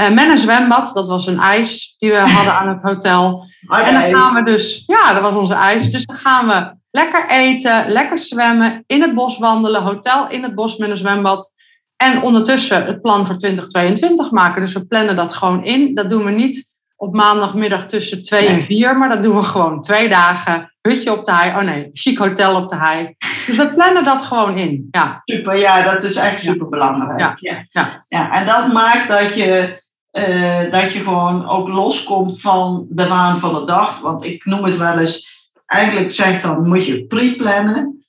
Met 0.09 0.29
een 0.29 0.39
zwembad, 0.39 0.95
dat 0.95 1.09
was 1.09 1.27
een 1.27 1.39
ijs 1.39 1.95
die 1.99 2.11
we 2.11 2.19
hadden 2.19 2.53
aan 2.53 2.69
het 2.69 2.83
hotel. 2.83 3.47
en 3.87 3.93
dan 3.93 4.21
gaan 4.21 4.45
we 4.45 4.51
dus, 4.51 4.83
ja, 4.87 5.13
dat 5.13 5.23
was 5.23 5.35
onze 5.35 5.55
ijs. 5.55 5.91
Dus 5.91 6.07
dan 6.07 6.17
gaan 6.17 6.47
we 6.47 6.79
lekker 6.91 7.29
eten, 7.29 7.89
lekker 7.89 8.19
zwemmen, 8.19 8.85
in 8.87 9.03
het 9.03 9.15
bos 9.15 9.39
wandelen, 9.39 9.83
hotel 9.83 10.29
in 10.29 10.43
het 10.43 10.55
bos 10.55 10.77
met 10.77 10.91
een 10.91 10.97
zwembad. 10.97 11.53
En 11.97 12.23
ondertussen 12.23 12.87
het 12.87 13.01
plan 13.01 13.27
voor 13.27 13.37
2022 13.37 14.31
maken. 14.31 14.63
Dus 14.63 14.73
we 14.73 14.87
plannen 14.87 15.17
dat 15.17 15.33
gewoon 15.33 15.65
in. 15.65 15.95
Dat 15.95 16.11
doen 16.11 16.25
we 16.25 16.31
niet 16.31 16.71
op 16.97 17.15
maandagmiddag 17.15 17.87
tussen 17.87 18.23
twee 18.23 18.47
en 18.47 18.61
vier. 18.61 18.99
Maar 18.99 19.09
dat 19.09 19.23
doen 19.23 19.37
we 19.37 19.43
gewoon 19.43 19.83
twee 19.83 20.09
dagen. 20.09 20.73
Hutje 20.81 21.13
op 21.13 21.25
de 21.25 21.33
hei. 21.33 21.51
Oh 21.51 21.63
nee, 21.63 21.91
chic 21.93 22.19
hotel 22.19 22.57
op 22.57 22.69
de 22.69 22.77
hei. 22.77 23.15
Dus 23.47 23.57
we 23.57 23.75
plannen 23.75 24.05
dat 24.05 24.21
gewoon 24.21 24.57
in. 24.57 24.89
Ja. 24.91 25.23
Super, 25.25 25.59
ja, 25.59 25.83
dat 25.83 26.03
is 26.03 26.17
echt 26.17 26.41
super 26.41 26.69
belangrijk. 26.69 27.19
Ja. 27.19 27.35
Ja. 27.37 27.65
ja. 27.71 28.05
Ja. 28.09 28.33
en 28.33 28.47
dat 28.47 28.73
maakt 28.73 29.09
dat 29.09 29.35
je, 29.35 29.83
uh, 30.13 30.71
dat 30.71 30.93
je 30.93 30.99
gewoon 30.99 31.49
ook 31.49 31.69
loskomt 31.69 32.41
van 32.41 32.87
de 32.91 33.09
waan 33.09 33.39
van 33.39 33.55
de 33.55 33.65
dag. 33.65 34.01
Want 34.01 34.25
ik 34.25 34.45
noem 34.45 34.65
het 34.65 34.77
wel 34.77 34.99
eens, 34.99 35.49
eigenlijk 35.67 36.13
zeg 36.13 36.43
dan 36.43 36.69
moet 36.69 36.87
je 36.87 37.07
pre-plannen. 37.07 38.05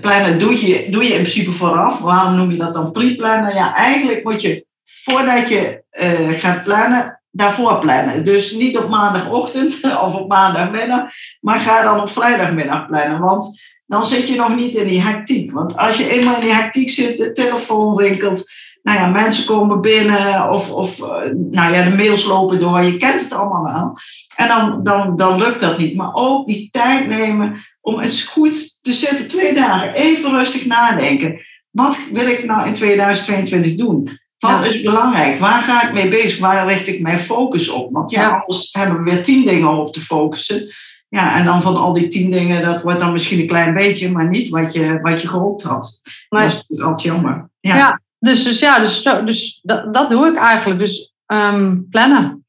Plannen 0.00 0.38
doe 0.38 0.66
je, 0.66 0.90
doe 0.90 1.02
je 1.02 1.14
in 1.14 1.20
principe 1.20 1.52
vooraf. 1.52 2.00
Waarom 2.00 2.34
noem 2.36 2.50
je 2.50 2.56
dat 2.56 2.74
dan 2.74 2.92
pre-plannen? 2.92 3.54
Ja, 3.54 3.74
eigenlijk 3.74 4.24
moet 4.24 4.42
je 4.42 4.66
voordat 4.84 5.48
je 5.48 5.84
uh, 6.00 6.40
gaat 6.40 6.62
plannen, 6.62 7.20
daarvoor 7.30 7.78
plannen. 7.78 8.24
Dus 8.24 8.52
niet 8.52 8.78
op 8.78 8.88
maandagochtend 8.88 9.80
of 10.04 10.14
op 10.14 10.28
maandagmiddag, 10.28 11.10
maar 11.40 11.60
ga 11.60 11.82
dan 11.82 12.00
op 12.00 12.10
vrijdagmiddag 12.10 12.86
plannen. 12.86 13.20
Want 13.20 13.60
dan 13.86 14.04
zit 14.04 14.28
je 14.28 14.36
nog 14.36 14.56
niet 14.56 14.74
in 14.74 14.86
die 14.86 15.02
hectiek. 15.02 15.52
Want 15.52 15.76
als 15.76 15.96
je 15.96 16.10
eenmaal 16.10 16.34
in 16.34 16.40
die 16.40 16.52
hectiek 16.52 16.90
zit, 16.90 17.18
de 17.18 17.32
telefoon 17.32 17.98
rinkelt, 17.98 18.50
nou 18.86 18.98
ja, 18.98 19.06
mensen 19.06 19.46
komen 19.46 19.80
binnen 19.80 20.50
of, 20.50 20.72
of 20.72 21.00
eh, 21.00 21.30
nou 21.34 21.74
ja, 21.74 21.84
de 21.84 21.96
mails 21.96 22.24
lopen 22.24 22.60
door. 22.60 22.82
Je 22.82 22.96
kent 22.96 23.20
het 23.20 23.32
allemaal 23.32 23.64
wel. 23.64 23.98
En 24.36 24.48
dan, 24.48 24.82
dan, 24.82 25.16
dan 25.16 25.38
lukt 25.38 25.60
dat 25.60 25.78
niet. 25.78 25.96
Maar 25.96 26.14
ook 26.14 26.46
die 26.46 26.68
tijd 26.70 27.08
nemen 27.08 27.64
om 27.80 28.00
eens 28.00 28.22
goed 28.22 28.82
te 28.82 28.92
zitten, 28.92 29.28
twee 29.28 29.54
dagen, 29.54 29.92
even 29.94 30.30
rustig 30.30 30.66
nadenken. 30.66 31.40
Wat 31.70 31.98
wil 32.12 32.26
ik 32.26 32.44
nou 32.44 32.66
in 32.66 32.74
2022 32.74 33.74
doen? 33.74 34.20
Wat 34.38 34.64
is 34.64 34.82
belangrijk? 34.82 35.38
Waar 35.38 35.62
ga 35.62 35.86
ik 35.86 35.92
mee 35.92 36.08
bezig? 36.08 36.38
Waar 36.38 36.68
richt 36.68 36.86
ik 36.86 37.00
mijn 37.00 37.18
focus 37.18 37.68
op? 37.68 37.92
Want 37.92 38.10
ja, 38.10 38.28
anders 38.28 38.68
hebben 38.72 39.04
we 39.04 39.10
weer 39.10 39.22
tien 39.22 39.44
dingen 39.44 39.68
op 39.68 39.92
te 39.92 40.00
focussen. 40.00 40.68
Ja, 41.08 41.36
en 41.36 41.44
dan 41.44 41.62
van 41.62 41.76
al 41.76 41.92
die 41.92 42.08
tien 42.08 42.30
dingen, 42.30 42.62
dat 42.62 42.82
wordt 42.82 43.00
dan 43.00 43.12
misschien 43.12 43.40
een 43.40 43.46
klein 43.46 43.74
beetje, 43.74 44.10
maar 44.10 44.28
niet 44.28 44.48
wat 44.48 44.72
je, 44.72 44.98
wat 45.02 45.22
je 45.22 45.28
gehoopt 45.28 45.62
had. 45.62 46.00
Maar, 46.28 46.42
dat 46.42 46.50
is 46.50 46.56
natuurlijk 46.56 46.88
altijd 46.88 47.12
jammer. 47.14 47.50
Ja, 47.60 47.76
ja 47.76 48.00
dus, 48.18 48.44
dus 48.44 48.58
ja, 48.58 48.78
dus, 48.78 49.02
zo, 49.02 49.24
dus 49.24 49.60
dat, 49.62 49.94
dat 49.94 50.10
doe 50.10 50.26
ik 50.26 50.36
eigenlijk. 50.36 50.80
Dus 50.80 51.14
um, 51.26 51.86
plannen. 51.90 52.44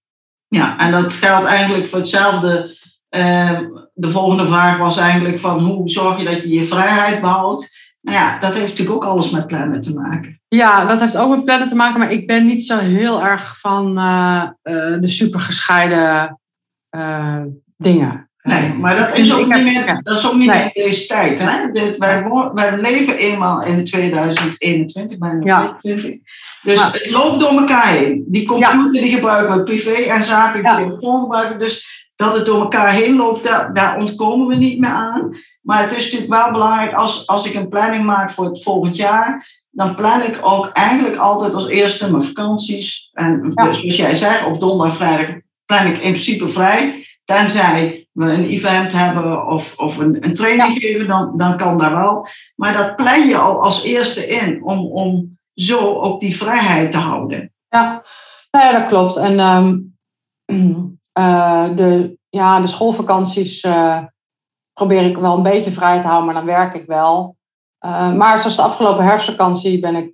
Ja, 0.47 0.77
en 0.77 0.91
dat 0.91 1.13
geldt 1.13 1.45
eigenlijk 1.45 1.87
voor 1.87 1.99
hetzelfde. 1.99 2.75
Uh, 3.09 3.59
de 3.93 4.11
volgende 4.11 4.47
vraag 4.47 4.77
was 4.77 4.97
eigenlijk 4.97 5.39
van 5.39 5.59
hoe 5.59 5.89
zorg 5.89 6.17
je 6.17 6.25
dat 6.25 6.41
je 6.41 6.49
je 6.49 6.63
vrijheid 6.63 7.21
behoudt? 7.21 7.75
Nou 8.01 8.17
ja, 8.17 8.39
dat 8.39 8.53
heeft 8.53 8.69
natuurlijk 8.69 8.95
ook 8.95 9.11
alles 9.11 9.29
met 9.29 9.47
plannen 9.47 9.81
te 9.81 9.93
maken. 9.93 10.41
Ja, 10.47 10.85
dat 10.85 10.99
heeft 10.99 11.17
ook 11.17 11.29
met 11.29 11.45
plannen 11.45 11.67
te 11.67 11.75
maken, 11.75 11.99
maar 11.99 12.11
ik 12.11 12.27
ben 12.27 12.45
niet 12.45 12.65
zo 12.65 12.77
heel 12.77 13.23
erg 13.23 13.59
van 13.59 13.97
uh, 13.97 14.43
uh, 14.63 14.99
de 14.99 15.07
supergescheiden 15.07 16.39
uh, 16.95 17.41
dingen. 17.77 18.26
Nee, 18.47 18.73
maar 18.73 18.95
dat 18.95 19.15
is 19.15 19.33
ook 19.33 19.55
niet 19.55 19.63
meer, 19.63 19.99
dat 20.03 20.17
is 20.17 20.27
ook 20.27 20.35
niet 20.35 20.47
meer 20.47 20.69
deze 20.73 21.07
tijd. 21.07 21.39
Hè? 21.39 21.71
Dit, 21.71 21.97
wij, 21.97 22.23
wij 22.53 22.77
leven 22.77 23.17
eenmaal 23.17 23.63
in 23.63 23.83
2021, 23.83 25.17
bijna 25.17 25.39
ja. 25.43 25.75
2020. 25.79 26.21
Dus 26.61 26.77
maar, 26.77 26.93
het 26.93 27.11
loopt 27.11 27.39
door 27.39 27.49
elkaar 27.49 27.87
heen. 27.87 28.25
Die 28.27 28.45
computer 28.45 28.93
ja. 28.93 29.01
die 29.01 29.09
gebruiken 29.09 29.57
we 29.57 29.63
privé 29.63 29.91
en 29.91 30.21
zakelijk 30.21 30.67
ja. 30.67 30.75
telefoon 30.75 31.21
gebruiken. 31.21 31.59
Dus 31.59 32.07
dat 32.15 32.33
het 32.33 32.45
door 32.45 32.59
elkaar 32.59 32.91
heen 32.91 33.15
loopt, 33.15 33.43
daar, 33.43 33.73
daar 33.73 33.97
ontkomen 33.97 34.47
we 34.47 34.55
niet 34.55 34.79
meer 34.79 34.89
aan. 34.89 35.37
Maar 35.61 35.81
het 35.81 35.95
is 35.95 36.03
natuurlijk 36.03 36.41
wel 36.41 36.51
belangrijk, 36.51 36.93
als, 36.93 37.27
als 37.27 37.45
ik 37.45 37.53
een 37.53 37.69
planning 37.69 38.05
maak 38.05 38.31
voor 38.31 38.45
het 38.45 38.63
volgend 38.63 38.95
jaar, 38.95 39.55
dan 39.69 39.95
plan 39.95 40.21
ik 40.21 40.39
ook 40.41 40.67
eigenlijk 40.67 41.15
altijd 41.15 41.53
als 41.53 41.67
eerste 41.67 42.11
mijn 42.11 42.23
vakanties. 42.23 43.09
En 43.13 43.41
dus 43.55 43.79
zoals 43.79 43.95
jij 43.95 44.15
zegt, 44.15 44.45
op 44.45 44.59
donderdag 44.59 44.99
en 44.99 45.05
vrijdag 45.05 45.35
plan 45.65 45.85
ik 45.85 45.93
in 45.93 46.11
principe 46.11 46.49
vrij. 46.49 47.05
Tenzij 47.27 48.07
we 48.11 48.31
een 48.31 48.45
event 48.45 48.93
hebben 48.93 49.47
of, 49.47 49.79
of 49.79 49.97
een, 49.97 50.25
een 50.25 50.33
training 50.33 50.77
geven, 50.77 51.07
dan, 51.07 51.37
dan 51.37 51.57
kan 51.57 51.77
dat 51.77 51.91
wel. 51.91 52.27
Maar 52.55 52.73
dat 52.73 52.95
plan 52.95 53.27
je 53.27 53.37
al 53.37 53.63
als 53.63 53.83
eerste 53.83 54.27
in, 54.27 54.63
om, 54.63 54.91
om 54.91 55.37
zo 55.53 56.01
ook 56.01 56.19
die 56.19 56.37
vrijheid 56.37 56.91
te 56.91 56.97
houden. 56.97 57.53
Ja, 57.69 58.03
nou 58.51 58.65
ja 58.65 58.79
dat 58.79 58.87
klopt. 58.87 59.15
En 59.15 59.39
um, 59.39 59.95
uh, 61.19 61.75
de, 61.79 62.17
ja, 62.29 62.59
de 62.59 62.67
schoolvakanties... 62.67 63.63
Uh, 63.63 64.03
probeer 64.73 65.05
ik 65.05 65.17
wel 65.17 65.35
een 65.35 65.43
beetje 65.43 65.71
vrij 65.71 65.99
te 65.99 66.07
houden, 66.07 66.25
maar 66.25 66.35
dan 66.35 66.55
werk 66.55 66.73
ik 66.73 66.85
wel. 66.85 67.35
Uh, 67.85 68.13
maar 68.13 68.39
zoals 68.39 68.55
de 68.55 68.61
afgelopen 68.61 69.03
herfstvakantie 69.03 69.79
ben 69.79 69.95
ik 69.95 70.07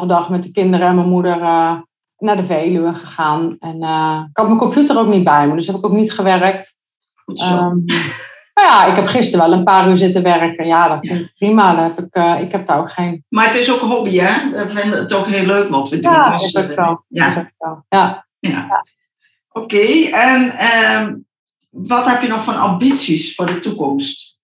2,5 0.00 0.06
dag 0.06 0.30
met 0.30 0.42
de 0.42 0.50
kinderen 0.50 0.86
en 0.86 0.94
mijn 0.94 1.08
moeder 1.08 1.40
naar 2.20 2.36
de 2.36 2.44
Veluwe 2.44 2.94
gegaan. 2.94 3.56
En 3.58 3.82
uh, 3.82 4.20
ik 4.30 4.36
had 4.36 4.46
mijn 4.46 4.58
computer 4.58 4.98
ook 4.98 5.08
niet 5.08 5.24
bij 5.24 5.46
me, 5.46 5.54
dus 5.54 5.66
heb 5.66 5.76
ik 5.76 5.86
ook 5.86 5.92
niet 5.92 6.12
gewerkt. 6.12 6.78
Um, 7.26 7.84
maar 8.54 8.64
ja, 8.64 8.86
ik 8.86 8.96
heb 8.96 9.06
gisteren 9.06 9.48
wel 9.48 9.58
een 9.58 9.64
paar 9.64 9.88
uur 9.88 9.96
zitten 9.96 10.22
werken. 10.22 10.66
Ja, 10.66 10.88
dat 10.88 11.06
vind 11.06 11.20
ik 11.20 11.34
prima. 11.34 11.82
Heb 11.82 11.98
ik, 11.98 12.42
ik 12.44 12.52
heb 12.52 12.66
daar 12.66 12.78
ook 12.78 12.92
geen... 12.92 13.24
Maar 13.28 13.46
het 13.46 13.54
is 13.54 13.72
ook 13.72 13.82
een 13.82 13.88
hobby, 13.88 14.18
hè? 14.18 14.50
We 14.50 14.68
vinden 14.68 14.98
het 14.98 15.12
ook 15.12 15.26
heel 15.26 15.44
leuk 15.44 15.68
wat 15.68 15.88
we 15.88 15.98
doen. 15.98 16.12
Ja, 16.12 16.30
dat 16.30 16.42
is 16.42 16.56
ook 16.56 16.74
wel. 16.74 17.04
Ja. 17.08 17.52
Ja. 17.58 17.84
ja. 17.88 18.26
ja. 18.38 18.84
Oké, 19.52 19.76
okay. 19.76 20.10
en 20.10 20.54
um, 21.02 21.26
wat 21.70 22.06
heb 22.06 22.22
je 22.22 22.28
nog 22.28 22.44
van 22.44 22.60
ambities 22.60 23.34
voor 23.34 23.46
de 23.46 23.58
toekomst? 23.58 24.38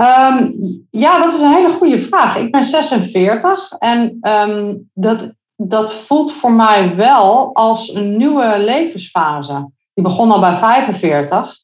Um, 0.00 0.86
ja, 0.90 1.18
dat 1.18 1.32
is 1.32 1.40
een 1.40 1.52
hele 1.52 1.68
goede 1.68 1.98
vraag. 1.98 2.36
Ik 2.36 2.50
ben 2.50 2.62
46 2.62 3.72
en 3.78 4.18
um, 4.22 4.90
dat, 4.94 5.34
dat 5.56 5.94
voelt 5.94 6.32
voor 6.32 6.52
mij 6.52 6.96
wel 6.96 7.54
als 7.54 7.88
een 7.88 8.16
nieuwe 8.16 8.58
levensfase. 8.58 9.70
Die 9.94 10.04
begon 10.04 10.30
al 10.30 10.40
bij 10.40 10.56
45. 10.56 11.62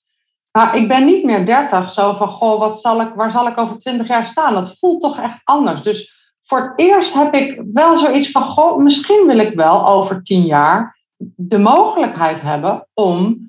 Maar 0.51 0.77
ik 0.77 0.89
ben 0.89 1.05
niet 1.05 1.25
meer 1.25 1.47
30, 1.47 1.91
zo 1.91 2.13
van, 2.13 2.29
goh, 2.29 2.59
wat 2.59 2.81
zal 2.81 3.01
ik, 3.01 3.13
waar 3.15 3.31
zal 3.31 3.47
ik 3.47 3.59
over 3.59 3.79
20 3.79 4.09
jaar 4.09 4.25
staan? 4.25 4.55
Dat 4.55 4.79
voelt 4.79 5.01
toch 5.01 5.19
echt 5.19 5.41
anders. 5.45 5.83
Dus 5.83 6.15
voor 6.43 6.59
het 6.59 6.73
eerst 6.77 7.15
heb 7.15 7.35
ik 7.35 7.63
wel 7.73 7.97
zoiets 7.97 8.31
van, 8.31 8.43
goh, 8.43 8.79
misschien 8.79 9.27
wil 9.27 9.39
ik 9.39 9.55
wel 9.55 9.87
over 9.87 10.23
10 10.23 10.43
jaar 10.43 10.99
de 11.37 11.59
mogelijkheid 11.59 12.41
hebben 12.41 12.89
om 12.95 13.49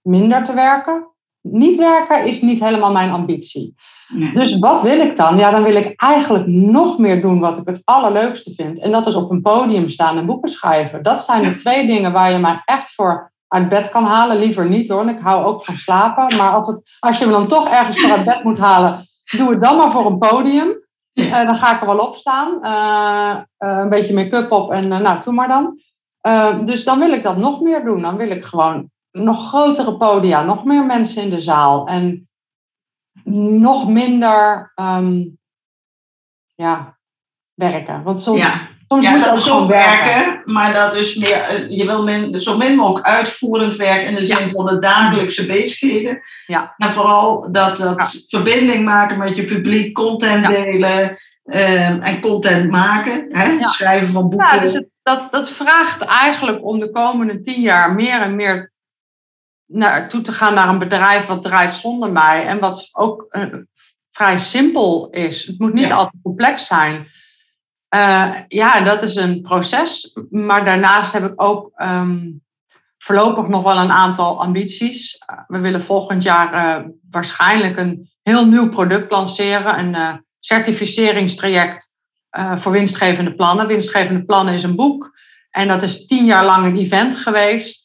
minder 0.00 0.44
te 0.44 0.54
werken. 0.54 1.10
Niet 1.40 1.76
werken 1.76 2.26
is 2.26 2.40
niet 2.40 2.60
helemaal 2.60 2.92
mijn 2.92 3.10
ambitie. 3.10 3.74
Dus 4.12 4.58
wat 4.58 4.82
wil 4.82 5.00
ik 5.00 5.16
dan? 5.16 5.36
Ja, 5.36 5.50
dan 5.50 5.62
wil 5.62 5.74
ik 5.74 6.00
eigenlijk 6.00 6.46
nog 6.46 6.98
meer 6.98 7.22
doen 7.22 7.40
wat 7.40 7.58
ik 7.58 7.66
het 7.66 7.82
allerleukste 7.84 8.54
vind. 8.54 8.80
En 8.80 8.90
dat 8.90 9.06
is 9.06 9.14
op 9.14 9.30
een 9.30 9.42
podium 9.42 9.88
staan 9.88 10.18
en 10.18 10.26
boeken 10.26 10.50
schrijven. 10.50 11.02
Dat 11.02 11.22
zijn 11.22 11.42
de 11.42 11.54
twee 11.54 11.86
dingen 11.86 12.12
waar 12.12 12.32
je 12.32 12.38
mij 12.38 12.62
echt 12.64 12.94
voor 12.94 13.32
uit 13.48 13.68
bed 13.68 13.88
kan 13.88 14.04
halen. 14.04 14.38
Liever 14.38 14.68
niet 14.68 14.88
hoor, 14.88 15.08
ik 15.08 15.20
hou 15.20 15.44
ook 15.44 15.64
van 15.64 15.74
slapen. 15.74 16.36
Maar 16.36 16.50
als, 16.50 16.66
het, 16.66 16.96
als 16.98 17.18
je 17.18 17.26
me 17.26 17.32
dan 17.32 17.46
toch 17.46 17.68
ergens 17.68 18.00
voor 18.00 18.10
uit 18.10 18.24
bed 18.24 18.44
moet 18.44 18.58
halen, 18.58 19.06
doe 19.36 19.50
het 19.50 19.60
dan 19.60 19.76
maar 19.76 19.90
voor 19.90 20.06
een 20.06 20.18
podium. 20.18 20.80
Uh, 21.14 21.32
dan 21.32 21.56
ga 21.56 21.74
ik 21.74 21.80
er 21.80 21.86
wel 21.86 22.06
op 22.06 22.16
staan. 22.16 22.58
Uh, 22.62 23.68
uh, 23.68 23.78
een 23.78 23.88
beetje 23.88 24.14
make-up 24.14 24.52
op 24.52 24.72
en 24.72 24.88
nou, 24.88 25.20
doe 25.24 25.34
maar 25.34 25.48
dan. 25.48 25.76
dus 26.64 26.84
dan 26.84 26.98
wil 26.98 27.12
ik 27.12 27.22
dat 27.22 27.36
nog 27.36 27.60
meer 27.60 27.84
doen. 27.84 28.02
Dan 28.02 28.16
wil 28.16 28.30
ik 28.30 28.44
gewoon 28.44 28.90
nog 29.10 29.48
grotere 29.48 29.96
podia, 29.96 30.42
nog 30.42 30.64
meer 30.64 30.86
mensen 30.86 31.22
in 31.22 31.30
de 31.30 31.40
zaal 31.40 31.86
en 31.86 32.28
nog 33.24 33.88
minder 33.88 34.72
um, 34.76 35.38
ja, 36.54 36.98
werken. 37.54 38.02
Want 38.02 38.20
soms, 38.20 38.44
Soms 38.92 39.04
ja, 39.04 39.10
moet 39.10 39.24
je 39.24 39.50
ook 39.50 39.60
ook 39.60 39.68
werken. 39.68 40.06
werken, 40.06 40.52
maar 40.52 40.72
dat 40.72 40.94
is 40.94 41.14
meer, 41.14 41.42
eh, 41.42 41.68
je 41.68 41.86
wil 41.86 42.02
min, 42.02 42.40
zo 42.40 42.56
min 42.56 42.76
mogelijk 42.76 43.06
uitvoerend 43.06 43.76
werk 43.76 44.06
in 44.06 44.14
de 44.14 44.24
zin 44.24 44.48
van 44.48 44.66
de 44.66 44.78
dagelijkse 44.78 45.46
bezigheden. 45.46 46.20
Ja. 46.46 46.74
En 46.76 46.90
vooral 46.90 47.52
dat, 47.52 47.76
dat 47.76 48.24
verbinding 48.28 48.84
maken 48.84 49.18
met 49.18 49.36
je 49.36 49.44
publiek, 49.44 49.94
content 49.94 50.46
delen 50.46 51.16
ehm, 51.44 52.00
en 52.00 52.20
content 52.20 52.70
maken. 52.70 53.26
Hè? 53.30 53.62
Schrijven 53.62 54.08
van 54.08 54.28
boeken. 54.28 54.54
Ja, 54.54 54.60
dus 54.60 54.74
het, 54.74 54.88
dat, 55.02 55.32
dat 55.32 55.50
vraagt 55.50 56.02
eigenlijk 56.02 56.64
om 56.64 56.80
de 56.80 56.90
komende 56.90 57.40
tien 57.40 57.60
jaar 57.60 57.94
meer 57.94 58.20
en 58.20 58.36
meer 58.36 58.71
naar, 59.72 60.08
toe 60.08 60.20
te 60.20 60.32
gaan 60.32 60.54
naar 60.54 60.68
een 60.68 60.78
bedrijf 60.78 61.26
wat 61.26 61.42
draait 61.42 61.74
zonder 61.74 62.12
mij. 62.12 62.46
En 62.46 62.58
wat 62.58 62.88
ook 62.92 63.26
eh, 63.30 63.44
vrij 64.10 64.38
simpel 64.38 65.10
is. 65.10 65.46
Het 65.46 65.58
moet 65.58 65.72
niet 65.72 65.86
Ja. 65.88 65.94
altijd 65.94 66.22
complex 66.22 66.66
zijn. 66.66 67.08
Eh, 67.88 68.30
ja, 68.48 68.80
dat 68.80 69.02
is 69.02 69.14
een 69.16 69.42
proces. 69.42 70.18
Maar 70.30 70.64
daarnaast 70.64 71.12
heb 71.12 71.24
ik 71.24 71.42
ook 71.42 71.70
ehm, 71.74 72.30
voorlopig 72.98 73.48
nog 73.48 73.62
wel 73.62 73.76
een 73.78 73.92
aantal 73.92 74.40
ambities. 74.40 75.18
Eh, 75.26 75.38
we 75.46 75.58
willen 75.58 75.82
volgend 75.82 76.22
jaar 76.22 76.84
waarschijnlijk 77.10 77.76
een 77.76 78.10
heel 78.22 78.46
nieuw 78.46 78.68
product 78.68 79.10
lanceren. 79.10 79.78
Een 79.78 80.24
certificeringstraject 80.40 81.90
voor 82.54 82.72
winstgevende 82.72 83.34
plannen. 83.34 83.66
Winstgevende 83.66 84.24
plannen 84.24 84.54
is 84.54 84.62
een 84.62 84.76
boek. 84.76 85.18
En 85.50 85.68
dat 85.68 85.82
is 85.82 86.06
tien 86.06 86.24
jaar 86.24 86.44
lang 86.44 86.66
een 86.66 86.76
event 86.78 87.16
geweest. 87.16 87.81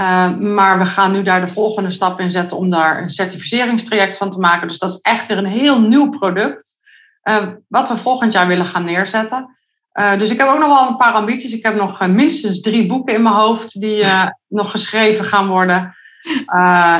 Uh, 0.00 0.36
maar 0.36 0.78
we 0.78 0.84
gaan 0.84 1.12
nu 1.12 1.22
daar 1.22 1.40
de 1.40 1.52
volgende 1.52 1.90
stap 1.90 2.20
in 2.20 2.30
zetten 2.30 2.56
om 2.56 2.70
daar 2.70 3.02
een 3.02 3.08
certificeringstraject 3.08 4.16
van 4.16 4.30
te 4.30 4.38
maken. 4.38 4.68
Dus 4.68 4.78
dat 4.78 4.90
is 4.90 5.00
echt 5.00 5.26
weer 5.26 5.38
een 5.38 5.46
heel 5.46 5.80
nieuw 5.80 6.08
product. 6.08 6.78
Uh, 7.24 7.46
wat 7.68 7.88
we 7.88 7.96
volgend 7.96 8.32
jaar 8.32 8.46
willen 8.46 8.64
gaan 8.64 8.84
neerzetten. 8.84 9.56
Uh, 9.94 10.18
dus 10.18 10.30
ik 10.30 10.38
heb 10.38 10.48
ook 10.48 10.58
nog 10.58 10.68
wel 10.68 10.88
een 10.88 10.96
paar 10.96 11.12
ambities. 11.12 11.52
Ik 11.52 11.62
heb 11.62 11.74
nog 11.74 12.06
minstens 12.06 12.60
drie 12.60 12.86
boeken 12.86 13.14
in 13.14 13.22
mijn 13.22 13.34
hoofd 13.34 13.80
die 13.80 14.04
nog 14.48 14.70
geschreven 14.70 15.24
gaan 15.24 15.48
worden. 15.48 15.94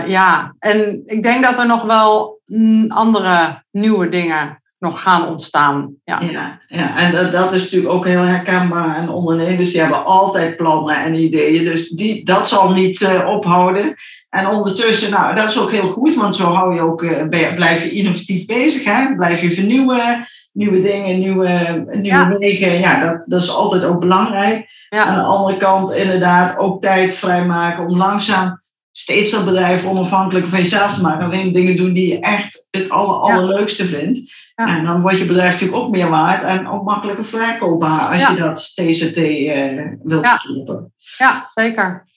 ja, 0.07 0.55
en 0.59 1.03
ik 1.07 1.23
denk 1.23 1.45
dat 1.45 1.59
er 1.59 1.67
nog 1.67 1.83
wel 1.83 2.41
mm, 2.47 2.91
andere 2.91 3.63
nieuwe 3.71 4.09
dingen 4.09 4.60
nog 4.81 5.03
gaan 5.03 5.29
ontstaan. 5.29 5.95
Ja, 6.05 6.21
ja, 6.21 6.61
ja. 6.69 6.97
en 6.97 7.13
dat, 7.13 7.33
dat, 7.33 7.53
is 7.53 7.63
natuurlijk 7.63 7.93
ook 7.93 8.07
heel 8.07 8.23
herkenbaar. 8.23 8.97
En 8.97 9.09
ondernemers 9.09 9.71
die 9.71 9.81
hebben 9.81 10.05
altijd 10.05 10.57
plannen 10.57 10.97
en 10.97 11.15
ideeën. 11.15 11.65
Dus 11.65 11.89
die, 11.89 12.25
dat 12.25 12.49
zal 12.49 12.71
niet 12.71 13.01
uh, 13.01 13.29
ophouden. 13.29 13.95
En 14.29 14.47
ondertussen, 14.47 15.11
nou, 15.11 15.35
dat 15.35 15.49
is 15.49 15.59
ook 15.59 15.71
heel 15.71 15.89
goed, 15.89 16.15
want 16.15 16.37
zo 16.37 16.45
hou 16.45 16.75
je 16.75 16.81
ook, 16.81 17.03
uh, 17.03 17.29
blijf 17.55 17.85
je 17.85 17.91
innovatief 17.91 18.47
bezig. 18.47 18.85
Hè? 18.85 19.15
Blijf 19.17 19.41
je 19.41 19.51
vernieuwen, 19.51 20.27
nieuwe 20.53 20.81
dingen, 20.81 21.19
nieuwe, 21.19 21.85
nieuwe 21.93 22.19
ja. 22.19 22.39
wegen. 22.39 22.79
Ja, 22.79 23.05
dat, 23.05 23.25
dat 23.27 23.43
is 23.43 23.55
altijd 23.55 23.85
ook 23.85 24.01
belangrijk. 24.01 24.69
Ja. 24.89 25.05
Aan 25.05 25.15
de 25.15 25.25
andere 25.25 25.57
kant, 25.57 25.95
inderdaad, 25.95 26.59
ook 26.59 26.83
tijd 26.83 27.15
vrijmaken 27.15 27.87
om 27.87 27.97
langzaam 27.97 28.63
steeds 28.93 29.31
dat 29.31 29.45
bedrijf 29.45 29.87
onafhankelijk 29.87 30.49
van 30.49 30.59
jezelf 30.59 30.95
te 30.95 31.03
maken. 31.03 31.25
Alleen 31.25 31.53
dingen 31.53 31.77
doen 31.77 31.93
die 31.93 32.09
je 32.09 32.21
echt 32.21 32.69
het 32.71 32.91
aller, 32.91 33.15
allerleukste 33.15 33.85
vindt. 33.85 34.33
Ja. 34.67 34.77
En 34.77 34.85
dan 34.85 35.01
wordt 35.01 35.19
je 35.19 35.25
bedrijf 35.25 35.53
natuurlijk 35.53 35.83
ook 35.83 35.91
meer 35.91 36.09
waard 36.09 36.43
en 36.43 36.69
ook 36.69 36.85
makkelijker 36.85 37.25
verkoopbaar 37.25 38.09
als 38.13 38.21
Ja. 38.21 38.31
je 38.31 38.37
dat 38.37 38.73
TCT 38.75 39.17
eh 39.17 39.87
wilt 40.03 40.25
Ja. 40.25 40.39
verkopen. 40.39 40.93
ja 41.19 41.49
zeker. 41.55 42.09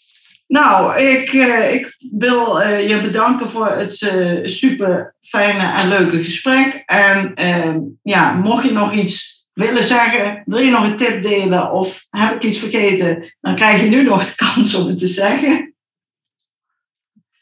Nou, 0.47 0.97
ik, 0.97 1.33
eh, 1.33 1.73
ik 1.73 1.97
wil 2.11 2.61
eh, 2.61 2.89
je 2.89 3.01
bedanken 3.01 3.49
voor 3.49 3.67
het 3.67 3.95
super 4.43 5.15
fijne 5.21 5.81
en 5.81 5.87
leuke 5.87 6.23
gesprek. 6.23 6.83
En 6.85 7.33
eh, 7.33 7.75
ja, 8.01 8.33
mocht 8.33 8.63
je 8.63 8.71
nog 8.71 8.93
iets 8.93 9.45
willen 9.53 9.83
zeggen, 9.83 10.43
wil 10.45 10.59
je 10.59 10.71
nog 10.71 10.83
een 10.83 10.97
tip 10.97 11.21
delen 11.21 11.71
of 11.71 12.05
heb 12.09 12.35
ik 12.35 12.43
iets 12.43 12.59
vergeten, 12.59 13.35
dan 13.41 13.55
krijg 13.55 13.81
je 13.81 13.89
nu 13.89 14.03
nog 14.03 14.25
de 14.25 14.35
kans 14.35 14.75
om 14.75 14.87
het 14.87 14.97
te 14.97 15.07
zeggen. 15.07 15.75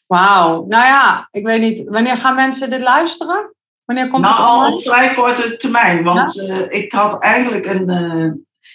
Wauw. 0.07 0.65
Nou 0.67 0.85
ja, 0.85 1.27
ik 1.31 1.45
weet 1.45 1.61
niet. 1.61 1.89
Wanneer 1.89 2.17
gaan 2.17 2.35
mensen 2.35 2.69
dit 2.69 2.81
luisteren? 2.81 3.55
Wanneer 3.91 4.09
komt 4.09 4.23
nou, 4.23 4.35
het 4.35 4.45
al 4.45 4.73
op 4.73 4.81
vrij 4.81 5.13
korte 5.13 5.55
termijn, 5.55 6.03
want 6.03 6.39
eh, 6.39 6.79
ik 6.81 6.91
had 6.91 7.21
eigenlijk 7.21 7.65
een. 7.65 7.89
eh, 7.89 8.31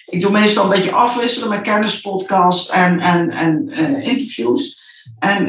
ik 0.06 0.20
doe 0.20 0.30
meestal 0.30 0.64
een 0.64 0.70
beetje 0.70 0.92
afwisselen 0.92 1.48
met 1.48 1.60
kennispodcasts 1.60 2.70
en, 2.70 3.00
en, 3.00 3.30
en 3.30 3.68
eh, 3.68 4.06
interviews. 4.06 4.84
En 5.18 5.46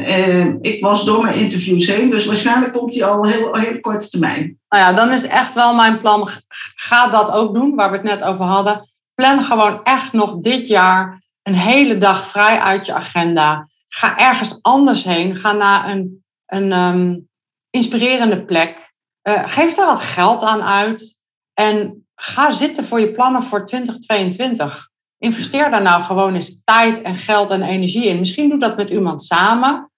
ik 0.62 0.82
was 0.82 1.04
door 1.04 1.22
mijn 1.22 1.38
interviews 1.38 1.86
heen, 1.86 2.10
dus 2.10 2.26
waarschijnlijk 2.26 2.72
komt 2.72 2.92
die 2.92 3.04
al 3.04 3.26
heel, 3.26 3.54
heel 3.56 3.80
korte 3.80 4.08
termijn. 4.08 4.58
Nou 4.68 4.84
ja, 4.84 4.92
dan 4.92 5.10
is 5.10 5.24
echt 5.24 5.54
wel 5.54 5.74
mijn 5.74 6.00
plan. 6.00 6.28
Ga 6.74 7.08
dat 7.08 7.32
ook 7.32 7.54
doen, 7.54 7.74
waar 7.74 7.90
we 7.90 7.96
het 7.96 8.06
net 8.06 8.24
over 8.24 8.44
hadden. 8.44 8.88
Plan 9.14 9.42
gewoon 9.42 9.84
echt 9.84 10.12
nog 10.12 10.36
dit 10.40 10.68
jaar 10.68 11.22
een 11.42 11.54
hele 11.54 11.98
dag 11.98 12.26
vrij 12.26 12.58
uit 12.58 12.86
je 12.86 12.92
agenda. 12.92 13.68
Ga 13.88 14.18
ergens 14.18 14.58
anders 14.62 15.04
heen. 15.04 15.36
Ga 15.36 15.52
naar 15.52 15.90
een, 15.90 16.24
een 16.46 16.72
ehm, 16.72 17.16
inspirerende 17.70 18.44
plek. 18.44 18.88
Uh, 19.28 19.42
geef 19.46 19.74
daar 19.74 19.86
wat 19.86 20.00
geld 20.00 20.42
aan 20.42 20.62
uit. 20.62 21.20
En 21.54 22.06
ga 22.14 22.50
zitten 22.50 22.84
voor 22.84 23.00
je 23.00 23.12
plannen 23.12 23.42
voor 23.42 23.66
2022. 23.66 24.88
Investeer 25.18 25.70
daar 25.70 25.82
nou 25.82 26.02
gewoon 26.02 26.34
eens 26.34 26.62
tijd 26.64 27.02
en 27.02 27.16
geld 27.16 27.50
en 27.50 27.62
energie 27.62 28.04
in. 28.04 28.18
Misschien 28.18 28.48
doe 28.48 28.58
dat 28.58 28.76
met 28.76 28.90
iemand 28.90 29.22
samen. 29.22 29.90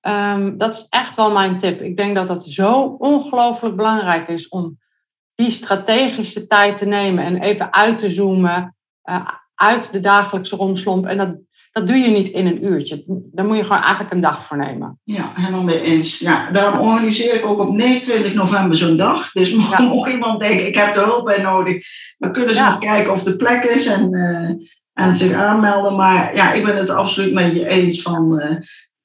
Um, 0.00 0.58
dat 0.58 0.74
is 0.74 0.86
echt 0.88 1.16
wel 1.16 1.30
mijn 1.30 1.58
tip. 1.58 1.80
Ik 1.80 1.96
denk 1.96 2.14
dat 2.14 2.28
het 2.28 2.42
zo 2.42 2.82
ongelooflijk 2.82 3.76
belangrijk 3.76 4.28
is 4.28 4.48
om 4.48 4.78
die 5.34 5.50
strategische 5.50 6.46
tijd 6.46 6.76
te 6.76 6.86
nemen 6.86 7.24
en 7.24 7.40
even 7.40 7.72
uit 7.72 7.98
te 7.98 8.10
zoomen 8.10 8.76
uh, 9.04 9.28
uit 9.54 9.92
de 9.92 10.00
dagelijkse 10.00 10.56
romslomp. 10.56 11.06
En 11.06 11.16
dat, 11.16 11.36
dat 11.72 11.86
doe 11.86 11.96
je 11.96 12.08
niet 12.10 12.28
in 12.28 12.46
een 12.46 12.64
uurtje. 12.64 13.02
Daar 13.32 13.44
moet 13.46 13.56
je 13.56 13.62
gewoon 13.64 13.82
eigenlijk 13.82 14.12
een 14.12 14.20
dag 14.20 14.44
voor 14.46 14.56
nemen. 14.56 14.98
Ja, 15.04 15.32
helemaal 15.34 15.62
mee 15.62 15.80
eens. 15.80 16.18
Ja, 16.18 16.50
daarom 16.50 16.88
organiseer 16.88 17.34
ik 17.34 17.46
ook 17.46 17.58
op 17.58 17.68
29 17.68 18.34
november 18.34 18.76
zo'n 18.76 18.96
dag. 18.96 19.32
Dus 19.32 19.52
mocht, 19.54 19.78
Ja. 19.78 20.08
iemand 20.12 20.40
denken, 20.40 20.66
ik 20.66 20.74
heb 20.74 20.96
er 20.96 21.04
hulp 21.04 21.24
bij 21.24 21.42
nodig, 21.42 21.86
dan 22.18 22.32
kunnen 22.32 22.54
ze 22.54 22.60
Ja. 22.60 22.70
nog 22.70 22.78
kijken 22.78 23.12
of 23.12 23.22
de 23.22 23.36
plek 23.36 23.64
is 23.64 23.86
en, 23.86 24.14
eh, 24.14 25.04
en 25.06 25.16
zich 25.16 25.32
aanmelden. 25.32 25.96
Maar 25.96 26.34
ja, 26.36 26.52
ik 26.52 26.64
ben 26.64 26.76
het 26.76 26.90
absoluut 26.90 27.32
met 27.32 27.54
je 27.54 27.66
eens 27.68 28.02
van... 28.02 28.40
eh, 28.40 28.56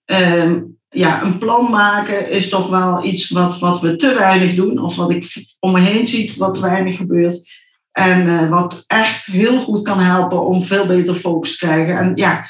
ehm, 0.06 0.60
ja, 0.90 1.24
een 1.24 1.38
plan 1.38 1.72
maken 1.72 2.30
is 2.30 2.50
toch 2.50 2.70
wel 2.70 3.04
iets 3.04 3.30
wat, 3.30 3.60
wat 3.60 3.82
we 3.82 3.96
te 3.96 4.14
weinig 4.14 4.56
doen. 4.56 4.80
Of 4.80 4.96
wat 4.96 5.10
ik 5.12 5.34
om 5.60 5.72
me 5.72 5.80
heen 5.80 6.06
zie 6.06 6.34
wat 6.38 6.60
weinig 6.60 6.98
gebeurt. 6.98 7.50
En 7.92 8.40
eh, 8.40 8.50
wat 8.50 8.84
echt 8.88 9.26
heel 9.26 9.60
goed 9.60 9.82
kan 9.82 10.00
helpen 10.00 10.46
om 10.46 10.64
veel 10.64 10.86
beter 10.86 11.14
focus 11.14 11.58
te 11.58 11.66
krijgen. 11.66 11.98
En 11.98 12.12
ja, 12.16 12.46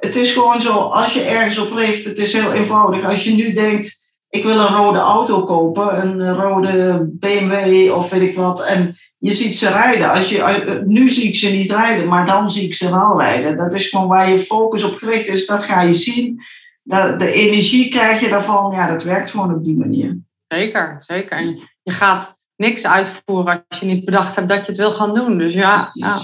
het 0.00 0.16
is 0.16 0.32
gewoon 0.32 0.62
zo, 0.62 0.76
als 0.78 1.14
je 1.14 1.22
ergens 1.22 1.58
op 1.58 1.72
richt, 1.72 2.04
het 2.04 2.18
is 2.18 2.32
heel 2.32 2.52
eenvoudig. 2.52 3.04
Als 3.04 3.24
je 3.24 3.34
nu 3.34 3.52
denkt, 3.52 4.08
ik 4.28 4.44
wil 4.44 4.58
een 4.58 4.74
rode 4.74 4.98
auto 4.98 5.44
kopen, 5.44 6.00
een 6.00 6.34
rode 6.34 7.08
BMW 7.12 7.92
of 7.92 8.10
weet 8.10 8.20
ik 8.20 8.34
wat. 8.34 8.64
En 8.64 8.96
je 9.18 9.32
ziet 9.32 9.56
ze 9.56 9.68
rijden. 9.68 10.10
Als 10.10 10.28
je, 10.28 10.42
eh, 10.42 10.82
nu 10.82 11.08
zie 11.08 11.28
ik 11.28 11.36
ze 11.36 11.50
niet 11.50 11.70
rijden, 11.70 12.08
maar 12.08 12.26
dan 12.26 12.50
zie 12.50 12.64
ik 12.64 12.74
ze 12.74 12.90
wel 12.90 13.20
rijden. 13.20 13.56
Dat 13.56 13.74
is 13.74 13.88
gewoon 13.88 14.08
waar 14.08 14.30
je 14.30 14.38
focus 14.38 14.84
op 14.84 14.94
gericht 14.94 15.28
is, 15.28 15.46
dat 15.46 15.64
ga 15.64 15.82
je 15.82 15.92
zien. 15.92 16.42
De, 16.82 17.14
de 17.18 17.32
energie 17.32 17.90
krijg 17.90 18.20
je 18.20 18.28
daarvan, 18.28 18.72
ja, 18.72 18.88
dat 18.88 19.02
werkt 19.02 19.30
gewoon 19.30 19.54
op 19.54 19.64
die 19.64 19.78
manier. 19.78 20.18
Zeker, 20.48 20.94
zeker. 20.98 21.36
En 21.38 21.68
je 21.82 21.92
gaat 21.92 22.38
niks 22.56 22.86
uitvoeren 22.86 23.64
als 23.68 23.80
je 23.80 23.86
niet 23.86 24.04
bedacht 24.04 24.36
hebt 24.36 24.48
dat 24.48 24.60
je 24.60 24.66
het 24.66 24.76
wil 24.76 24.90
gaan 24.90 25.14
doen. 25.14 25.38
Dus 25.38 25.54
ja, 25.54 25.90
ja. 25.92 26.18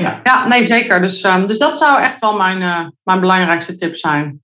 Ja, 0.00 0.20
ja 0.24 0.48
nee, 0.48 0.64
zeker. 0.64 1.00
Dus, 1.00 1.22
um, 1.24 1.46
dus 1.46 1.58
dat 1.58 1.78
zou 1.78 2.00
echt 2.00 2.18
wel 2.18 2.36
mijn, 2.36 2.60
uh, 2.62 2.86
mijn 3.02 3.20
belangrijkste 3.20 3.74
tip 3.76 3.96
zijn. 3.96 4.40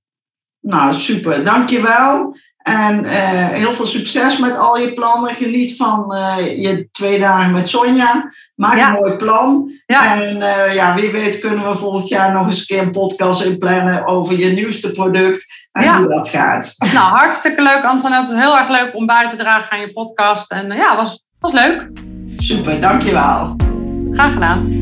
nou 0.61 0.93
super, 0.95 1.45
dankjewel. 1.45 2.37
En 2.63 3.05
uh, 3.05 3.49
heel 3.49 3.75
veel 3.75 3.87
succes 3.87 4.39
met 4.39 4.57
al 4.59 4.79
je 4.79 4.93
plannen. 4.93 5.35
Geniet 5.35 5.77
van 5.77 6.15
uh, 6.15 6.37
je 6.63 6.89
twee 6.93 7.19
dagen 7.19 7.53
met 7.53 7.69
Sonja. 7.69 8.33
Maak 8.55 8.77
Ja. 8.77 8.87
een 8.89 9.01
mooi 9.01 9.17
plan. 9.17 9.71
Ja. 9.87 10.15
En 10.21 10.37
uh, 10.37 10.75
ja, 10.75 10.95
wie 10.95 11.11
weet 11.11 11.39
kunnen 11.41 11.69
we 11.71 11.77
volgend 11.77 12.09
jaar 12.09 12.33
nog 12.33 12.47
eens 12.47 12.59
een 12.61 12.67
keer 12.67 12.83
een 12.83 12.91
podcast 12.91 13.45
inplannen 13.45 14.07
over 14.07 14.39
je 14.39 14.47
nieuwste 14.51 14.91
product 14.91 15.69
en 15.73 15.83
Ja. 15.83 15.99
hoe 15.99 16.09
dat 16.09 16.29
gaat. 16.29 16.75
Nou, 16.79 17.09
hartstikke 17.17 17.63
leuk, 17.63 17.85
Antoinette. 17.85 18.39
Heel 18.39 18.59
erg 18.59 18.69
leuk 18.69 18.91
om 18.95 19.07
bij 19.07 19.29
te 19.29 19.37
dragen 19.37 19.71
aan 19.71 19.81
je 19.81 19.93
podcast. 19.93 20.51
En 20.53 20.67
ja, 20.71 20.97
was, 20.97 21.25
was 21.39 21.53
leuk. 21.53 21.89
Super, 22.37 22.81
dankjewel. 22.81 23.57
Graag 24.13 24.33
gedaan. 24.33 24.82